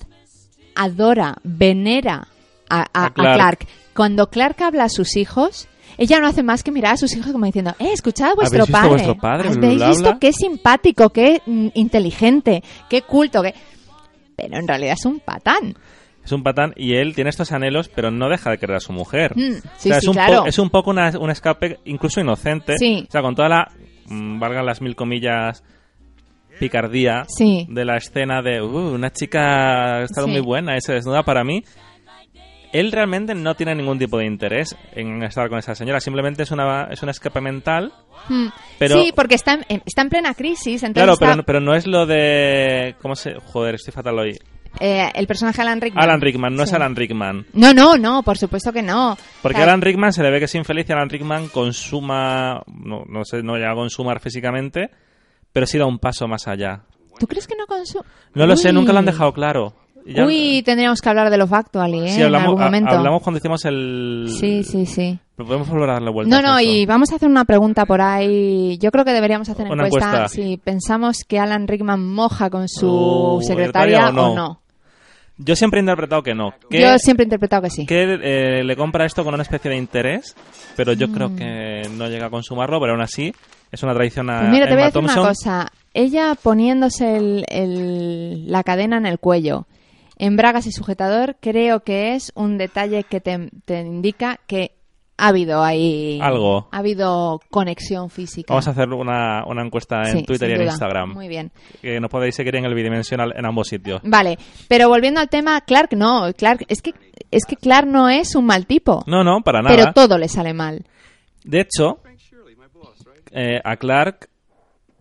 adora, 0.78 1.36
venera 1.44 2.28
a, 2.70 2.82
a- 2.94 3.04
A 3.04 3.06
a 3.08 3.14
Clark. 3.14 3.68
Cuando 3.96 4.30
Clark 4.30 4.62
habla 4.62 4.84
a 4.86 4.90
sus 4.90 5.16
hijos, 5.16 5.68
ella 5.98 6.20
no 6.20 6.28
hace 6.28 6.44
más 6.44 6.64
que 6.64 6.72
mirar 6.72 6.94
a 6.94 6.98
sus 6.98 7.16
hijos 7.16 7.32
como 7.32 7.46
diciendo, 7.46 7.74
eh, 7.80 7.92
escuchad 7.94 8.32
a 8.32 8.36
vuestro 8.36 8.64
¿Habéis 8.64 8.68
visto 8.68 8.80
padre. 8.82 8.90
vuestro 8.90 9.16
padre? 9.18 9.50
¿Habéis 9.50 9.78
Bla, 9.78 9.88
visto 9.90 10.10
bla. 10.12 10.20
qué 10.20 10.34
simpático, 10.34 11.10
qué 11.10 11.42
mm, 11.46 11.68
inteligente, 11.74 12.64
qué 12.90 13.02
culto, 13.02 13.42
qué... 13.42 13.54
Pero 14.36 14.58
en 14.58 14.68
realidad 14.68 14.94
es 15.00 15.06
un 15.06 15.20
patán. 15.20 15.76
Es 16.24 16.32
un 16.32 16.44
patán 16.44 16.74
y 16.76 16.94
él 16.96 17.16
tiene 17.16 17.30
estos 17.32 17.52
anhelos, 17.52 17.90
pero 17.90 18.12
no 18.12 18.30
deja 18.30 18.52
de 18.52 18.58
querer 18.60 18.76
a 18.76 18.80
su 18.82 18.92
mujer. 18.94 19.34
Mm, 19.36 19.54
O 19.56 19.70
sí, 19.78 19.90
sea, 19.90 20.00
sí, 20.00 20.06
es, 20.06 20.08
un 20.08 20.14
claro. 20.14 20.46
es 20.46 20.60
un 20.60 20.70
poco 20.70 20.92
una- 20.92 21.18
un 21.20 21.32
escape 21.32 21.80
incluso 21.86 22.20
inocente. 22.22 22.76
Sí. 22.78 23.06
O 23.08 23.12
sea, 23.12 23.22
con 23.24 23.34
toda 23.34 23.50
la, 23.50 23.72
mm, 24.08 24.38
valgan 24.40 24.66
las 24.66 24.82
mil 24.82 24.96
comillas, 24.96 25.64
picardía 26.60 27.26
Sí. 27.28 27.66
de 27.70 27.86
la 27.86 27.98
escena 27.98 28.42
de 28.42 28.62
"Uh, 28.62 28.94
una 28.96 29.12
chica 29.12 29.98
ha 30.00 30.04
estado 30.04 30.28
Sí. 30.28 30.34
muy 30.34 30.42
buena 30.42 30.76
y 30.78 30.82
se 30.82 30.94
desnuda 30.94 31.24
para 31.24 31.44
mí. 31.44 31.64
Él 32.74 32.92
realmente 32.92 33.34
no 33.34 33.56
tiene 33.56 33.74
ningún 33.76 33.98
tipo 33.98 34.18
de 34.18 34.26
interés 34.26 34.76
en 34.94 35.24
estar 35.24 35.48
con 35.50 35.58
esa 35.58 35.74
señora. 35.74 36.02
Simplemente 36.02 36.44
es 36.44 36.52
una 36.52 36.90
es 36.92 37.02
un 37.02 37.10
escape 37.10 37.40
mental. 37.40 37.94
Mm. 38.28 38.48
Pero- 38.78 39.02
sí, 39.02 39.12
porque 39.16 39.36
está 39.36 39.54
en, 39.70 39.82
está 39.86 40.02
en 40.02 40.10
plena 40.10 40.34
crisis. 40.34 40.84
Entonces 40.84 40.94
Claro, 40.96 41.14
está- 41.14 41.32
pero, 41.32 41.44
pero 41.46 41.60
no 41.62 41.74
es 41.76 41.88
lo 41.88 42.06
de... 42.06 42.96
¿Cómo 43.02 43.16
se...? 43.16 43.36
Joder, 43.36 43.76
estoy 43.76 43.94
fatal 43.94 44.20
hoy. 44.20 44.38
eh, 44.82 45.10
el 45.16 45.26
personaje 45.26 45.62
Alan 45.62 45.80
Rickman. 45.82 46.04
Alan 46.04 46.22
Rickman, 46.22 46.54
no 46.56 46.64
es. 46.64 46.74
Alan 46.74 46.96
Rickman. 46.96 47.46
No, 47.54 47.74
no, 47.74 47.98
no, 47.98 48.22
por 48.22 48.38
supuesto 48.38 48.72
que 48.74 48.84
no. 48.84 49.18
Porque 49.42 49.56
O 49.56 49.60
sea, 49.60 49.64
Alan 49.64 49.82
Rickman 49.82 50.12
se 50.14 50.22
le 50.22 50.30
ve 50.30 50.38
que 50.40 50.46
es 50.46 50.54
infeliz 50.56 50.88
y 50.88 50.92
Alan 50.92 51.10
Rickman 51.10 51.48
consuma, 51.48 52.62
no, 52.68 53.04
no 53.08 53.24
sé, 53.24 53.42
no 53.42 53.56
llega 53.56 53.72
a 53.72 53.76
consumar 53.76 54.20
físicamente, 54.20 54.92
pero 55.52 55.66
sí 55.66 55.78
da 55.78 55.86
un 55.86 56.00
paso 56.00 56.28
más 56.28 56.48
allá. 56.48 56.82
¿Tú 57.20 57.28
crees 57.28 57.48
que 57.48 57.56
no 57.56 57.66
consume? 57.66 58.04
No 58.36 58.46
lo 58.46 58.56
sé, 58.56 58.72
nunca 58.72 58.94
lo 58.94 59.00
han 59.00 59.06
dejado 59.06 59.34
claro. 59.34 59.74
Ya- 60.06 60.26
Uy, 60.26 60.62
tendríamos 60.64 61.02
que 61.02 61.10
hablar 61.10 61.30
de 61.30 61.38
Love 61.38 61.52
Actually, 61.54 62.00
¿eh? 62.06 62.10
sí, 62.12 62.20
en 62.22 62.28
hablamos, 62.28 62.62
algún 62.62 63.20
cuando 63.20 63.38
hicimos 63.40 63.66
el... 63.66 64.28
Sí, 64.40 64.64
sí, 64.64 64.86
sí. 64.86 65.20
Pero 65.36 65.48
podemos 65.48 65.68
volver 65.70 65.90
a 65.90 65.94
darle 65.94 66.12
vuelta 66.12 66.34
No, 66.42 66.48
no, 66.48 66.62
y 66.62 66.86
vamos 66.86 67.12
a 67.12 67.16
hacer 67.16 67.28
una 67.28 67.44
pregunta 67.44 67.86
por 67.86 68.00
ahí. 68.02 68.78
Yo 68.78 68.90
creo 68.92 69.04
que 69.04 69.12
deberíamos 69.12 69.50
hacer 69.50 69.70
Una 69.70 69.86
encuesta, 69.86 70.10
encuesta. 70.12 70.28
si 70.30 70.56
pensamos 70.58 71.26
que 71.28 71.40
Alan 71.40 71.68
Rickman 71.68 72.02
moja 72.08 72.50
con 72.50 72.70
su 72.70 72.88
Uh, 72.90 73.42
secretaria 73.42 74.06
o 74.06 74.10
o 74.10 74.12
no. 74.14 74.36
no. 74.36 74.62
Yo 75.40 75.56
siempre 75.58 75.80
he 75.80 75.84
interpretado 75.84 76.24
que 76.24 76.34
no. 76.34 76.54
Que, 76.70 76.82
Yo 76.82 76.98
siempre 77.00 77.24
he 77.24 77.28
interpretado 77.28 77.64
que 77.64 77.70
sí. 77.70 77.86
que 77.86 78.04
eh, 78.24 78.64
le 78.64 78.76
compra 78.78 79.06
esto 79.06 79.24
con 79.26 79.34
una 79.34 79.44
especie 79.44 79.70
de 79.70 79.78
interés, 79.78 80.36
pero 80.78 80.94
yo 80.94 81.10
Mm. 81.10 81.12
creo 81.14 81.36
que 81.36 81.82
no 81.98 82.08
llega 82.08 82.28
a 82.28 82.30
consumarlo, 82.32 82.80
pero 82.80 82.94
aún 82.94 83.02
así 83.02 83.34
es 83.72 83.84
una 83.84 83.94
tradición 83.94 84.30
a 84.30 84.40
Pues 84.40 84.52
mira, 84.52 84.68
te 84.68 84.74
voy 84.74 84.84
a 84.84 84.86
decir 84.88 85.04
una 85.04 85.16
cosa. 85.16 85.72
Ella 85.94 86.36
poniéndose 86.42 87.18
el- 87.18 87.46
el- 87.50 88.52
la 88.52 88.64
cadena 88.64 88.98
en 88.98 89.06
el 89.06 89.20
cuello, 89.20 89.68
en 90.18 90.36
bragas 90.38 90.66
y 90.68 90.72
sujetador, 90.72 91.36
creo 91.40 91.82
que 91.82 92.16
es 92.16 92.32
un 92.36 92.58
detalle 92.58 93.04
que 93.04 93.20
te, 93.22 93.50
te 93.66 93.82
indica 93.82 94.40
que 94.48 94.72
ha 95.20 95.30
habido 95.30 95.64
ahí... 95.64 96.20
Algo. 96.22 96.68
Ha 96.72 96.78
habido 96.78 97.42
conexión 97.50 98.12
física. 98.12 98.54
Vamos 98.54 98.68
a 98.68 98.72
hacer 98.72 98.88
una, 98.90 99.44
una 99.48 99.64
encuesta 99.66 100.02
en 100.04 100.20
Sí, 100.20 100.24
Twitter 100.24 100.50
y 100.50 100.54
en 100.54 100.58
duda. 100.60 100.70
Instagram. 100.70 101.14
Muy 101.14 101.28
bien. 101.28 101.52
Que 101.82 102.00
nos 102.00 102.12
podéis 102.12 102.36
seguir 102.36 102.56
en 102.56 102.66
el 102.66 102.76
bidimensional 102.76 103.34
en 103.36 103.44
ambos 103.46 103.68
sitios. 103.68 104.00
Vale, 104.04 104.38
pero 104.68 104.90
volviendo 104.90 105.20
al 105.20 105.28
tema, 105.30 105.60
Clark 105.62 105.94
no. 105.94 106.32
Clark, 106.38 106.66
es 106.68 106.84
que, 106.84 106.94
es 107.32 107.46
que 107.46 107.56
Clark 107.56 107.88
no 107.88 108.10
es 108.10 108.36
un 108.36 108.46
mal 108.46 108.68
tipo. 108.68 109.04
No, 109.08 109.24
no, 109.24 109.42
para 109.42 109.64
nada. 109.64 109.76
pero 109.76 109.92
todo 109.94 110.20
le 110.20 110.28
sale 110.30 110.54
mal. 110.54 110.86
De 111.44 111.62
hecho, 111.62 111.98
eh, 113.32 113.60
a 113.64 113.76
Clark 113.78 114.30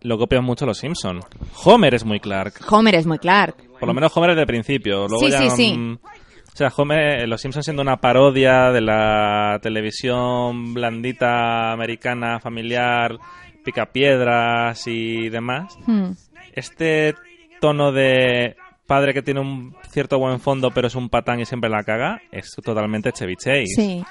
lo 0.01 0.17
copian 0.17 0.43
mucho 0.43 0.65
los 0.65 0.77
Simpson. 0.77 1.19
Homer 1.65 1.93
es 1.95 2.05
muy 2.05 2.19
Clark. 2.19 2.53
Homer 2.69 2.95
es 2.95 3.05
muy 3.05 3.17
Clark. 3.17 3.55
Por 3.79 3.87
lo 3.87 3.93
menos 3.93 4.15
Homer 4.15 4.31
es 4.31 4.37
de 4.37 4.45
principio. 4.45 5.07
Luego 5.07 5.25
Sí, 5.25 5.31
ya, 5.31 5.39
sí, 5.41 5.49
sí. 5.49 5.77
mm, 5.77 5.93
O 5.93 6.55
sea, 6.57 6.71
Homer, 6.75 7.21
eh, 7.23 7.27
los 7.27 7.41
Simpsons 7.41 7.65
siendo 7.65 7.81
una 7.81 7.97
parodia 7.97 8.71
de 8.71 8.81
la 8.81 9.59
televisión 9.61 10.73
blandita 10.73 11.71
americana, 11.71 12.39
familiar, 12.39 13.17
picapiedras 13.63 14.85
y 14.87 15.29
demás. 15.29 15.77
Hmm. 15.85 16.11
Este 16.53 17.15
tono 17.59 17.91
de 17.91 18.55
padre 18.85 19.13
que 19.13 19.21
tiene 19.21 19.41
un 19.41 19.75
cierto 19.89 20.17
buen 20.17 20.39
fondo 20.39 20.71
pero 20.71 20.87
es 20.87 20.95
un 20.95 21.09
patán 21.09 21.39
y 21.41 21.45
siempre 21.45 21.69
la 21.69 21.83
caga 21.83 22.21
es 22.31 22.55
totalmente 22.63 23.11
Chevy 23.11 23.35
Chase. 23.35 23.65
Sí. 23.67 24.03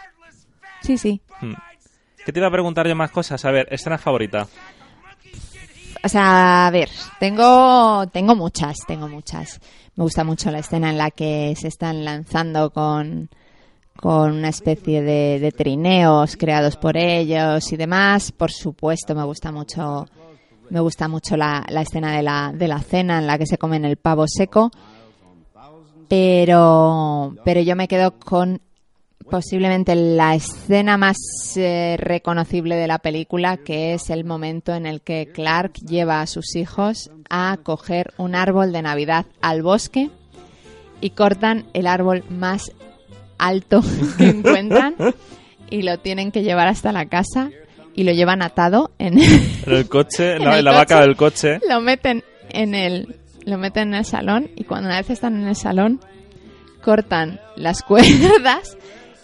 Sí, 0.83 0.99
sí. 0.99 1.21
Hmm. 1.41 1.55
¿Qué 2.27 2.33
te 2.33 2.41
iba 2.41 2.49
a 2.49 2.51
preguntar 2.51 2.89
yo 2.89 2.97
más 2.97 3.13
cosas? 3.13 3.45
A 3.45 3.53
ver, 3.53 3.69
escena 3.71 3.99
favorita. 3.99 4.49
O 6.03 6.09
sea, 6.09 6.67
a 6.67 6.71
ver, 6.73 6.89
tengo, 7.21 8.05
tengo 8.09 8.35
muchas, 8.35 8.79
tengo 8.85 9.07
muchas. 9.07 9.61
Me 9.95 10.03
gusta 10.03 10.25
mucho 10.25 10.51
la 10.51 10.59
escena 10.59 10.91
en 10.91 10.99
la 10.99 11.13
que 11.13 11.55
se 11.57 11.69
están 11.69 12.05
lanzando 12.05 12.71
con, 12.71 13.31
con 13.95 14.33
una 14.33 14.49
especie 14.49 15.03
de, 15.03 15.39
de 15.39 15.53
trineos 15.53 16.37
creados 16.37 16.77
por 16.77 16.97
ellos 16.97 17.73
y 17.73 17.77
demás. 17.77 18.33
Por 18.33 18.51
supuesto, 18.51 19.15
me 19.15 19.23
gusta 19.23 19.53
mucho, 19.53 20.09
me 20.71 20.81
gusta 20.81 21.07
mucho 21.07 21.37
la, 21.37 21.65
la 21.69 21.83
escena 21.83 22.17
de 22.17 22.25
la, 22.25 22.51
de 22.53 22.67
la 22.67 22.81
cena 22.81 23.19
en 23.19 23.29
la 23.29 23.39
que 23.39 23.47
se 23.47 23.57
comen 23.57 23.85
el 23.85 23.99
pavo 23.99 24.25
seco. 24.27 24.73
Pero, 26.09 27.37
pero 27.45 27.61
yo 27.61 27.77
me 27.77 27.87
quedo 27.87 28.19
con 28.19 28.61
posiblemente 29.31 29.95
la 29.95 30.35
escena 30.35 30.97
más 30.97 31.17
eh, 31.57 31.97
reconocible 31.99 32.77
de 32.77 32.87
la 32.87 32.99
película, 32.99 33.57
que 33.57 33.95
es 33.95 34.11
el 34.11 34.25
momento 34.25 34.75
en 34.75 34.87
el 34.87 35.01
que 35.01 35.31
Clark 35.33 35.75
lleva 35.75 36.21
a 36.21 36.27
sus 36.27 36.55
hijos 36.57 37.11
a 37.29 37.59
coger 37.63 38.13
un 38.19 38.35
árbol 38.35 38.73
de 38.73 38.83
Navidad 38.83 39.27
al 39.41 39.63
bosque 39.63 40.11
y 41.01 41.11
cortan 41.11 41.67
el 41.75 41.87
árbol 41.87 42.25
más 42.31 42.71
alto 43.39 43.83
que 44.19 44.29
encuentran 44.29 44.95
y 45.71 45.83
lo 45.83 45.99
tienen 45.99 46.31
que 46.33 46.43
llevar 46.43 46.69
hasta 46.69 46.93
la 46.93 47.07
casa 47.07 47.51
y 47.95 48.05
lo 48.05 48.13
llevan 48.13 48.43
atado 48.43 48.91
en 48.99 49.19
En 49.19 49.73
el 49.73 49.89
coche, 49.89 50.37
En 50.37 50.45
la, 50.45 50.59
el 50.59 50.65
la 50.65 50.73
vaca 50.73 51.01
del 51.01 51.17
coche. 51.17 51.61
lo 51.69 51.81
meten 51.81 52.23
en 52.51 52.75
el 52.75 53.17
lo 53.45 53.59
meten 53.59 53.89
en 53.89 53.95
el 53.95 54.05
salón 54.05 54.51
y 54.57 54.65
cuando 54.65 54.89
una 54.89 54.99
vez 54.99 55.11
están 55.11 55.37
en 55.37 55.49
el 55.49 55.57
salón 55.57 56.01
cortan 56.83 57.41
las 57.57 57.83
cuerdas 57.87 58.77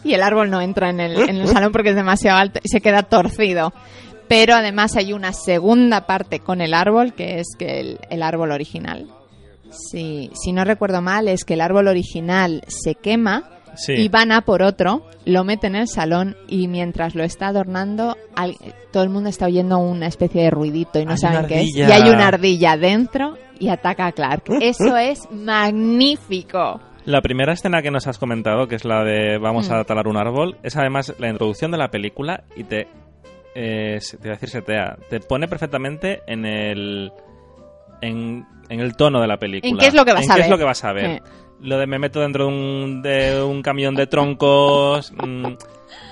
y 0.04 0.14
el 0.14 0.22
árbol 0.22 0.50
no 0.50 0.60
entra 0.60 0.90
en 0.90 1.00
el, 1.00 1.28
en 1.28 1.36
el 1.36 1.48
salón 1.48 1.72
porque 1.72 1.90
es 1.90 1.96
demasiado 1.96 2.38
alto 2.38 2.60
y 2.62 2.68
se 2.68 2.80
queda 2.80 3.02
torcido. 3.02 3.72
Pero 4.28 4.54
además 4.54 4.96
hay 4.96 5.12
una 5.12 5.32
segunda 5.32 6.06
parte 6.06 6.40
con 6.40 6.60
el 6.60 6.72
árbol 6.74 7.12
que 7.12 7.38
es 7.40 7.48
que 7.58 7.80
el, 7.80 7.98
el 8.10 8.22
árbol 8.22 8.50
original. 8.52 9.08
Si, 9.70 10.30
si 10.34 10.52
no 10.52 10.64
recuerdo 10.64 11.00
mal, 11.02 11.28
es 11.28 11.44
que 11.44 11.54
el 11.54 11.60
árbol 11.60 11.88
original 11.88 12.62
se 12.68 12.94
quema 12.94 13.44
Sí. 13.74 13.94
y 13.94 14.08
van 14.10 14.32
a 14.32 14.42
por 14.42 14.62
otro, 14.62 15.02
lo 15.24 15.44
meten 15.44 15.74
en 15.76 15.80
el 15.82 15.88
salón 15.88 16.36
y 16.46 16.68
mientras 16.68 17.14
lo 17.14 17.24
está 17.24 17.46
adornando, 17.46 18.18
al- 18.36 18.54
todo 18.92 19.02
el 19.02 19.08
mundo 19.08 19.30
está 19.30 19.46
oyendo 19.46 19.78
una 19.78 20.08
especie 20.08 20.42
de 20.42 20.50
ruidito 20.50 20.98
y 21.00 21.06
no 21.06 21.12
Hay 21.12 21.16
saben 21.16 21.46
qué 21.46 21.62
es. 21.62 21.74
Y 21.74 21.80
hay 21.80 22.10
una 22.10 22.26
ardilla 22.28 22.76
dentro 22.76 23.38
y 23.58 23.70
ataca 23.70 24.06
a 24.08 24.12
Clark. 24.12 24.42
Eso 24.60 24.94
es 24.98 25.20
magnífico. 25.30 26.80
La 27.04 27.20
primera 27.20 27.52
escena 27.52 27.82
que 27.82 27.90
nos 27.90 28.06
has 28.06 28.18
comentado, 28.18 28.68
que 28.68 28.76
es 28.76 28.84
la 28.84 29.02
de 29.04 29.38
vamos 29.38 29.68
Mm. 29.68 29.72
a 29.72 29.84
talar 29.84 30.06
un 30.06 30.16
árbol, 30.16 30.56
es 30.62 30.76
además 30.76 31.14
la 31.18 31.28
introducción 31.28 31.70
de 31.72 31.78
la 31.78 31.88
película 31.90 32.44
y 32.54 32.64
te, 32.64 32.86
eh, 33.54 33.98
te 34.10 34.16
voy 34.18 34.28
a 34.28 34.32
decir 34.32 34.48
setea, 34.50 34.96
te 35.10 35.18
pone 35.20 35.48
perfectamente 35.48 36.22
en 36.26 36.44
el 36.46 37.12
en, 38.00 38.46
en 38.68 38.80
el 38.80 38.96
tono 38.96 39.20
de 39.20 39.26
la 39.28 39.36
película. 39.38 39.70
¿En 39.70 39.78
qué 39.78 39.86
es 39.86 39.94
lo 39.94 40.04
que 40.04 40.12
vas 40.12 40.24
¿En 40.24 40.30
a 40.32 40.34
ver? 40.34 40.44
es 40.44 40.50
lo 40.50 40.58
que 40.58 40.64
vas 40.64 40.84
a 40.84 40.92
ver? 40.92 41.04
Eh. 41.06 41.22
Lo 41.60 41.78
de 41.78 41.86
me 41.86 41.98
meto 42.00 42.18
dentro 42.20 42.46
de 42.46 42.52
un, 42.52 43.02
de 43.02 43.40
un 43.42 43.62
camión 43.62 43.94
de 43.94 44.06
troncos, 44.08 45.12
mm, 45.16 45.54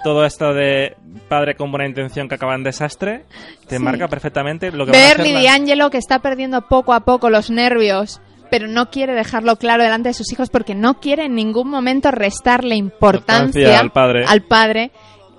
todo 0.04 0.24
esto 0.24 0.52
de 0.54 0.96
padre 1.28 1.54
con 1.56 1.70
buena 1.72 1.86
intención 1.88 2.28
que 2.28 2.34
acaba 2.36 2.54
en 2.54 2.62
desastre, 2.62 3.24
te 3.66 3.78
Sí. 3.78 3.82
marca 3.82 4.06
perfectamente 4.08 4.70
lo 4.70 4.86
que 4.86 4.92
hacer 4.92 5.18
Bernie 5.18 5.42
D'Angelo 5.44 5.90
que 5.90 5.98
está 5.98 6.20
perdiendo 6.20 6.62
poco 6.62 6.92
a 6.92 7.00
poco 7.00 7.30
los 7.30 7.50
nervios, 7.50 8.20
pero 8.50 8.66
no 8.66 8.90
quiere 8.90 9.14
dejarlo 9.14 9.56
claro 9.56 9.82
delante 9.82 10.08
de 10.10 10.14
sus 10.14 10.32
hijos 10.32 10.50
porque 10.50 10.74
no 10.74 11.00
quiere 11.00 11.26
en 11.26 11.34
ningún 11.34 11.68
momento 11.68 12.10
restarle 12.10 12.76
importancia 12.76 13.78
al 13.80 13.90
padre. 13.92 14.24
al 14.26 14.42
padre. 14.42 14.90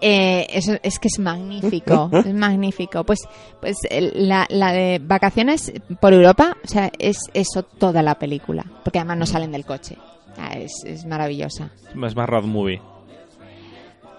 Eh, 0.04 0.48
eso 0.50 0.74
es 0.82 0.98
que 0.98 1.10
es 1.10 1.20
magnífico, 1.20 2.10
es 2.26 2.34
magnífico. 2.34 3.04
Pues, 3.04 3.20
pues 3.60 3.78
la, 3.92 4.48
la 4.50 4.72
de 4.74 5.00
vacaciones 5.00 5.72
por 6.00 6.14
Europa, 6.14 6.58
o 6.64 6.68
sea, 6.68 6.92
es 6.98 7.18
eso 7.36 7.62
toda 7.64 8.02
la 8.02 8.16
película, 8.16 8.66
porque 8.84 8.98
además 9.00 9.18
no 9.18 9.26
salen 9.28 9.52
del 9.52 9.66
coche. 9.66 9.98
Ah, 10.38 10.54
Es, 10.58 10.72
es 10.86 11.06
maravillosa. 11.06 11.70
Es 11.90 12.16
más 12.16 12.28
road 12.28 12.46
movie. 12.46 12.82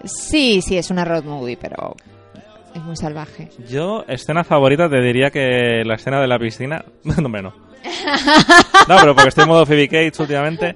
Sí, 0.05 0.61
sí, 0.61 0.77
es 0.77 0.89
una 0.89 1.05
road 1.05 1.23
movie, 1.23 1.57
pero 1.57 1.95
es 2.75 2.81
muy 2.83 2.95
salvaje. 2.95 3.49
Yo, 3.69 4.03
escena 4.07 4.43
favorita, 4.43 4.89
te 4.89 5.01
diría 5.01 5.31
que 5.31 5.83
la 5.85 5.95
escena 5.95 6.21
de 6.21 6.27
la 6.27 6.39
piscina. 6.39 6.83
No, 7.03 7.15
hombre, 7.25 7.41
no. 8.87 8.95
Pero 8.99 9.15
porque 9.15 9.29
estoy 9.29 9.43
en 9.43 9.49
modo 9.49 9.65
Phoebe 9.65 9.87
Cates 9.87 10.19
últimamente. 10.19 10.75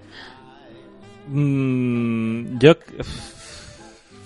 Mm, 1.28 2.58
yo. 2.60 2.74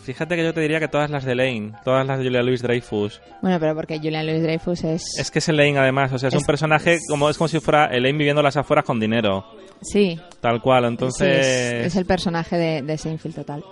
fíjate 0.04 0.36
que 0.36 0.44
yo 0.44 0.54
te 0.54 0.62
diría 0.62 0.80
que 0.80 0.88
todas 0.88 1.10
las 1.10 1.24
de 1.26 1.36
Lane, 1.36 1.74
todas 1.84 2.06
las 2.06 2.20
de 2.20 2.26
Julia 2.26 2.42
Louis 2.44 2.62
Dreyfus. 2.62 3.22
Bueno, 3.42 3.60
pero 3.60 3.76
porque 3.76 3.98
Julian 3.98 4.26
Louis 4.26 4.42
Dreyfus 4.44 4.84
es... 4.84 5.04
Es 5.20 5.32
que 5.32 5.40
es 5.40 5.50
Elaine 5.50 5.78
además, 5.80 6.12
o 6.14 6.20
sea, 6.20 6.30
es, 6.30 6.36
un 6.36 6.44
personaje 6.44 6.98
como 7.10 7.30
es 7.30 7.38
como 7.38 7.48
si 7.48 7.60
fuera 7.60 7.86
Elaine 7.86 8.18
viviendo 8.18 8.42
las 8.42 8.58
afueras 8.58 8.86
con 8.86 9.00
dinero, 9.00 9.46
Sí, 9.82 10.20
tal 10.40 10.62
cual. 10.62 10.84
sí, 10.84 10.88
Entonces, 10.90 11.46
es, 11.48 11.86
es 11.88 11.96
el 11.96 12.06
personaje 12.06 12.56
de, 12.58 12.82
de 12.84 12.98
Seinfeld 12.98 13.36
total. 13.36 13.64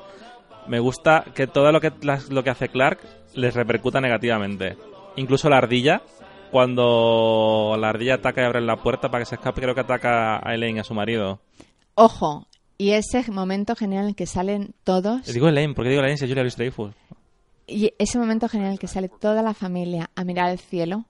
me 0.68 0.80
gusta 0.80 1.24
que 1.36 1.46
todo 1.48 1.72
lo 1.72 1.80
que 1.82 1.92
lo 2.30 2.44
que 2.44 2.50
hace 2.50 2.70
Clark 2.70 3.00
les 3.36 3.54
repercuta 3.54 4.02
negativamente. 4.02 4.76
Incluso 5.18 5.50
la 5.50 5.58
ardilla, 5.58 6.02
cuando 6.52 7.76
la 7.80 7.90
ardilla 7.90 8.16
ataca 8.16 8.42
y 8.42 8.46
abre 8.46 8.62
la 8.62 8.78
puerta 8.78 9.10
para 9.10 9.24
que 9.24 9.30
se 9.30 9.36
escape, 9.36 9.62
creo 9.62 9.76
que 9.76 9.82
ataca 9.82 10.38
a 10.38 10.54
Elaine 10.54 10.80
a 10.80 10.84
su 10.84 10.94
marido. 10.94 11.40
Ojo, 11.96 12.48
y 12.78 12.92
ese 12.92 13.30
momento 13.32 13.76
genial 13.76 14.04
en 14.04 14.10
el 14.10 14.16
que 14.16 14.26
salen 14.26 14.74
todos... 14.84 15.26
Digo 15.26 15.48
Elaine, 15.48 15.74
¿por 15.74 15.84
qué 15.84 15.90
digo 15.90 16.02
Elaine 16.02 16.18
si 16.18 16.26
es 16.26 16.30
Julia 16.30 16.44
Louis 16.44 16.56
Dreyfus? 16.56 16.94
Y 17.68 17.94
ese 18.00 18.18
momento 18.18 18.48
genial 18.48 18.70
en 18.70 18.74
el 18.74 18.80
que 18.80 18.88
sale 18.88 19.10
toda 19.10 19.42
la 19.44 19.54
familia 19.54 20.10
a 20.16 20.24
mirar 20.24 20.50
el 20.50 20.60
cielo 20.60 21.06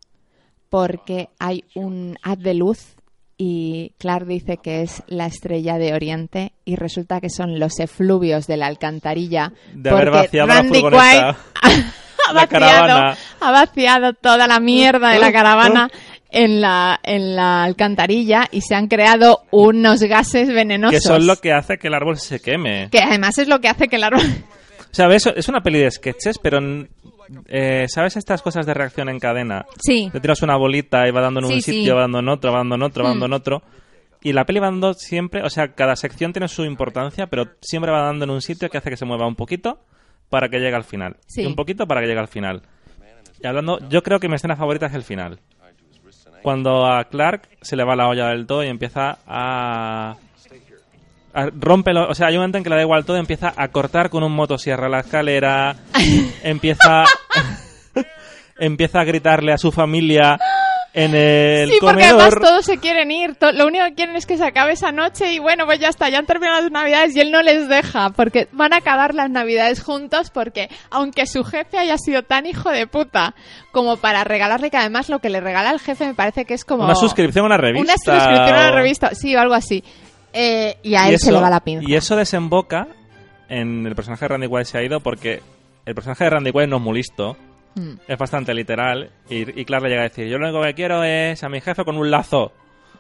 porque 0.70 1.30
hay 1.40 1.64
un 1.76 2.18
haz 2.22 2.40
de 2.40 2.54
luz 2.54 2.96
y 3.38 3.94
Clark 3.98 4.26
dice 4.26 4.58
que 4.58 4.82
es 4.82 5.02
la 5.08 5.26
estrella 5.26 5.78
de 5.78 5.94
Oriente 5.94 6.52
y 6.66 6.76
resulta 6.76 7.22
que 7.22 7.30
son 7.30 7.58
los 7.58 7.80
efluvios 7.80 8.48
de 8.48 8.58
la 8.58 8.68
alcantarilla 8.68 9.54
De 9.74 9.90
haber 9.90 10.06
porque 10.06 10.20
vaciado 10.20 10.48
la 10.48 10.56
Randy 10.56 10.82
furgoneta. 10.82 11.38
Ha 12.30 12.34
vaciado, 12.34 13.18
ha 13.42 13.52
vaciado 13.52 14.14
toda 14.14 14.48
la 14.48 14.60
mierda 14.60 15.10
de 15.10 15.20
la 15.20 15.32
caravana 15.32 15.90
en 16.32 16.62
la, 16.62 17.00
en 17.04 17.36
la 17.36 17.64
alcantarilla 17.64 18.48
y 18.52 18.62
se 18.62 18.76
han 18.76 18.88
creado 18.88 19.42
unos 19.52 20.02
gases 20.04 20.48
venenosos. 20.48 21.00
Que 21.00 21.02
son 21.02 21.26
lo 21.26 21.36
que 21.38 21.52
hace 21.54 21.78
que 21.78 21.88
el 21.88 21.94
árbol 21.96 22.18
se 22.18 22.40
queme. 22.40 22.90
que 22.92 23.00
además 23.02 23.38
es 23.40 23.48
lo 23.48 23.60
que 23.60 23.68
hace 23.70 23.88
que 23.88 23.96
el 23.96 24.04
árbol... 24.04 24.22
O 24.22 24.94
sea, 24.96 25.08
ves, 25.08 25.28
es 25.36 25.48
una 25.48 25.62
peli 25.62 25.80
de 25.80 25.92
sketches, 25.92 26.40
pero 26.42 26.60
eh, 27.48 27.86
¿sabes 27.88 28.18
estas 28.18 28.42
cosas 28.42 28.66
de 28.66 28.74
reacción 28.74 29.08
en 29.10 29.20
cadena? 29.20 29.66
Sí, 29.80 30.10
Te 30.12 30.20
tiras 30.20 30.42
una 30.42 30.58
bolita 30.58 31.08
y 31.08 31.12
va 31.12 31.22
dando 31.22 31.40
en 31.42 31.46
un 31.46 31.52
Sí, 31.54 31.62
sitio, 31.62 31.84
sí. 31.84 31.90
va 31.92 32.02
dando 32.02 32.20
en 32.20 32.30
otro, 32.30 32.52
va 32.52 32.58
dando 32.60 32.76
en 32.76 32.82
otro, 32.84 33.04
va 33.04 33.10
dando 33.12 33.28
Mm. 33.28 33.30
en 33.30 33.34
otro. 33.34 33.62
Y 34.22 34.34
la 34.34 34.46
peli 34.46 34.60
va 34.60 34.68
dando 34.68 34.94
siempre, 34.96 35.44
o 35.44 35.50
sea, 35.50 35.70
cada 35.74 35.96
sección 35.96 36.34
tiene 36.34 36.48
su 36.48 36.66
importancia, 36.66 37.28
pero 37.28 37.52
siempre 37.62 37.92
va 37.92 38.02
dando 38.04 38.26
en 38.26 38.32
un 38.32 38.42
sitio 38.42 38.70
que 38.70 38.78
hace 38.80 38.90
que 38.90 38.98
se 38.98 39.06
mueva 39.06 39.28
un 39.28 39.36
poquito 39.36 39.80
para 40.30 40.50
que 40.50 40.60
llegue 40.60 40.76
al 40.76 40.84
final. 40.84 41.18
Sí. 41.28 41.42
Y 41.42 41.46
un 41.46 41.56
poquito 41.56 41.88
para 41.88 42.02
que 42.02 42.08
llegue 42.08 42.20
al 42.20 42.28
final. 42.28 42.62
Y 43.42 43.48
hablando, 43.48 43.80
yo 43.90 44.04
creo 44.04 44.20
que 44.20 44.28
mi 44.28 44.36
escena 44.36 44.56
favorita 44.56 44.86
es 44.88 44.94
el 44.94 45.04
final. 45.04 45.40
Cuando 46.42 46.86
a 46.86 47.04
Clark 47.06 47.50
se 47.62 47.76
le 47.76 47.84
va 47.84 47.96
la 47.96 48.08
olla 48.08 48.28
del 48.30 48.46
todo 48.48 48.64
y 48.64 48.68
empieza 48.68 49.18
a... 49.28 50.16
a- 51.34 51.50
rompe 51.60 51.94
lo- 51.94 52.10
o 52.10 52.14
sea, 52.16 52.28
hay 52.28 52.36
un 52.36 52.40
momento 52.42 52.58
en 52.58 52.64
que 52.64 52.70
le 52.70 52.76
da 52.78 52.82
igual 52.82 53.04
todo, 53.06 53.18
empieza 53.18 53.54
a 53.56 53.68
cortar 53.70 54.10
con 54.10 54.24
un 54.24 54.32
motosierra 54.34 54.88
la 54.90 55.00
escalera, 55.02 55.76
empieza 56.44 57.04
empieza 58.60 59.00
a 59.02 59.04
gritarle 59.04 59.52
a 59.54 59.58
su 59.58 59.72
familia 59.72 60.38
en 60.94 61.14
el 61.14 61.70
Sí, 61.70 61.78
porque 61.82 62.04
además 62.06 62.36
todos 62.42 62.66
se 62.66 62.78
quieren 62.80 63.12
ir. 63.12 63.38
lo 63.54 63.68
único 63.68 63.86
que 63.86 63.94
quieren 63.94 64.16
es 64.16 64.26
que 64.26 64.38
se 64.38 64.46
acabe 64.46 64.74
esa 64.74 64.92
noche 64.92 65.34
y 65.34 65.40
bueno, 65.40 65.66
pues 65.66 65.80
ya 65.80 65.90
está, 65.90 66.10
ya 66.10 66.18
han 66.20 66.26
terminado 66.26 66.62
las 66.62 66.72
navidades 66.72 67.16
y 67.16 67.22
él 67.22 67.32
no 67.32 67.42
les 67.44 67.68
deja 67.70 68.10
porque 68.10 68.48
van 68.52 68.74
a 68.74 68.78
acabar 68.78 69.14
las 69.14 69.30
navidades 69.30 69.84
juntos 69.84 70.32
porque 70.32 70.70
aunque 70.90 71.28
su 71.28 71.44
jefe 71.44 71.78
haya 71.78 71.98
sido 71.98 72.24
tan 72.24 72.46
hijo 72.48 72.70
de 72.72 72.88
puta 72.88 73.36
como 73.72 73.98
para 73.98 74.24
regalarle 74.24 74.72
que 74.72 74.78
además 74.78 75.10
lo 75.10 75.20
que 75.20 75.30
le 75.30 75.42
regala 75.42 75.70
el 75.72 75.80
jefe 75.80 76.08
me 76.08 76.16
parece 76.16 76.46
que 76.46 76.56
es 76.56 76.66
como... 76.66 76.86
Una 76.86 76.96
suscripción 76.96 77.44
a 77.44 77.48
una 77.48 77.58
revista. 77.58 77.84
Una 77.84 77.94
suscripción 77.98 78.56
a 78.58 78.70
la 78.70 78.72
revista, 78.72 79.14
sí, 79.14 79.36
o 79.36 79.40
algo 79.40 79.54
así. 79.54 79.84
Eh, 80.34 80.78
y 80.84 80.96
a 80.96 81.06
Y 81.10 81.14
él 81.14 81.20
se 81.20 81.28
eso- 81.30 81.36
le 81.38 81.42
va 81.42 81.50
la 81.50 81.60
pinza. 81.60 81.86
Y 81.88 81.96
eso 81.96 82.16
desemboca 82.16 82.88
en 83.48 83.86
el 83.86 83.96
personaje 83.96 84.26
de 84.26 84.30
Randy 84.30 84.48
Quaid 84.48 84.66
se 84.66 84.78
ha 84.78 84.84
ido 84.84 85.00
porque 85.02 85.42
el 85.86 85.96
personaje 85.96 86.24
de 86.24 86.30
Randy 86.32 86.52
Quaid 86.52 86.68
no 86.68 86.78
es 86.78 86.82
muy 86.84 86.98
listo. 86.98 87.38
Mm. 87.76 87.94
Es 88.08 88.18
bastante 88.18 88.54
literal. 88.54 89.12
Y, 89.30 89.60
y 89.62 89.66
Clark 89.66 89.84
le 89.84 89.90
llega 89.90 90.02
a 90.02 90.10
decir, 90.10 90.28
yo 90.28 90.38
lo 90.38 90.48
único 90.50 90.64
que 90.64 90.74
quiero 90.74 91.04
es 91.04 91.44
a 91.44 91.50
mi 91.50 91.62
jefe 91.62 91.84
con 91.86 91.98
un 91.98 92.10
lazo. 92.12 92.52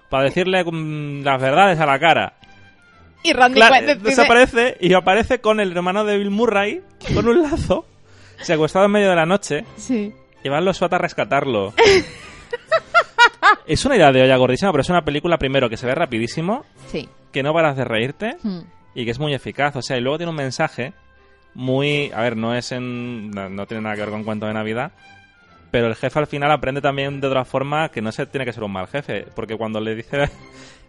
Para 0.09 0.23
decirle 0.25 0.63
mm, 0.63 1.23
las 1.23 1.41
verdades 1.41 1.79
a 1.79 1.85
la 1.85 1.99
cara. 1.99 2.33
Y 3.23 3.33
Randy 3.33 3.55
Clark 3.59 3.71
Quaid 3.73 3.87
decide- 3.97 4.09
desaparece 4.09 4.77
y 4.79 4.93
aparece 4.93 5.39
con 5.41 5.59
el 5.59 5.71
hermano 5.75 6.05
de 6.05 6.17
Bill 6.17 6.29
Murray 6.29 6.81
con 7.13 7.27
un 7.27 7.41
lazo. 7.41 7.85
Secuestrado 8.41 8.85
en 8.85 8.91
medio 8.93 9.09
de 9.09 9.15
la 9.15 9.25
noche. 9.25 9.65
Sí. 9.75 10.13
Y 10.43 10.49
van 10.49 10.63
los 10.63 10.77
SWAT 10.77 10.93
a 10.93 10.97
rescatarlo. 10.99 11.73
es 13.67 13.85
una 13.85 13.95
idea 13.97 14.11
de 14.11 14.21
olla 14.23 14.37
gordísima, 14.37 14.71
pero 14.71 14.81
es 14.81 14.89
una 14.89 15.03
película 15.03 15.37
primero 15.37 15.69
que 15.69 15.77
se 15.77 15.85
ve 15.85 15.95
rapidísimo, 15.95 16.65
Sí. 16.87 17.09
que 17.31 17.43
no 17.43 17.53
paras 17.53 17.75
de 17.77 17.83
reírte 17.85 18.37
Mm. 18.43 18.59
y 18.95 19.05
que 19.05 19.11
es 19.11 19.19
muy 19.19 19.33
eficaz. 19.33 19.75
O 19.75 19.81
sea, 19.81 19.97
y 19.97 20.01
luego 20.01 20.17
tiene 20.17 20.29
un 20.31 20.37
mensaje 20.37 20.93
muy... 21.53 22.11
A 22.13 22.21
ver, 22.21 22.37
no 22.37 22.55
es 22.55 22.71
en... 22.71 23.31
No, 23.31 23.49
no 23.49 23.65
tiene 23.65 23.81
nada 23.83 23.95
que 23.95 24.01
ver 24.01 24.09
con 24.11 24.23
cuento 24.23 24.45
de 24.45 24.53
Navidad. 24.53 24.91
Pero 25.71 25.87
el 25.87 25.95
jefe 25.95 26.17
al 26.19 26.27
final 26.27 26.51
aprende 26.51 26.81
también 26.81 27.21
de 27.21 27.27
otra 27.27 27.45
forma 27.45 27.89
que 27.89 28.01
no 28.01 28.11
se 28.11 28.25
tiene 28.25 28.45
que 28.45 28.53
ser 28.53 28.63
un 28.63 28.71
mal 28.71 28.87
jefe. 28.87 29.25
Porque 29.35 29.55
cuando 29.57 29.79
le 29.79 29.95
dice... 29.95 30.29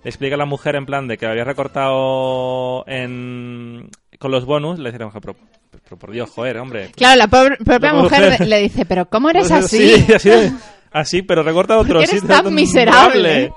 Le 0.02 0.08
explica 0.08 0.34
a 0.34 0.38
la 0.38 0.46
mujer 0.46 0.76
en 0.76 0.86
plan 0.86 1.06
de 1.08 1.18
que 1.18 1.26
había 1.26 1.44
recortado 1.44 2.84
en... 2.86 3.90
Con 4.18 4.30
los 4.30 4.46
bonus, 4.46 4.78
le 4.78 4.90
dice 4.90 4.96
a 4.96 5.00
la 5.00 5.06
mujer, 5.12 5.20
pero, 5.20 5.36
pero 5.84 5.98
por 5.98 6.10
Dios, 6.10 6.30
joder, 6.30 6.56
hombre. 6.56 6.90
Claro, 6.96 7.16
la 7.18 7.26
pobre- 7.26 7.58
propia 7.62 7.92
La 7.92 8.00
mujer 8.02 8.30
mujer. 8.30 8.48
le 8.48 8.58
dice, 8.60 8.86
pero 8.86 9.04
¿cómo 9.10 9.28
eres 9.28 9.50
así? 9.52 9.96
Sí, 10.18 10.32
así, 10.92 11.20
pero 11.20 11.42
recorta 11.42 11.76
otro 11.76 11.98
eres 11.98 12.10
sitio. 12.12 12.28
tan 12.28 12.54
miserable? 12.54 13.52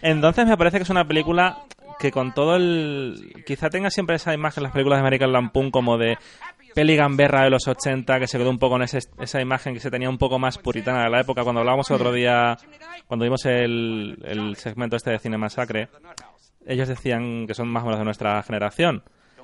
Entonces 0.00 0.46
me 0.46 0.56
parece 0.56 0.78
que 0.78 0.84
es 0.84 0.88
una 0.90 1.06
película 1.06 1.58
que 2.02 2.10
con 2.10 2.34
todo 2.34 2.56
el... 2.56 3.32
Quizá 3.46 3.70
tenga 3.70 3.88
siempre 3.90 4.16
esa 4.16 4.34
imagen 4.34 4.60
en 4.60 4.64
las 4.64 4.72
películas 4.72 4.98
de 4.98 5.00
American 5.00 5.32
Lampoon 5.32 5.70
como 5.70 5.96
de 5.96 6.18
peli 6.74 6.96
gamberra 6.96 7.44
de 7.44 7.50
los 7.50 7.68
80, 7.68 8.18
que 8.18 8.26
se 8.26 8.38
quedó 8.38 8.50
un 8.50 8.58
poco 8.58 8.76
en 8.76 8.82
ese- 8.82 8.98
esa 9.20 9.40
imagen 9.40 9.72
que 9.74 9.80
se 9.80 9.90
tenía 9.90 10.08
un 10.10 10.18
poco 10.18 10.38
más 10.38 10.58
puritana 10.58 11.04
de 11.04 11.10
la 11.10 11.20
época. 11.20 11.42
Cuando 11.44 11.60
hablábamos 11.60 11.88
el 11.90 11.96
otro 11.96 12.12
día, 12.12 12.56
cuando 13.06 13.24
vimos 13.24 13.44
el, 13.46 14.18
el 14.24 14.56
segmento 14.56 14.96
este 14.96 15.10
de 15.10 15.18
Cine 15.18 15.38
Masacre, 15.38 15.88
ellos 16.66 16.88
decían 16.88 17.46
que 17.46 17.54
son 17.54 17.68
más 17.68 17.82
o 17.82 17.86
menos 17.86 17.98
de 18.00 18.04
nuestra 18.04 18.42
generación. 18.42 19.02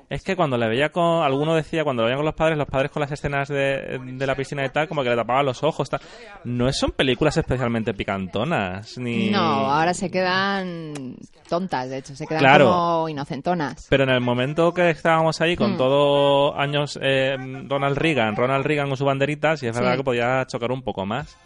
Es 0.09 0.23
que 0.23 0.35
cuando 0.35 0.57
le 0.57 0.67
veía 0.67 0.89
con... 0.89 1.23
Alguno 1.23 1.53
decía, 1.53 1.83
cuando 1.83 2.01
lo 2.01 2.07
veían 2.07 2.17
con 2.17 2.25
los 2.25 2.33
padres, 2.33 2.57
los 2.57 2.67
padres 2.67 2.89
con 2.89 3.01
las 3.01 3.11
escenas 3.11 3.47
de, 3.47 3.99
de 4.03 4.25
la 4.27 4.33
piscina 4.35 4.65
y 4.65 4.69
tal, 4.69 4.87
como 4.87 5.03
que 5.03 5.09
le 5.09 5.15
tapaban 5.15 5.45
los 5.45 5.61
ojos. 5.63 5.87
Tal. 5.87 5.99
No 6.45 6.73
son 6.73 6.91
películas 6.93 7.37
especialmente 7.37 7.93
picantonas, 7.93 8.97
ni... 8.97 9.29
No, 9.29 9.39
ahora 9.39 9.93
se 9.93 10.09
quedan 10.09 11.15
tontas, 11.47 11.89
de 11.91 11.99
hecho, 11.99 12.15
se 12.15 12.25
quedan 12.25 12.39
Claro. 12.41 12.65
como 12.71 13.09
inocentonas. 13.09 13.85
Pero 13.87 14.03
en 14.05 14.09
el 14.09 14.21
momento 14.21 14.73
que 14.73 14.89
estábamos 14.89 15.41
ahí 15.41 15.55
con 15.55 15.73
Mm. 15.73 15.77
todo 15.77 16.59
años 16.59 16.97
eh, 17.01 17.37
Ronald 17.67 17.97
Reagan, 17.97 18.35
Ronald 18.35 18.65
Reagan 18.65 18.87
con 18.87 18.97
su 18.97 19.05
banderita, 19.05 19.57
sí 19.57 19.67
es 19.67 19.75
verdad 19.75 19.91
Sí. 19.91 19.97
que 19.99 20.03
podía 20.03 20.43
chocar 20.47 20.71
un 20.71 20.81
poco 20.81 21.05
más. 21.05 21.37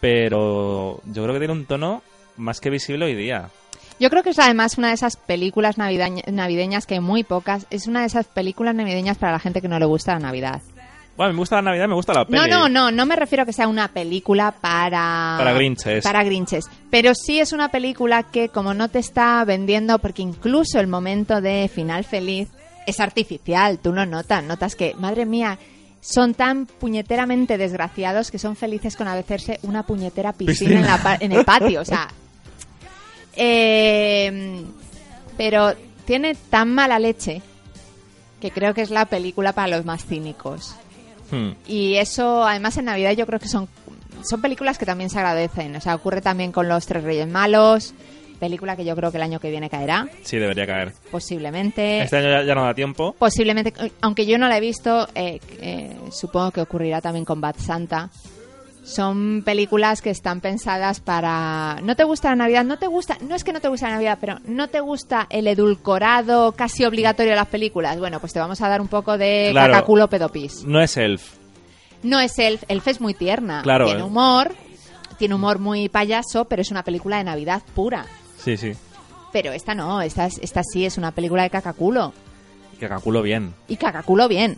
Pero 0.00 1.00
yo 1.06 1.22
creo 1.22 1.32
que 1.34 1.38
tiene 1.40 1.52
un 1.54 1.66
tono 1.66 2.02
más 2.36 2.60
que 2.60 2.70
visible 2.70 3.04
hoy 3.04 3.14
día. 3.14 3.48
Yo 4.00 4.10
creo 4.10 4.22
que 4.22 4.30
es 4.30 4.38
además 4.38 4.78
una 4.78 4.88
de 4.88 4.94
esas 4.94 5.16
películas 5.16 5.76
navideñas 5.76 6.86
que 6.86 7.00
muy 7.00 7.24
pocas. 7.24 7.66
Es 7.70 7.86
una 7.86 8.00
de 8.00 8.06
esas 8.06 8.26
películas 8.26 8.74
navideñas 8.74 9.18
para 9.18 9.32
la 9.32 9.38
gente 9.38 9.60
que 9.60 9.68
no 9.68 9.78
le 9.78 9.86
gusta 9.86 10.12
la 10.14 10.20
Navidad. 10.20 10.62
Bueno, 11.16 11.32
me 11.32 11.40
gusta 11.40 11.56
la 11.56 11.62
Navidad, 11.62 11.88
me 11.88 11.94
gusta 11.94 12.14
la 12.14 12.24
peli. 12.24 12.38
No, 12.38 12.46
no, 12.46 12.68
no, 12.68 12.92
no 12.92 13.04
me 13.04 13.16
refiero 13.16 13.42
a 13.42 13.46
que 13.46 13.52
sea 13.52 13.66
una 13.66 13.88
película 13.88 14.52
para... 14.52 15.34
Para 15.36 15.52
grinches. 15.52 16.04
Para 16.04 16.22
grinches. 16.22 16.70
Pero 16.90 17.12
sí 17.16 17.40
es 17.40 17.52
una 17.52 17.70
película 17.70 18.22
que 18.22 18.50
como 18.50 18.72
no 18.72 18.88
te 18.88 19.00
está 19.00 19.44
vendiendo, 19.44 19.98
porque 19.98 20.22
incluso 20.22 20.78
el 20.78 20.86
momento 20.86 21.40
de 21.40 21.68
final 21.74 22.04
feliz 22.04 22.48
es 22.86 23.00
artificial, 23.00 23.80
tú 23.80 23.92
lo 23.92 24.06
notas, 24.06 24.44
notas 24.44 24.76
que, 24.76 24.94
madre 24.94 25.26
mía, 25.26 25.58
son 26.00 26.34
tan 26.34 26.66
puñeteramente 26.66 27.58
desgraciados 27.58 28.30
que 28.30 28.38
son 28.38 28.54
felices 28.54 28.94
con 28.94 29.08
hacerse 29.08 29.58
una 29.62 29.82
puñetera 29.82 30.32
piscina, 30.32 30.78
En, 30.78 30.86
la 30.86 31.16
en 31.18 31.32
el 31.32 31.44
patio, 31.44 31.80
o 31.80 31.84
sea... 31.84 32.06
eh, 33.38 34.64
pero 35.36 35.74
tiene 36.04 36.34
tan 36.34 36.74
mala 36.74 36.98
leche 36.98 37.40
que 38.40 38.50
creo 38.50 38.74
que 38.74 38.82
es 38.82 38.90
la 38.90 39.06
película 39.06 39.52
para 39.52 39.68
los 39.68 39.84
más 39.84 40.04
cínicos. 40.04 40.74
Hmm. 41.30 41.50
Y 41.66 41.94
eso, 41.96 42.44
además 42.46 42.76
en 42.76 42.86
Navidad 42.86 43.12
yo 43.12 43.26
creo 43.26 43.38
que 43.38 43.48
son, 43.48 43.68
son 44.28 44.40
películas 44.40 44.78
que 44.78 44.86
también 44.86 45.10
se 45.10 45.18
agradecen. 45.18 45.74
O 45.76 45.80
sea, 45.80 45.94
ocurre 45.94 46.20
también 46.20 46.52
con 46.52 46.68
Los 46.68 46.86
Tres 46.86 47.02
Reyes 47.04 47.28
Malos, 47.28 47.94
película 48.40 48.76
que 48.76 48.84
yo 48.84 48.94
creo 48.96 49.10
que 49.10 49.16
el 49.18 49.22
año 49.24 49.40
que 49.40 49.50
viene 49.50 49.68
caerá, 49.68 50.08
Sí, 50.22 50.38
debería 50.38 50.66
caer. 50.66 50.92
posiblemente. 51.10 52.02
Este 52.02 52.16
año 52.18 52.30
ya, 52.30 52.42
ya 52.44 52.54
no 52.54 52.64
da 52.64 52.74
tiempo. 52.74 53.14
Posiblemente, 53.18 53.72
aunque 54.00 54.24
yo 54.26 54.38
no 54.38 54.48
la 54.48 54.56
he 54.56 54.60
visto, 54.60 55.08
eh, 55.14 55.40
eh, 55.60 55.96
supongo 56.12 56.52
que 56.52 56.60
ocurrirá 56.60 57.00
también 57.00 57.24
con 57.24 57.40
Bad 57.40 57.56
Santa. 57.58 58.08
Son 58.88 59.42
películas 59.44 60.00
que 60.00 60.08
están 60.08 60.40
pensadas 60.40 61.00
para... 61.00 61.78
¿No 61.82 61.94
te 61.94 62.04
gusta 62.04 62.30
la 62.30 62.36
Navidad? 62.36 62.64
No 62.64 62.78
te 62.78 62.86
gusta... 62.86 63.18
No 63.20 63.34
es 63.34 63.44
que 63.44 63.52
no 63.52 63.60
te 63.60 63.68
guste 63.68 63.84
la 63.86 63.92
Navidad, 63.92 64.16
pero 64.18 64.38
¿no 64.46 64.68
te 64.68 64.80
gusta 64.80 65.26
el 65.28 65.46
edulcorado 65.46 66.52
casi 66.52 66.84
obligatorio 66.86 67.32
de 67.32 67.36
las 67.36 67.48
películas? 67.48 67.98
Bueno, 67.98 68.18
pues 68.18 68.32
te 68.32 68.40
vamos 68.40 68.62
a 68.62 68.68
dar 68.68 68.80
un 68.80 68.88
poco 68.88 69.18
de 69.18 69.48
Claro. 69.52 69.74
cacaculo 69.74 70.08
pedopis. 70.08 70.64
No 70.64 70.80
es 70.80 70.96
Elf. 70.96 71.34
No 72.02 72.18
es 72.18 72.38
Elf, 72.38 72.62
Elf 72.68 72.88
es 72.88 73.00
muy 73.00 73.12
tierna. 73.12 73.60
Claro, 73.62 73.84
tiene 73.86 74.00
eh. 74.00 74.04
humor, 74.04 74.54
tiene 75.18 75.34
humor 75.34 75.58
muy 75.58 75.88
payaso, 75.90 76.46
pero 76.46 76.62
es 76.62 76.70
una 76.70 76.82
película 76.82 77.18
de 77.18 77.24
Navidad 77.24 77.62
pura. 77.74 78.06
Sí, 78.38 78.56
sí. 78.56 78.72
Pero 79.32 79.52
esta 79.52 79.74
no, 79.74 80.00
esta, 80.00 80.24
es- 80.24 80.38
esta 80.40 80.62
sí 80.62 80.86
es 80.86 80.96
una 80.96 81.10
película 81.10 81.42
de 81.42 81.50
cacaculo. 81.50 82.14
Que 82.80 82.88
calculo 82.88 83.20
bien. 83.20 83.52
Y 83.66 83.76
cacaculo 83.76 84.28
bien. 84.28 84.56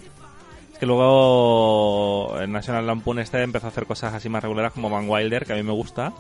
Que 0.81 0.87
luego 0.87 2.39
el 2.41 2.51
National 2.51 2.87
Lampoon 2.87 3.19
este 3.19 3.43
empezó 3.43 3.67
a 3.67 3.69
hacer 3.69 3.85
cosas 3.87 4.15
así 4.15 4.29
más 4.31 4.43
regulares 4.43 4.73
como 4.73 4.89
Van 4.91 5.09
Wilder, 5.09 5.45
que 5.45 5.53
a 5.53 5.57
mí 5.57 5.63
me 5.63 5.73
gusta. 5.73 6.13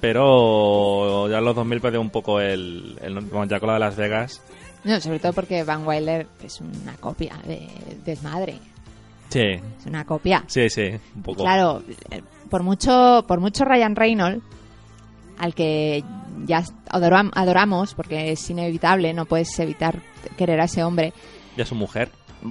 Pero 0.00 1.28
ya 1.28 1.38
en 1.38 1.44
los 1.44 1.54
2000 1.54 1.80
perdió 1.80 2.00
un 2.00 2.10
poco 2.10 2.40
el, 2.40 2.98
el 3.02 3.20
bueno, 3.20 3.44
ya 3.44 3.60
con 3.60 3.66
la 3.68 3.74
de 3.74 3.80
Las 3.80 3.96
Vegas. 3.96 4.42
No, 4.84 4.98
sobre 5.00 5.18
todo 5.18 5.34
porque 5.34 5.62
Van 5.62 5.86
Wilder 5.86 6.26
es 6.42 6.60
una 6.62 6.94
copia 6.98 7.36
de 7.46 7.68
Desmadre. 8.04 8.58
Sí, 9.28 9.40
Es 9.42 9.86
una 9.86 10.04
copia. 10.04 10.42
sí, 10.48 10.68
sí, 10.70 10.90
un 11.14 11.22
poco. 11.22 11.42
Claro, 11.44 11.82
eh, 12.10 12.22
por 12.48 12.62
mucho, 12.62 13.24
por 13.28 13.40
mucho 13.40 13.64
Ryan 13.64 13.94
Reynolds, 13.94 14.42
al 15.38 15.54
que 15.54 16.02
ya 16.46 16.62
adoram- 16.90 17.30
adoramos, 17.34 17.94
porque 17.94 18.32
es 18.32 18.50
inevitable, 18.50 19.12
no 19.14 19.26
puedes 19.26 19.56
evitar 19.60 20.00
querer 20.36 20.60
a 20.60 20.64
ese 20.64 20.82
hombre. 20.82 21.12
Ya 21.60 21.66
su 21.66 21.74
mujer. 21.74 22.08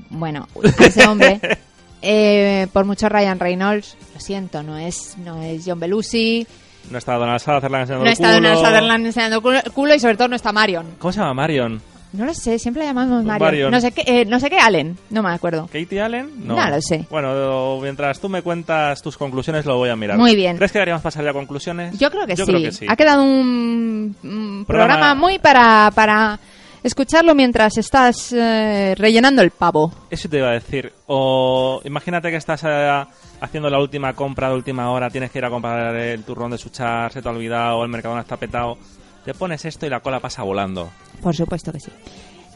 Bueno, 0.10 0.48
a 0.80 0.86
ese 0.86 1.08
hombre, 1.08 1.40
eh, 2.02 2.68
por 2.74 2.86
mucho 2.86 3.10
Ryan 3.10 3.40
Reynolds, 3.40 3.98
lo 4.14 4.20
siento, 4.20 4.62
no 4.64 4.78
es, 4.78 5.18
no 5.18 5.42
es 5.42 5.64
John 5.66 5.80
Belushi, 5.80 6.46
No 6.92 6.98
está 6.98 7.16
Donald 7.16 7.40
Sutherland 7.40 7.82
enseñando 7.90 8.04
no 8.04 8.06
el 8.06 8.14
está 8.14 8.32
Donald 8.34 8.56
culo. 8.56 8.68
Sutherland 8.70 9.06
enseñando 9.06 9.42
culo, 9.42 9.60
culo 9.74 9.96
y 9.96 10.00
sobre 10.00 10.16
todo 10.18 10.28
no 10.28 10.36
está 10.36 10.52
Marion. 10.52 10.86
¿Cómo 11.00 11.12
se 11.12 11.20
llama 11.20 11.34
Marion? 11.34 11.82
No 12.12 12.26
lo 12.26 12.34
sé, 12.34 12.58
siempre 12.58 12.82
la 12.84 12.90
llamamos 12.90 13.24
Marion. 13.24 13.40
Marion. 13.48 13.72
No 13.72 13.80
sé 13.82 13.92
qué, 13.92 14.04
eh, 14.08 14.26
no 14.26 14.40
sé 14.40 14.50
qué 14.50 14.58
Allen, 14.58 14.98
no 15.12 15.22
me 15.22 15.30
acuerdo. 15.30 15.68
¿Katie 15.72 16.02
Allen? 16.02 16.30
No 16.48 16.56
lo 16.70 16.82
sé. 16.82 17.06
Bueno, 17.10 17.80
mientras 17.82 18.20
tú 18.20 18.30
me 18.30 18.42
cuentas 18.42 19.02
tus 19.04 19.16
conclusiones, 19.18 19.66
lo 19.66 19.78
voy 19.78 19.90
a 19.90 19.96
mirar. 19.96 20.18
Muy 20.18 20.36
bien. 20.36 20.58
¿Crees 20.58 20.72
que 20.72 20.80
deberíamos 20.80 21.04
pasar 21.04 21.24
ya 21.24 21.30
a 21.32 21.34
conclusiones? 21.34 21.98
Yo 22.00 22.10
creo 22.10 22.26
que, 22.26 22.36
Yo 22.36 22.46
sí. 22.46 22.52
creo 22.52 22.64
que 22.64 22.72
sí. 22.72 22.86
Ha 22.90 22.96
quedado 22.96 23.24
un, 23.24 24.16
un 24.24 24.66
Programa- 24.66 24.66
programa... 24.96 25.16
muy 25.16 25.38
para, 25.38 25.92
para 25.94 26.40
escucharlo 26.84 27.36
mientras 27.36 27.78
estás 27.78 28.32
eh, 28.34 28.96
rellenando 28.98 29.42
el 29.42 29.52
pavo. 29.52 29.92
Eso 30.10 30.30
te 30.30 30.38
iba 30.38 30.50
a 30.50 30.54
decir. 30.54 30.94
O 31.08 31.82
imagínate 31.84 32.30
que 32.30 32.38
estás 32.38 32.64
eh, 32.66 33.04
haciendo 33.42 33.70
la 33.70 33.80
última 33.80 34.14
compra 34.14 34.50
de 34.50 34.56
última 34.56 34.92
hora, 34.92 35.10
tienes 35.10 35.32
que 35.32 35.40
ir 35.40 35.46
a 35.46 35.50
comprar 35.50 35.96
el 35.96 36.24
turrón 36.24 36.52
de 36.52 36.58
suchar, 36.58 37.12
se 37.12 37.22
te 37.22 37.28
ha 37.28 37.32
olvidado, 37.32 37.84
el 37.84 37.90
mercadona 37.90 38.22
está 38.22 38.38
petado. 38.38 38.78
Te 39.26 39.34
pones 39.34 39.66
esto 39.66 39.86
y 39.86 39.90
la 39.90 40.00
cola 40.00 40.20
pasa 40.20 40.44
volando. 40.44 40.90
Por 41.22 41.36
supuesto 41.36 41.72
que 41.72 41.80
sí. 41.80 41.92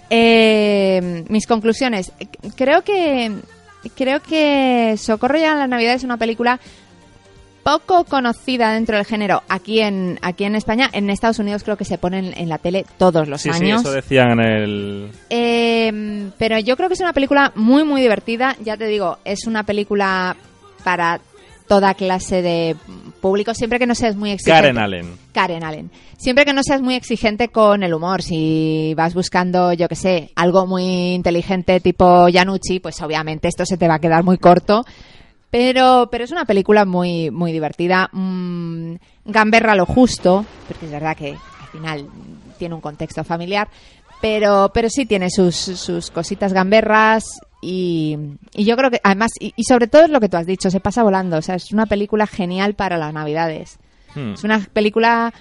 Eh, 0.10 1.26
mis 1.28 1.48
conclusiones. 1.48 2.12
Creo 2.56 2.84
que 2.84 3.32
creo 3.96 4.22
que 4.22 4.96
Socorro 4.98 5.38
ya 5.38 5.54
en 5.54 5.60
la 5.60 5.68
Navidad 5.68 5.96
es 5.96 6.04
una 6.04 6.18
película 6.18 6.60
poco 7.64 8.04
conocida 8.04 8.74
dentro 8.74 8.98
del 8.98 9.06
género 9.06 9.42
aquí 9.48 9.80
en 9.80 10.20
aquí 10.22 10.44
en 10.44 10.56
España. 10.56 10.90
En 10.94 11.10
Estados 11.10 11.40
Unidos 11.40 11.64
creo 11.64 11.78
que 11.78 11.86
se 11.86 11.98
ponen 11.98 12.34
en 12.38 12.50
la 12.50 12.58
tele 12.58 12.86
todos 12.98 13.28
los 13.28 13.42
sí, 13.42 13.50
sí, 13.54 13.64
años. 13.64 13.82
eso 13.82 13.92
decían 13.92 14.40
en 14.40 14.40
el... 14.40 15.12
Eh, 15.30 16.30
pero 16.38 16.60
yo 16.60 16.76
creo 16.76 16.90
que 16.90 16.96
es 16.96 17.02
una 17.02 17.14
película 17.14 17.52
muy, 17.56 17.84
muy 17.84 18.02
divertida. 18.02 18.56
Ya 18.64 18.78
te 18.78 18.86
digo, 18.88 19.18
es 19.24 19.48
una 19.48 19.64
película 19.64 20.36
para 20.84 21.22
toda 21.68 21.94
clase 21.94 22.42
de 22.42 22.76
público, 23.22 23.54
siempre 23.54 23.80
que 23.80 23.88
no 23.88 23.96
seas 23.96 24.16
muy 24.16 24.32
exigente. 24.32 24.62
Karen 24.62 24.78
Allen. 24.78 25.18
Karen 25.32 25.64
Allen. 25.64 25.92
Siempre 26.18 26.46
que 26.46 26.54
no 26.54 26.62
seas 26.64 26.82
muy 26.82 26.96
exigente 26.96 27.48
con 27.48 27.84
el 27.84 27.94
humor. 27.94 28.22
Si 28.22 28.94
vas 28.96 29.14
buscando, 29.14 29.74
yo 29.74 29.88
que 29.88 29.96
sé, 29.96 30.32
algo 30.36 30.68
muy 30.68 31.14
inteligente 31.14 31.80
tipo 31.80 32.28
Yanucci, 32.28 32.80
pues 32.80 33.02
obviamente 33.02 33.48
esto 33.48 33.66
se 33.66 33.78
te 33.78 33.88
va 33.88 33.96
a 33.96 34.00
quedar 34.00 34.24
muy 34.24 34.38
corto. 34.38 34.86
Pero, 35.54 36.10
pero 36.10 36.24
es 36.24 36.32
una 36.32 36.46
película 36.46 36.84
muy, 36.84 37.30
muy 37.30 37.52
divertida. 37.52 38.10
Mm, 38.12 38.96
gamberra 39.24 39.76
lo 39.76 39.86
justo, 39.86 40.44
porque 40.68 40.88
es 40.88 40.92
verdad 40.92 41.16
que 41.16 41.34
al 41.34 41.68
final 41.72 42.08
tiene 42.58 42.74
un 42.74 42.82
contexto 42.82 43.24
familiar. 43.24 43.68
Pero, 44.20 44.72
pero 44.74 44.90
sí 44.90 45.06
tiene 45.06 45.30
sus, 45.30 45.56
sus 45.56 46.10
cositas 46.10 46.54
gamberras. 46.54 47.40
Y, 47.62 48.18
y 48.56 48.66
yo 48.66 48.76
creo 48.76 48.90
que, 48.90 49.00
además, 49.04 49.30
y, 49.40 49.54
y 49.56 49.66
sobre 49.66 49.86
todo 49.86 50.06
es 50.06 50.10
lo 50.10 50.20
que 50.20 50.28
tú 50.28 50.38
has 50.38 50.48
dicho, 50.48 50.72
se 50.72 50.80
pasa 50.80 51.04
volando. 51.04 51.38
O 51.38 51.42
sea, 51.44 51.54
es 51.54 51.72
una 51.72 51.86
película 51.86 52.26
genial 52.26 52.74
para 52.74 52.98
las 52.98 53.14
Navidades. 53.14 53.78
Hmm. 54.16 54.34
Es 54.34 54.44
una 54.44 54.58
película 54.74 55.36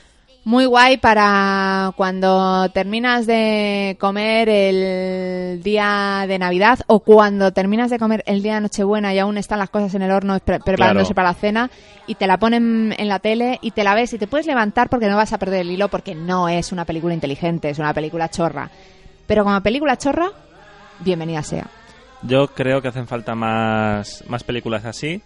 muy 0.44 0.64
guay 0.66 0.96
para 0.96 1.92
cuando 1.96 2.68
terminas 2.70 3.26
de 3.26 3.96
comer 4.00 4.48
el 4.48 5.62
día 5.62 6.24
de 6.26 6.38
Navidad 6.38 6.80
o 6.88 6.98
cuando 7.00 7.52
terminas 7.52 7.90
de 7.90 7.98
comer 7.98 8.24
el 8.26 8.42
día 8.42 8.56
de 8.56 8.62
Nochebuena 8.62 9.14
y 9.14 9.20
aún 9.20 9.38
están 9.38 9.60
las 9.60 9.70
cosas 9.70 9.94
en 9.94 10.02
el 10.02 10.10
horno 10.10 10.38
pre- 10.40 10.58
preparándose 10.58 11.14
Claro. 11.14 11.14
para 11.14 11.28
la 11.28 11.34
cena 11.34 11.70
y 12.08 12.16
te 12.16 12.26
la 12.26 12.38
ponen 12.38 12.92
en 12.98 13.08
la 13.08 13.20
tele 13.20 13.58
y 13.62 13.70
te 13.70 13.84
la 13.84 13.94
ves 13.94 14.12
y 14.14 14.18
te 14.18 14.26
puedes 14.26 14.46
levantar 14.46 14.88
porque 14.88 15.08
no 15.08 15.16
vas 15.16 15.32
a 15.32 15.38
perder 15.38 15.60
el 15.60 15.70
hilo 15.70 15.86
porque 15.88 16.14
no 16.16 16.48
es 16.48 16.72
una 16.72 16.84
película 16.84 17.14
inteligente, 17.14 17.70
es 17.70 17.78
una 17.78 17.94
película 17.94 18.28
chorra. 18.28 18.68
Pero 19.28 19.44
como 19.44 19.60
película 19.60 19.96
chorra, 19.96 20.30
bienvenida 21.00 21.42
sea. 21.44 21.68
Yo 22.22 22.48
creo 22.48 22.82
que 22.82 22.88
hacen 22.88 23.06
falta 23.06 23.34
más, 23.36 24.24
más 24.28 24.42
películas 24.42 24.84
así. 24.84 25.22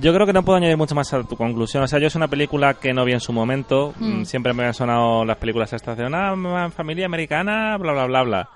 Yo 0.00 0.14
creo 0.14 0.26
que 0.26 0.32
no 0.32 0.44
puedo 0.44 0.56
añadir 0.58 0.76
mucho 0.76 0.94
más 0.94 1.12
a 1.12 1.22
tu 1.24 1.36
conclusión. 1.36 1.82
O 1.82 1.86
sea, 1.88 1.98
yo 1.98 2.06
es 2.06 2.14
una 2.14 2.28
película 2.28 2.74
que 2.74 2.92
no 2.92 3.04
vi 3.04 3.12
en 3.12 3.20
su 3.20 3.32
momento. 3.32 3.94
Mm. 3.98 4.20
Mm, 4.20 4.24
Siempre 4.24 4.52
me 4.52 4.64
han 4.64 4.74
sonado 4.74 5.24
las 5.24 5.36
películas 5.36 5.72
estas 5.72 5.96
de 5.98 6.06
una 6.06 6.70
familia 6.70 7.06
americana, 7.06 7.76
bla, 7.78 7.92
bla, 7.92 8.06
bla, 8.06 8.22
bla. 8.22 8.48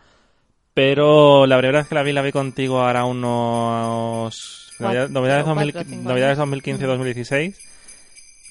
Pero 0.75 1.47
la 1.47 1.57
verdad 1.57 1.83
es 1.83 1.89
que 1.89 1.95
la 1.95 2.03
vi, 2.03 2.13
la 2.13 2.23
vi 2.23 2.33
contigo 2.33 2.81
ahora 2.81 3.05
unos... 3.05 4.63
Cuatro, 4.79 5.09
Navidades, 5.09 5.11
Navidades, 5.11 5.45
cuatro, 5.45 5.65
2000 5.73 5.85
cinco 5.97 6.09
Navidades 6.09 6.39
años. 6.39 6.63
2015-2016. 6.63 7.55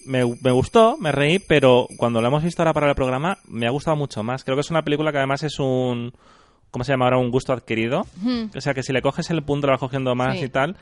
Me, 0.07 0.23
me 0.41 0.51
gustó, 0.51 0.97
me 0.97 1.11
reí, 1.11 1.38
pero 1.39 1.88
cuando 1.97 2.21
la 2.21 2.28
hemos 2.30 2.43
visto 2.43 2.61
ahora 2.61 2.73
para 2.73 2.89
el 2.89 2.95
programa 2.95 3.38
me 3.47 3.67
ha 3.67 3.71
gustado 3.71 3.95
mucho 3.95 4.23
más. 4.23 4.43
Creo 4.43 4.55
que 4.57 4.61
es 4.61 4.71
una 4.71 4.82
película 4.84 5.11
que 5.11 5.19
además 5.19 5.43
es 5.43 5.59
un... 5.59 6.13
¿Cómo 6.71 6.84
se 6.84 6.91
llama 6.93 7.05
ahora? 7.05 7.17
Un 7.19 7.30
gusto 7.32 7.53
adquirido. 7.53 8.05
O 8.55 8.59
sea 8.61 8.73
que 8.73 8.84
si 8.84 8.91
le 8.91 9.01
coges 9.03 9.30
el 9.30 9.43
punto, 9.43 9.67
lo 9.67 9.73
vas 9.73 9.80
cogiendo 9.80 10.13
más 10.15 10.38
Sí. 10.39 10.45
y 10.45 10.49
tal, 10.49 10.76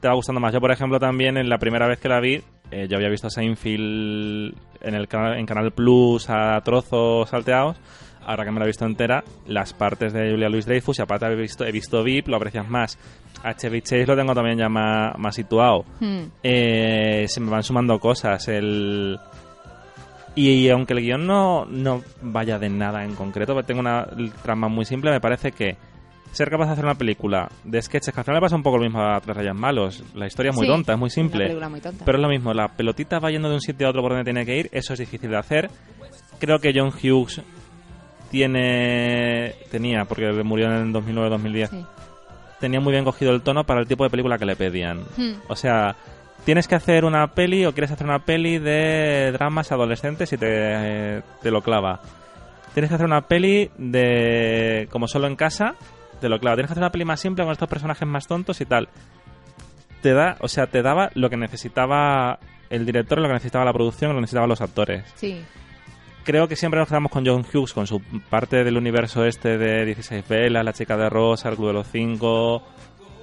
te 0.00 0.08
va 0.08 0.14
gustando 0.14 0.40
más. 0.40 0.52
Yo, 0.52 0.60
por 0.60 0.70
ejemplo, 0.70 0.98
también 0.98 1.36
en 1.36 1.48
la 1.48 1.58
primera 1.58 1.86
vez 1.86 2.00
que 2.00 2.08
la 2.08 2.20
vi, 2.20 2.42
eh, 2.70 2.86
yo 2.88 2.96
había 2.96 3.08
visto 3.08 3.28
Seinfeld 3.28 4.54
en 4.80 4.94
el 4.94 5.08
canal, 5.08 5.38
en 5.38 5.46
Canal 5.46 5.72
Plus 5.72 6.28
a 6.30 6.60
trozos 6.62 7.28
salteados. 7.28 7.76
Ahora 8.24 8.44
que 8.44 8.50
me 8.50 8.58
la 8.58 8.64
he 8.64 8.68
visto 8.68 8.84
entera, 8.84 9.24
las 9.46 9.72
partes 9.72 10.12
de 10.12 10.30
Julia 10.30 10.48
Louis 10.48 10.66
Dreyfus, 10.66 10.98
y 10.98 11.02
aparte 11.02 11.26
he 11.26 11.34
visto, 11.34 11.64
he 11.64 11.72
visto 11.72 12.04
VIP, 12.04 12.28
lo 12.28 12.36
aprecias 12.36 12.68
más. 12.68 12.98
Chevy 13.56 13.80
Chase 13.80 14.06
lo 14.06 14.16
tengo 14.16 14.34
también 14.34 14.58
ya 14.58 14.68
más, 14.68 15.18
más 15.18 15.34
situado. 15.34 15.84
Hmm. 15.98 16.24
Eh, 16.42 17.24
se 17.28 17.40
me 17.40 17.50
van 17.50 17.62
sumando 17.62 17.98
cosas. 17.98 18.46
El... 18.48 19.18
Y, 20.34 20.68
aunque 20.68 20.92
el 20.92 21.00
guion 21.00 21.26
no, 21.26 21.64
no 21.64 22.02
vaya 22.22 22.58
de 22.58 22.68
nada 22.68 23.04
en 23.04 23.14
concreto, 23.14 23.60
tengo 23.64 23.80
una 23.80 24.06
trama 24.42 24.68
muy 24.68 24.84
simple, 24.84 25.10
me 25.10 25.20
parece 25.20 25.50
que 25.52 25.76
ser 26.32 26.48
capaz 26.50 26.66
de 26.66 26.72
hacer 26.72 26.84
una 26.84 26.94
película 26.94 27.48
de 27.64 27.82
sketches, 27.82 28.14
que 28.14 28.20
al 28.20 28.24
final 28.24 28.36
le 28.40 28.44
pasa 28.46 28.56
un 28.56 28.62
poco 28.62 28.78
lo 28.78 28.84
mismo 28.84 29.02
a 29.02 29.20
Tres 29.20 29.36
Rayas 29.36 29.56
Malos. 29.56 30.02
La 30.14 30.26
historia 30.26 30.50
es 30.50 30.56
muy 30.56 30.66
Sí, 30.66 30.72
tonta, 30.72 30.92
es 30.92 30.98
muy 30.98 31.10
simple. 31.10 31.44
película 31.44 31.68
muy 31.68 31.80
tonta. 31.80 32.04
Pero 32.04 32.18
es 32.18 32.22
lo 32.22 32.28
mismo, 32.28 32.54
la 32.54 32.68
pelotita 32.68 33.18
va 33.18 33.30
yendo 33.30 33.48
de 33.48 33.54
un 33.56 33.60
sitio 33.60 33.86
a 33.86 33.90
otro 33.90 34.02
por 34.02 34.12
donde 34.12 34.24
tiene 34.24 34.44
que 34.46 34.56
ir, 34.56 34.68
eso 34.72 34.92
es 34.92 34.98
difícil 35.00 35.30
de 35.30 35.36
hacer. 35.38 35.70
Creo 36.38 36.58
que 36.58 36.72
John 36.74 36.88
Hughes 36.92 37.42
tiene 38.30 39.54
tenía, 39.70 40.04
porque 40.04 40.30
murió 40.44 40.66
en 40.66 40.72
el 40.72 40.92
2009-2010, 40.92 41.68
Sí. 41.70 41.84
tenía 42.60 42.80
muy 42.80 42.92
bien 42.92 43.04
cogido 43.04 43.32
el 43.32 43.42
tono 43.42 43.64
para 43.64 43.80
el 43.80 43.86
tipo 43.86 44.04
de 44.04 44.10
película 44.10 44.38
que 44.38 44.46
le 44.46 44.56
pedían. 44.56 45.00
Hmm. 45.16 45.32
O 45.48 45.56
sea, 45.56 45.96
tienes 46.44 46.68
que 46.68 46.74
hacer 46.76 47.04
una 47.04 47.26
peli 47.28 47.66
o 47.66 47.72
quieres 47.72 47.90
hacer 47.90 48.06
una 48.06 48.20
peli 48.20 48.58
de 48.58 49.30
dramas 49.32 49.72
adolescentes 49.72 50.32
y 50.32 50.36
te, 50.38 51.22
te 51.42 51.50
lo 51.50 51.60
clava. 51.62 52.00
Tienes 52.72 52.88
que 52.88 52.94
hacer 52.94 53.06
una 53.06 53.22
peli 53.22 53.70
de 53.78 54.86
como 54.92 55.08
solo 55.08 55.26
en 55.26 55.34
casa, 55.36 55.74
te 56.20 56.28
lo 56.28 56.38
clava. 56.38 56.56
Tienes 56.56 56.68
que 56.68 56.72
hacer 56.72 56.82
una 56.82 56.92
peli 56.92 57.04
más 57.04 57.20
simple 57.20 57.44
con 57.44 57.52
estos 57.52 57.68
personajes 57.68 58.06
más 58.06 58.26
tontos 58.26 58.60
y 58.60 58.64
tal. 58.64 58.88
Te 60.02 60.14
da, 60.14 60.36
o 60.40 60.48
sea, 60.48 60.66
te 60.66 60.82
daba 60.82 61.10
lo 61.14 61.28
que 61.28 61.36
necesitaba 61.36 62.38
el 62.70 62.86
director, 62.86 63.18
lo 63.18 63.26
que 63.26 63.34
necesitaba 63.34 63.64
la 63.64 63.72
producción, 63.72 64.10
lo 64.10 64.16
que 64.16 64.22
necesitaban 64.22 64.48
los 64.48 64.60
actores. 64.60 65.04
Sí. 65.16 65.40
Creo 66.24 66.48
que 66.48 66.56
siempre 66.56 66.78
nos 66.78 66.88
quedamos 66.88 67.10
con 67.10 67.26
John 67.26 67.44
Hughes, 67.44 67.72
con 67.72 67.86
su 67.86 68.00
parte 68.30 68.62
del 68.62 68.76
universo 68.76 69.24
este 69.24 69.58
de 69.58 69.84
16 69.84 70.26
velas, 70.28 70.64
La 70.64 70.72
chica 70.72 70.96
de 70.96 71.08
rosa, 71.10 71.48
El 71.48 71.56
club 71.56 71.68
de 71.68 71.72
los 71.74 71.88
cinco, 71.88 72.62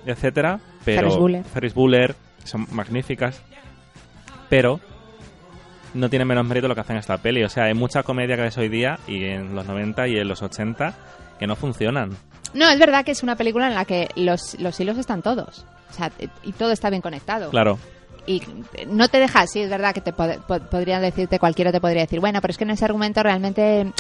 etcétera. 0.06 0.60
Pero 0.84 1.02
Ferris 1.02 1.18
Bueller. 1.18 1.44
Ferris 1.46 1.74
Bueller, 1.74 2.16
son 2.44 2.68
magníficas. 2.72 3.44
Pero 4.50 4.80
no 5.94 6.10
tiene 6.10 6.26
menos 6.26 6.46
mérito 6.46 6.68
lo 6.68 6.76
que 6.76 6.82
hacen 6.82 6.96
en 6.96 7.00
esta 7.00 7.18
peli. 7.18 7.44
O 7.44 7.50
sea, 7.50 7.66
hay 7.66 7.74
mucha 7.74 8.04
comedia 8.04 8.36
que 8.36 8.44
ves 8.44 8.58
hoy 8.58 8.70
día 8.70 9.00
y 9.08 9.24
en 9.26 9.56
los 9.56 9.66
90 9.66 10.08
y 10.08 10.18
en 10.18 10.28
los 10.28 10.42
80 10.42 10.94
que 11.40 11.48
no 11.48 11.56
funcionan. 11.56 12.12
No, 12.54 12.70
es 12.70 12.80
verdad 12.80 13.04
que 13.06 13.12
es 13.12 13.24
una 13.24 13.36
película 13.36 13.68
en 13.68 13.76
la 13.76 13.86
que 13.86 14.10
los, 14.16 14.60
los 14.60 14.80
hilos 14.80 14.98
están 14.98 15.22
todos. 15.22 15.66
O 15.90 15.94
sea, 15.94 16.12
y 16.44 16.52
todo 16.54 16.72
está 16.72 16.90
bien 16.90 17.02
conectado. 17.02 17.50
Claro. 17.50 17.78
Y 18.26 18.42
no 18.88 19.08
te 19.08 19.20
deja, 19.20 19.48
sí, 19.48 19.62
es 19.62 19.70
verdad 19.70 19.94
que 19.94 20.02
te 20.02 20.14
pod- 20.14 20.42
po- 20.46 20.60
podrían 20.60 21.02
decirte, 21.02 21.40
cualquiera 21.40 21.72
te 21.72 21.80
podría 21.80 22.02
decir, 22.02 22.20
bueno, 22.20 22.42
pero 22.42 22.52
es 22.52 22.58
que 22.58 22.66
en 22.66 22.72
ese 22.72 22.84
argumento 22.84 23.24
realmente 23.24 23.92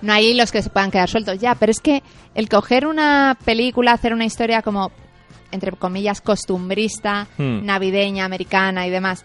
no 0.00 0.12
hay 0.12 0.28
hilos 0.30 0.50
que 0.52 0.62
se 0.62 0.70
puedan 0.70 0.90
quedar 0.90 1.08
sueltos. 1.10 1.38
Ya, 1.38 1.54
pero 1.54 1.70
es 1.70 1.80
que 1.80 2.02
el 2.34 2.48
coger 2.48 2.86
una 2.86 3.36
película, 3.44 3.92
hacer 3.92 4.14
una 4.14 4.24
historia 4.24 4.62
como, 4.62 4.90
entre 5.50 5.72
comillas, 5.72 6.22
costumbrista, 6.22 7.26
Hmm. 7.36 7.64
navideña, 7.66 8.24
americana 8.24 8.86
y 8.86 8.90
demás, 8.90 9.24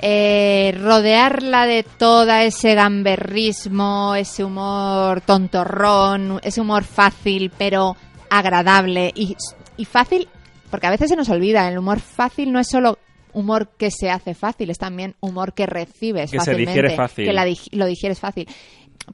eh, 0.00 0.76
rodearla 0.80 1.66
de 1.66 1.82
todo 1.82 2.30
ese 2.32 2.74
gamberrismo, 2.74 4.14
ese 4.14 4.44
humor 4.44 5.20
tontorrón, 5.22 6.40
ese 6.42 6.60
humor 6.60 6.84
fácil 6.84 7.50
pero 7.56 7.96
agradable 8.30 9.12
y, 9.14 9.36
y 9.76 9.84
fácil 9.84 10.28
porque 10.70 10.86
a 10.86 10.90
veces 10.90 11.08
se 11.08 11.16
nos 11.16 11.28
olvida, 11.30 11.66
el 11.68 11.78
humor 11.78 11.98
fácil 12.00 12.52
no 12.52 12.60
es 12.60 12.68
solo 12.68 12.98
humor 13.32 13.70
que 13.78 13.90
se 13.90 14.10
hace 14.10 14.34
fácil, 14.34 14.70
es 14.70 14.78
también 14.78 15.14
humor 15.20 15.54
que 15.54 15.66
recibes 15.66 16.30
Que 16.30 16.38
se 16.38 16.44
fácilmente, 16.44 16.70
digiere 16.72 16.96
fácil. 16.96 17.24
que 17.26 17.32
la 17.32 17.46
dig- 17.46 17.68
lo 17.72 17.86
digieres 17.86 18.18
fácil. 18.20 18.46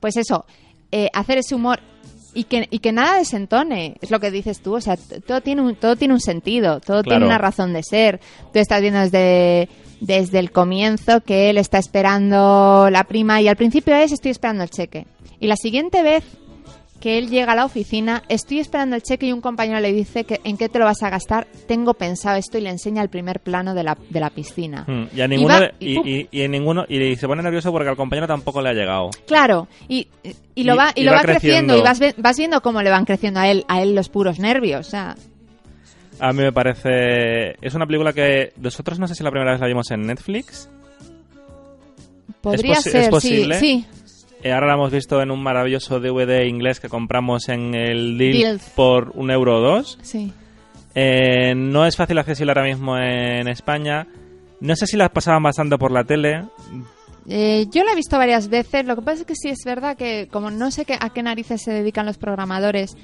Pues 0.01 0.17
eso, 0.17 0.47
eh, 0.91 1.09
hacer 1.13 1.39
ese 1.39 1.55
humor 1.55 1.79
y 2.35 2.45
que, 2.45 2.67
y 2.71 2.81
que 2.81 2.93
nada 2.93 3.19
desentone, 3.19 3.97
es 4.01 4.11
lo 4.11 4.21
que 4.21 4.31
dices 4.31 4.61
tú, 4.61 4.75
o 4.75 4.81
sea, 4.81 4.97
todo 5.27 5.41
tiene 5.41 5.63
un, 5.63 5.77
todo 5.77 5.97
tiene 5.97 6.15
un 6.15 6.21
sentido, 6.21 6.81
todo 6.81 7.03
Claro. 7.03 7.19
tiene 7.19 7.27
una 7.27 7.39
razón 7.39 7.73
de 7.73 7.83
ser. 7.83 8.21
Tú 8.53 8.59
estás 8.59 8.81
viendo 8.81 9.01
desde, 9.01 9.69
desde 10.01 10.39
el 10.39 10.51
comienzo 10.51 11.21
que 11.21 11.51
él 11.51 11.59
está 11.59 11.79
esperando 11.79 12.89
la 12.91 13.05
prima 13.05 13.41
y 13.41 13.49
al 13.49 13.57
principio 13.57 13.95
es 13.95 14.13
estoy 14.13 14.31
esperando 14.33 14.63
el 14.65 14.71
cheque. 14.71 15.07
Y 15.41 15.47
la 15.47 15.57
siguiente 15.57 16.03
vez 16.03 16.25
que 17.05 17.19
él 17.19 17.29
llega 17.29 17.53
a 17.53 17.55
la 17.55 17.67
oficina, 17.67 18.23
estoy 18.31 18.61
esperando 18.61 18.97
el 18.97 19.03
cheque 19.03 19.27
y 19.27 19.33
un 19.35 19.43
compañero 19.43 19.79
le 19.79 19.93
dice 19.93 20.25
que 20.25 20.41
en 20.43 20.57
qué 20.57 20.71
te 20.71 20.79
lo 20.79 20.87
vas 20.87 21.03
a 21.03 21.11
gastar, 21.11 21.47
tengo 21.69 21.93
pensado 21.93 22.39
esto 22.39 22.57
y 22.57 22.63
le 22.63 22.71
enseña 22.71 23.03
el 23.03 23.11
primer 23.11 23.41
plano 23.41 23.75
de 23.75 23.83
la, 23.85 23.99
de 24.09 24.21
la 24.21 24.31
piscina. 24.31 24.85
Mm, 24.89 25.15
Y 25.15 25.21
a 25.21 25.29
ninguno 25.29 25.55
va- 25.61 25.71
y 25.79 26.27
en 26.41 26.51
ninguno 26.51 26.87
y 26.89 27.15
se 27.17 27.27
pone 27.27 27.43
nervioso 27.43 27.71
porque 27.73 27.91
al 27.91 27.97
compañero 27.97 28.27
tampoco 28.27 28.63
le 28.63 28.71
ha 28.71 28.73
llegado. 28.73 29.11
Claro, 29.27 29.69
y, 29.87 30.09
y 30.55 30.65
lo 30.65 30.77
va, 30.77 30.93
y 30.95 31.03
lo 31.05 31.11
va 31.11 31.19
va 31.19 31.23
creciendo, 31.25 31.75
creciendo. 31.75 31.77
y 31.77 31.83
vas, 31.83 32.15
vas 32.17 32.39
viendo 32.39 32.63
cómo 32.63 32.81
le 32.81 32.89
van 32.89 33.05
creciendo 33.05 33.39
a 33.41 33.49
él, 33.51 33.67
a 33.69 33.83
él 33.83 33.95
los 33.95 34.09
puros 34.09 34.39
nervios. 34.39 34.87
O 34.87 34.91
sea, 34.91 35.15
A 36.21 36.33
mí 36.33 36.43
me 36.43 36.53
parece 36.53 37.57
es 37.61 37.75
una 37.75 37.85
película 37.87 38.15
que 38.15 38.55
nosotros 38.57 38.99
no 38.99 39.07
sé 39.09 39.15
si 39.15 39.23
la 39.23 39.31
primera 39.31 39.53
vez 39.53 39.61
la 39.61 39.67
vimos 39.67 39.91
en 39.91 40.01
Netflix. 40.07 40.71
podría 42.41 42.75
es 42.75 42.83
ser, 42.83 43.11
posible. 43.11 43.59
sí, 43.61 43.85
sí. 43.85 43.87
Eh, 44.45 44.53
ahora 44.53 44.67
la 44.69 44.75
hemos 44.75 44.93
visto 44.93 45.21
en 45.23 45.31
un 45.31 45.43
maravilloso 45.43 45.99
DVD 46.01 46.45
inglés 46.47 46.79
que 46.79 46.89
compramos 46.91 47.49
en 47.49 47.75
el 47.75 48.19
Deal 48.19 48.33
Deals. 48.39 48.71
por 48.77 49.11
un 49.15 49.31
euro 49.31 49.57
o 49.57 49.61
dos. 49.61 49.99
sí. 50.03 50.33
Eh, 50.97 51.55
no 51.57 51.85
es 51.87 51.97
fácil 51.97 52.17
accesible 52.19 52.53
ahora 52.53 52.63
mismo 52.63 52.97
en 52.97 53.49
España. 53.49 54.07
No 54.61 54.77
sé 54.77 54.87
si 54.87 54.97
las 54.97 55.11
pasaban 55.11 55.43
bastante 55.43 55.77
por 55.77 55.91
la 55.91 56.05
tele. 56.05 56.45
Eh, 57.29 57.67
yo 57.73 57.83
la 57.83 57.93
he 57.93 57.97
visto 57.97 58.17
varias 58.17 58.49
veces. 58.49 58.85
Lo 58.87 58.95
que 58.95 59.03
pasa 59.03 59.23
es 59.23 59.27
que 59.27 59.35
sí 59.35 59.49
es 59.49 59.59
verdad 59.65 59.97
que, 59.97 60.29
como 60.31 60.53
no 60.53 60.71
sé 60.71 60.85
qué- 60.85 60.97
a 61.01 61.11
qué 61.11 61.23
narices 61.25 61.63
se 61.63 61.73
dedican 61.73 62.07
los 62.07 62.17
programadores 62.17 62.97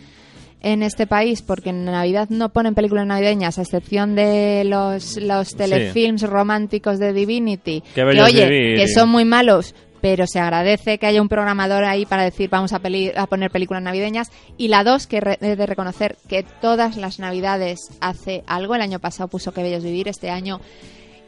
en 0.63 0.83
este 0.85 1.07
país, 1.09 1.43
porque 1.43 1.71
en 1.71 1.85
Navidad 1.87 2.29
no 2.31 2.51
ponen 2.51 2.75
películas 2.77 3.07
navideñas, 3.07 3.59
a 3.59 3.63
excepción 3.63 4.15
de 4.15 4.63
los, 4.67 5.17
los 5.17 5.57
telefilms 5.57 6.23
románticos 6.23 6.99
de 7.01 7.13
Divinity, 7.15 7.83
es 7.97 8.05
oye, 8.21 8.49
vivir. 8.49 8.77
que 8.77 8.87
son 8.89 9.09
muy 9.09 9.25
malos. 9.25 9.75
Pero 10.01 10.27
se 10.27 10.41
agradece 10.41 10.99
que 10.99 11.07
haya 11.07 11.21
un 11.21 11.29
programador 11.29 11.85
ahí 11.85 12.07
para 12.07 12.23
decir 12.25 12.49
vamos 12.49 12.73
a, 12.73 12.79
peli- 12.79 13.13
a 13.17 13.27
poner 13.27 13.51
películas 13.51 13.83
navideñas. 13.83 14.31
Y 14.57 14.69
la 14.69 14.83
dos, 14.85 15.07
que 15.07 15.21
re- 15.21 15.37
de 15.41 15.67
reconocer 15.67 16.17
que 16.29 16.43
todas 16.43 16.97
las 16.97 17.19
navidades 17.19 17.79
hace 18.01 18.43
algo. 18.47 18.75
El 18.75 18.83
año 18.83 18.99
pasado 18.99 19.29
puso 19.29 19.53
Que 19.53 19.63
Bello 19.63 19.77
es 19.77 19.85
Vivir. 19.85 20.09
Este 20.09 20.31
año 20.31 20.61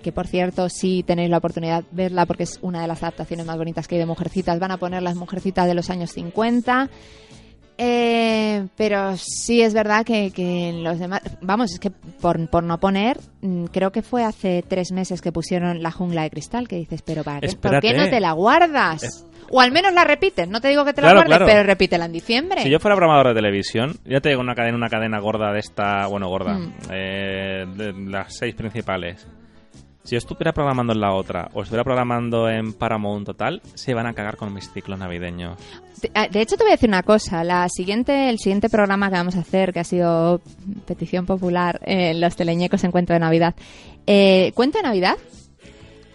que 0.03 0.11
por 0.11 0.27
cierto, 0.27 0.69
si 0.69 1.05
tenéis 1.05 1.31
la 1.31 1.39
oportunidad 1.39 1.85
de 1.85 1.87
verla 2.05 2.27
porque 2.27 2.43
es 2.43 2.59
una 2.61 2.83
de 2.83 2.89
las 2.89 3.05
adaptaciones 3.05 3.47
más 3.47 3.57
bonitas 3.57 3.87
que 3.87 3.95
hay 3.95 3.99
de 4.01 4.07
Mujercitas, 4.07 4.59
van 4.59 4.73
a 4.73 4.77
poner 4.79 5.01
las 5.01 5.15
Mujercitas 5.15 5.69
de 5.69 5.75
los 5.75 5.91
años 5.91 6.11
50. 6.11 6.91
Eh, 7.85 8.67
pero 8.77 9.17
sí 9.17 9.61
es 9.61 9.75
verdad 9.75 10.05
que, 10.05 10.31
que 10.31 10.69
en 10.69 10.85
los 10.85 10.99
demás, 11.01 11.21
vamos, 11.41 11.73
es 11.73 11.81
que 11.81 11.91
por, 11.91 12.49
por 12.49 12.63
no 12.63 12.79
poner, 12.79 13.19
mm, 13.41 13.65
creo 13.67 13.91
que 13.91 14.03
fue 14.03 14.23
hace 14.25 14.63
tres 14.67 14.93
meses 14.93 15.21
que 15.21 15.33
pusieron 15.33 15.83
la 15.83 15.91
jungla 15.91 16.23
de 16.23 16.31
cristal, 16.31 16.69
que 16.69 16.77
dices, 16.77 17.03
pero 17.03 17.25
¿para 17.25 17.41
qué, 17.41 17.57
¿por 17.57 17.81
qué 17.81 17.93
no 17.95 18.09
te 18.09 18.21
la 18.21 18.33
guardas? 18.33 19.03
Es- 19.03 19.27
O 19.51 19.61
al 19.61 19.73
menos 19.73 19.93
la 19.93 20.05
repites, 20.05 20.49
no 20.49 20.61
te 20.61 20.69
digo 20.69 20.85
que 20.85 20.93
te 20.95 21.03
la 21.03 21.13
guardes, 21.13 21.27
claro. 21.27 21.45
pero 21.47 21.63
repítela 21.65 22.07
en 22.07 22.13
diciembre. 22.13 22.63
Si 22.63 22.71
yo 22.71 22.79
fuera 22.79 22.95
programador 22.97 23.29
de 23.29 23.35
televisión, 23.35 23.97
ya 24.07 24.21
te 24.21 24.31
digo 24.31 24.41
una 24.41 24.55
cadena, 24.55 24.77
una 24.77 24.89
cadena 24.89 25.19
gorda 25.21 25.53
de 25.53 25.59
esta, 25.59 26.07
bueno, 26.07 26.29
gorda, 26.29 26.55
Mm. 26.55 26.73
eh, 26.91 27.67
de 27.77 27.93
las 28.11 28.35
seis 28.37 28.55
principales. 28.55 29.27
Si 30.05 30.17
yo 30.17 30.19
estuviera 30.19 30.53
programando 30.53 30.93
en 30.93 31.01
la 31.01 31.13
otra 31.13 31.49
o 31.55 31.63
estuviera 31.63 31.85
programando 31.85 32.49
en 32.49 32.73
Paramount 32.73 33.25
total, 33.25 33.63
se 33.75 33.95
van 33.95 34.07
a 34.07 34.15
cagar 34.15 34.37
con 34.37 34.53
mis 34.53 34.71
ciclos 34.73 34.99
navideños. 34.99 35.57
De 36.01 36.11
ah, 36.15 36.27
de 36.29 36.41
hecho, 36.41 36.57
te 36.57 36.65
voy 36.65 36.73
a 36.73 36.75
decir 36.75 36.89
una 36.89 37.05
cosa. 37.05 37.45
La 37.45 37.69
siguiente, 37.69 38.29
el 38.29 38.39
siguiente 38.39 38.69
programa 38.69 39.09
que 39.09 39.17
vamos 39.17 39.37
a 39.37 39.41
hacer, 39.41 39.73
que 39.73 39.81
ha 39.81 39.85
sido 39.85 40.41
petición 40.87 41.25
popular, 41.25 41.81
eh, 41.85 42.15
los 42.15 42.35
teleñecos 42.35 42.83
en 42.83 42.91
Cuento 42.91 43.13
de 43.13 43.21
Navidad. 43.21 43.55
Eh, 44.07 44.51
Cuento 44.55 44.79
de 44.79 44.85
Navidad. 44.85 45.17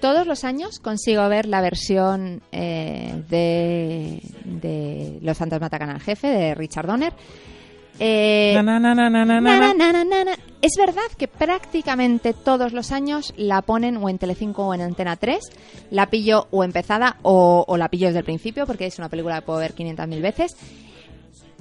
Todos 0.01 0.27
los 0.27 0.43
años 0.43 0.79
consigo 0.79 1.27
ver 1.29 1.47
la 1.47 1.61
versión 1.61 2.41
eh, 2.51 3.23
de, 3.29 4.21
de 4.43 5.17
Los 5.21 5.37
Santos 5.37 5.59
Matacan 5.59 5.89
al 5.89 6.01
Jefe, 6.01 6.27
de 6.27 6.55
Richard 6.55 6.85
Donner. 6.85 7.13
Es 10.61 10.73
verdad 10.77 11.03
que 11.17 11.27
prácticamente 11.27 12.33
todos 12.33 12.73
los 12.73 12.91
años 12.91 13.33
la 13.37 13.61
ponen 13.61 13.97
o 13.97 14.09
en 14.09 14.17
Telecinco 14.17 14.65
o 14.65 14.73
en 14.73 14.81
Antena 14.81 15.15
3. 15.15 15.39
La 15.91 16.09
pillo 16.09 16.47
o 16.51 16.63
empezada 16.63 17.17
o, 17.21 17.63
o 17.67 17.77
la 17.77 17.89
pillo 17.89 18.07
desde 18.07 18.19
el 18.19 18.25
principio 18.25 18.65
porque 18.65 18.85
es 18.85 18.97
una 18.97 19.09
película 19.09 19.35
que 19.35 19.45
puedo 19.45 19.59
ver 19.59 19.75
500.000 19.75 20.21
veces. 20.21 20.55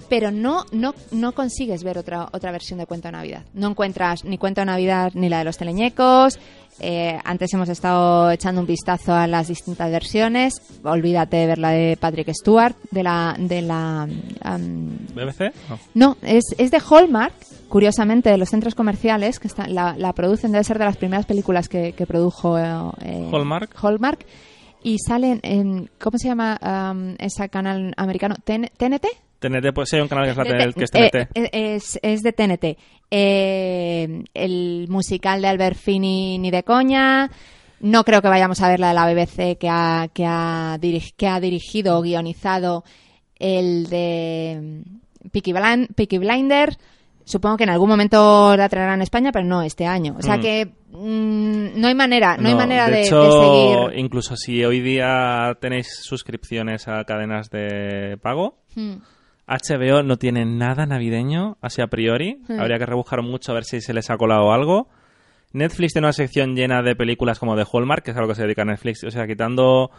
Pero 0.08 0.30
no, 0.30 0.64
no, 0.72 0.94
no 1.10 1.32
consigues 1.32 1.82
ver 1.82 1.98
otra, 1.98 2.28
otra 2.32 2.52
versión 2.52 2.78
de 2.78 2.86
Cuento 2.86 3.08
de 3.08 3.12
Navidad. 3.12 3.42
No 3.54 3.68
encuentras 3.68 4.24
ni 4.24 4.38
Cuento 4.38 4.60
de 4.60 4.66
Navidad 4.66 5.10
ni 5.14 5.28
la 5.28 5.38
de 5.38 5.44
los 5.44 5.56
teleñecos. 5.58 6.38
Eh, 6.78 7.18
antes 7.24 7.52
hemos 7.54 7.68
estado 7.70 8.30
echando 8.30 8.60
un 8.60 8.66
vistazo 8.66 9.14
a 9.14 9.26
las 9.26 9.48
distintas 9.48 9.90
versiones. 9.90 10.60
Olvídate 10.84 11.38
de 11.38 11.46
ver 11.46 11.58
la 11.58 11.70
de 11.70 11.96
Patrick 11.98 12.30
Stewart, 12.34 12.74
de 12.90 13.02
la... 13.02 13.34
De 13.38 13.62
la 13.62 14.06
am, 14.42 14.98
¿BBC? 15.14 15.52
No. 15.70 15.78
no, 15.94 16.16
es, 16.22 16.44
es 16.58 16.70
de 16.70 16.78
Hallmark, 16.88 17.32
curiosamente, 17.68 18.30
de 18.30 18.36
los 18.38 18.50
centros 18.50 18.74
comerciales, 18.74 19.40
que 19.40 19.48
está, 19.48 19.66
la, 19.66 19.96
la 19.96 20.12
producen, 20.12 20.52
debe 20.52 20.64
ser 20.64 20.78
de 20.78 20.84
las 20.84 20.98
primeras 20.98 21.24
películas 21.26 21.68
que, 21.68 21.94
que 21.94 22.06
produjo 22.06 22.58
eh, 22.58 23.28
Hallmark. 23.32 23.74
Hallmark. 23.82 24.26
Y 24.82 24.98
salen 24.98 25.40
en, 25.42 25.90
¿cómo 25.98 26.16
se 26.18 26.28
llama 26.28 26.60
um, 26.92 27.14
ese 27.18 27.48
canal 27.48 27.92
americano? 27.96 28.36
¿TN- 28.44 28.70
¿TNT? 28.76 29.06
TNT, 29.38 29.72
pues 29.74 29.88
sí, 29.90 29.96
hay 29.96 30.02
un 30.02 30.08
canal 30.08 30.24
que 30.24 30.30
es, 30.30 30.36
la 30.36 30.44
que 30.72 30.84
es 30.84 30.90
eh, 30.94 31.10
TNT. 31.10 31.36
eh, 31.36 31.50
es, 31.76 31.98
es 32.02 32.22
de 32.22 32.32
TNT. 32.32 32.64
Eh, 33.10 34.24
el 34.34 34.86
musical 34.88 35.42
de 35.42 35.48
Albert 35.48 35.76
Finney 35.76 36.38
ni 36.38 36.50
de 36.50 36.62
coña. 36.62 37.30
No 37.80 38.04
creo 38.04 38.22
que 38.22 38.28
vayamos 38.28 38.60
a 38.62 38.68
ver 38.68 38.80
la 38.80 38.88
de 38.88 38.94
la 38.94 39.06
BBC 39.06 39.58
que 39.58 39.68
ha, 39.68 40.08
que 40.12 40.24
ha, 40.26 40.78
dirig- 40.80 41.14
que 41.16 41.26
ha 41.28 41.38
dirigido 41.40 41.98
o 41.98 42.02
guionizado 42.02 42.84
el 43.38 43.88
de 43.90 44.58
mm, 44.84 45.28
Peaky, 45.30 45.52
Blind, 45.52 45.94
Peaky 45.94 46.18
Blinder. 46.18 46.76
Supongo 47.24 47.56
que 47.56 47.64
en 47.64 47.70
algún 47.70 47.88
momento 47.88 48.56
la 48.56 48.68
traerán 48.68 49.00
a 49.00 49.02
España, 49.04 49.32
pero 49.32 49.44
no 49.44 49.60
este 49.62 49.84
año. 49.84 50.14
O 50.18 50.22
sea 50.22 50.36
Mm. 50.36 50.40
que 50.40 50.66
mm, 50.92 51.80
no 51.80 51.88
hay 51.88 51.94
manera, 51.94 52.36
no, 52.38 52.48
hay 52.48 52.54
manera 52.54 52.86
de, 52.86 52.92
de 52.96 53.02
hecho, 53.02 53.30
seguir. 53.90 53.98
incluso 53.98 54.36
si 54.36 54.64
hoy 54.64 54.80
día 54.80 55.56
tenéis 55.60 55.88
suscripciones 56.02 56.88
a 56.88 57.04
cadenas 57.04 57.50
de 57.50 58.16
pago, 58.22 58.58
Mm. 58.74 58.96
HBO 59.46 60.02
no 60.02 60.16
tiene 60.16 60.44
nada 60.44 60.86
navideño, 60.86 61.56
así 61.60 61.80
a 61.82 61.86
priori. 61.86 62.40
Hmm. 62.48 62.60
Habría 62.60 62.78
que 62.78 62.86
rebuscar 62.86 63.22
mucho 63.22 63.52
a 63.52 63.54
ver 63.54 63.64
si 63.64 63.80
se 63.80 63.94
les 63.94 64.10
ha 64.10 64.16
colado 64.16 64.52
algo. 64.52 64.88
Netflix 65.52 65.92
tiene 65.92 66.06
una 66.06 66.12
sección 66.12 66.54
llena 66.56 66.82
de 66.82 66.96
películas 66.96 67.38
como 67.38 67.56
de 67.56 67.64
Hallmark, 67.72 68.02
que 68.04 68.10
es 68.10 68.16
a 68.16 68.20
lo 68.20 68.28
que 68.28 68.34
se 68.34 68.42
dedica 68.42 68.64
Netflix. 68.64 69.04
O 69.04 69.10
sea, 69.10 69.26
quitando 69.26 69.90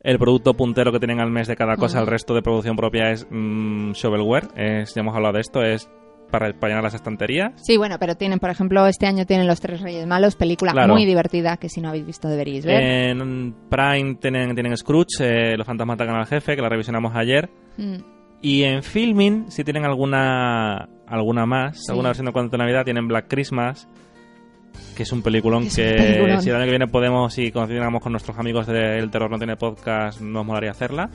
el 0.00 0.18
producto 0.18 0.54
puntero 0.54 0.92
que 0.92 0.98
tienen 0.98 1.20
al 1.20 1.30
mes 1.30 1.46
de 1.46 1.56
cada 1.56 1.76
cosa, 1.76 1.98
Hmm. 1.98 2.02
el 2.02 2.06
resto 2.08 2.34
de 2.34 2.42
producción 2.42 2.76
propia 2.76 3.10
es 3.10 3.26
mm, 3.30 3.92
shovelware. 3.92 4.48
Es, 4.56 4.94
ya 4.94 5.00
hemos 5.02 5.14
hablado 5.14 5.34
de 5.34 5.40
esto, 5.40 5.62
es 5.62 5.88
para, 6.30 6.52
para 6.52 6.70
llenar 6.70 6.84
las 6.84 6.94
estanterías. 6.94 7.52
Sí, 7.56 7.76
bueno, 7.76 7.96
pero 7.98 8.14
tienen, 8.16 8.38
por 8.38 8.50
ejemplo, 8.50 8.86
este 8.86 9.06
año 9.06 9.26
tienen 9.26 9.46
Los 9.46 9.60
Tres 9.60 9.80
Reyes 9.80 10.06
Malos, 10.06 10.36
película 10.36 10.72
Claro. 10.72 10.94
muy 10.94 11.04
divertida 11.04 11.56
que 11.56 11.68
si 11.68 11.80
no 11.80 11.88
habéis 11.88 12.06
visto 12.06 12.28
deberíais 12.28 12.64
ver. 12.64 12.80
En 12.82 13.54
Prime 13.68 14.14
tienen, 14.16 14.54
tienen 14.54 14.76
Scrooge, 14.76 15.06
eh, 15.20 15.56
Los 15.56 15.66
fantasmas 15.66 15.94
atacan 15.94 16.16
al 16.16 16.26
jefe, 16.26 16.54
que 16.56 16.62
la 16.62 16.68
revisionamos 16.68 17.14
ayer. 17.16 17.48
Mm. 17.76 18.19
Y 18.42 18.62
en 18.62 18.82
Filming, 18.82 19.50
si 19.50 19.64
tienen 19.64 19.84
alguna 19.84 20.88
alguna 21.06 21.44
más, 21.44 21.78
Sí. 21.78 21.86
alguna 21.90 22.10
versión 22.10 22.26
de 22.26 22.32
Cuento 22.32 22.52
de 22.52 22.58
Navidad, 22.58 22.84
tienen 22.84 23.08
Black 23.08 23.26
Christmas, 23.28 23.88
que 24.96 25.02
es 25.02 25.12
un 25.12 25.22
peliculón 25.22 25.64
Es 25.64 25.70
un 25.70 25.76
que 25.84 25.92
peliculón. 25.94 26.40
si 26.42 26.50
el 26.50 26.56
año 26.56 26.64
que 26.66 26.70
viene 26.70 26.86
podemos, 26.86 27.34
si 27.34 27.50
coincidamos 27.50 28.00
con 28.02 28.12
nuestros 28.12 28.38
amigos 28.38 28.66
de 28.68 28.98
El 28.98 29.10
Terror 29.10 29.30
No 29.30 29.36
Tiene 29.38 29.56
Podcast, 29.56 30.20
nos 30.20 30.46
molaría 30.46 30.70
hacerla. 30.70 31.10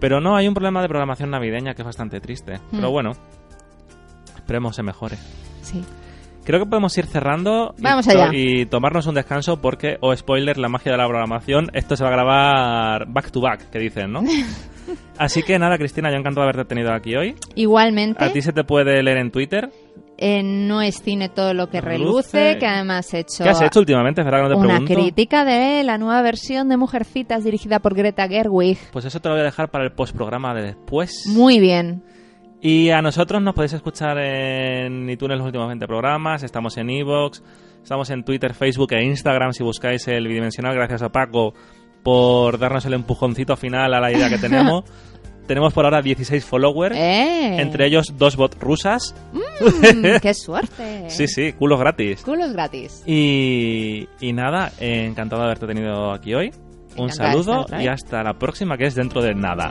Pero 0.00 0.20
no, 0.20 0.36
hay 0.36 0.46
un 0.48 0.54
problema 0.54 0.82
de 0.82 0.88
programación 0.88 1.30
navideña 1.30 1.74
que 1.74 1.82
es 1.82 1.86
bastante 1.86 2.20
triste. 2.20 2.58
Pero 2.72 2.88
Hmm. 2.90 2.92
bueno, 2.92 3.12
esperemos 4.36 4.76
se 4.76 4.82
mejore. 4.82 5.16
Sí. 5.62 5.82
Creo 6.46 6.60
que 6.60 6.66
podemos 6.66 6.96
ir 6.96 7.06
cerrando 7.06 7.74
y 7.76 7.82
Vamos 7.82 8.06
to- 8.06 8.12
allá. 8.12 8.30
y 8.32 8.64
tomarnos 8.66 9.06
un 9.06 9.14
descanso 9.16 9.60
porque, 9.60 9.98
o 10.00 10.14
spoiler, 10.16 10.56
la 10.58 10.68
magia 10.68 10.92
de 10.92 10.98
la 10.98 11.06
programación, 11.06 11.70
esto 11.74 11.96
se 11.96 12.04
va 12.04 12.08
a 12.10 12.12
grabar 12.12 13.06
back 13.08 13.30
to 13.32 13.40
back, 13.40 13.68
que 13.68 13.78
dicen, 13.80 14.12
¿no? 14.12 14.22
Así 15.18 15.42
que 15.42 15.58
nada, 15.58 15.76
Cristina, 15.78 16.10
yo 16.10 16.16
encantado 16.16 16.46
de 16.46 16.50
haberte 16.52 16.68
tenido 16.74 16.92
aquí 16.92 17.16
hoy. 17.16 17.34
Igualmente, 17.56 18.24
A 18.24 18.32
ti 18.32 18.40
se 18.42 18.52
te 18.52 18.62
puede 18.64 19.02
leer 19.02 19.18
en 19.18 19.30
Twitter. 19.32 19.70
eh, 20.18 20.42
no 20.44 20.80
es 20.80 21.02
cine 21.02 21.28
todo 21.28 21.52
lo 21.54 21.68
que 21.68 21.80
Reluce. 21.80 22.38
reluce, 22.38 22.58
que 22.58 22.66
además 22.66 23.12
he 23.12 23.18
hecho, 23.20 23.42
¿Qué 23.42 23.50
has 23.50 23.60
hecho 23.62 23.80
últimamente? 23.80 24.22
¿Verdad 24.22 24.38
que 24.38 24.42
no 24.44 24.48
te 24.50 24.54
una 24.54 24.68
pregunto? 24.78 24.94
crítica 24.94 25.44
de 25.44 25.82
la 25.82 25.98
nueva 25.98 26.22
versión 26.22 26.68
de 26.68 26.76
Mujercitas 26.76 27.42
dirigida 27.44 27.80
por 27.80 27.94
Greta 27.94 28.28
Gerwig. 28.28 28.78
Pues 28.92 29.04
eso 29.04 29.20
te 29.20 29.28
lo 29.28 29.34
voy 29.34 29.42
a 29.42 29.44
dejar 29.46 29.68
para 29.70 29.84
el 29.84 29.92
postprograma 29.92 30.54
de 30.54 30.62
después. 30.62 31.24
Muy 31.26 31.58
bien. 31.60 32.02
Y 32.68 32.90
a 32.90 33.00
nosotros 33.00 33.40
nos 33.40 33.54
podéis 33.54 33.74
escuchar 33.74 34.18
en 34.18 35.08
iTunes 35.08 35.38
los 35.38 35.46
últimos 35.46 35.68
20 35.68 35.86
programas, 35.86 36.42
estamos 36.42 36.76
en 36.78 36.90
Evox, 36.90 37.40
estamos 37.80 38.10
en 38.10 38.24
Twitter, 38.24 38.54
Facebook 38.54 38.92
e 38.92 39.04
Instagram 39.04 39.52
si 39.52 39.62
buscáis 39.62 40.08
el 40.08 40.26
bidimensional. 40.26 40.74
Gracias 40.74 41.00
a 41.02 41.10
Paco 41.10 41.54
por 42.02 42.58
darnos 42.58 42.84
el 42.86 42.94
empujoncito 42.94 43.56
final 43.56 43.94
a 43.94 44.00
la 44.00 44.10
idea 44.10 44.28
que 44.28 44.38
tenemos. 44.38 44.82
tenemos 45.46 45.72
por 45.72 45.84
ahora 45.84 46.02
16 46.02 46.44
followers, 46.44 46.96
¡Eh! 46.96 47.60
entre 47.60 47.86
ellos 47.86 48.14
dos 48.18 48.34
bots 48.34 48.58
rusas. 48.58 49.14
Mm, 49.32 50.18
¡Qué 50.20 50.34
suerte! 50.34 51.08
Sí, 51.08 51.28
sí, 51.28 51.52
culos 51.52 51.78
gratis. 51.78 52.22
Culos 52.22 52.52
gratis. 52.52 53.04
Y, 53.06 54.08
y 54.20 54.32
nada, 54.32 54.72
eh, 54.80 55.06
encantado 55.06 55.42
de 55.42 55.46
haberte 55.46 55.68
tenido 55.68 56.12
aquí 56.12 56.34
hoy. 56.34 56.50
Un 56.96 57.10
Encantada 57.10 57.30
saludo 57.30 57.60
estar 57.60 57.80
y 57.80 57.86
hasta 57.86 58.24
la 58.24 58.32
próxima, 58.32 58.76
que 58.76 58.86
es 58.86 58.96
dentro 58.96 59.22
de 59.22 59.36
nada. 59.36 59.70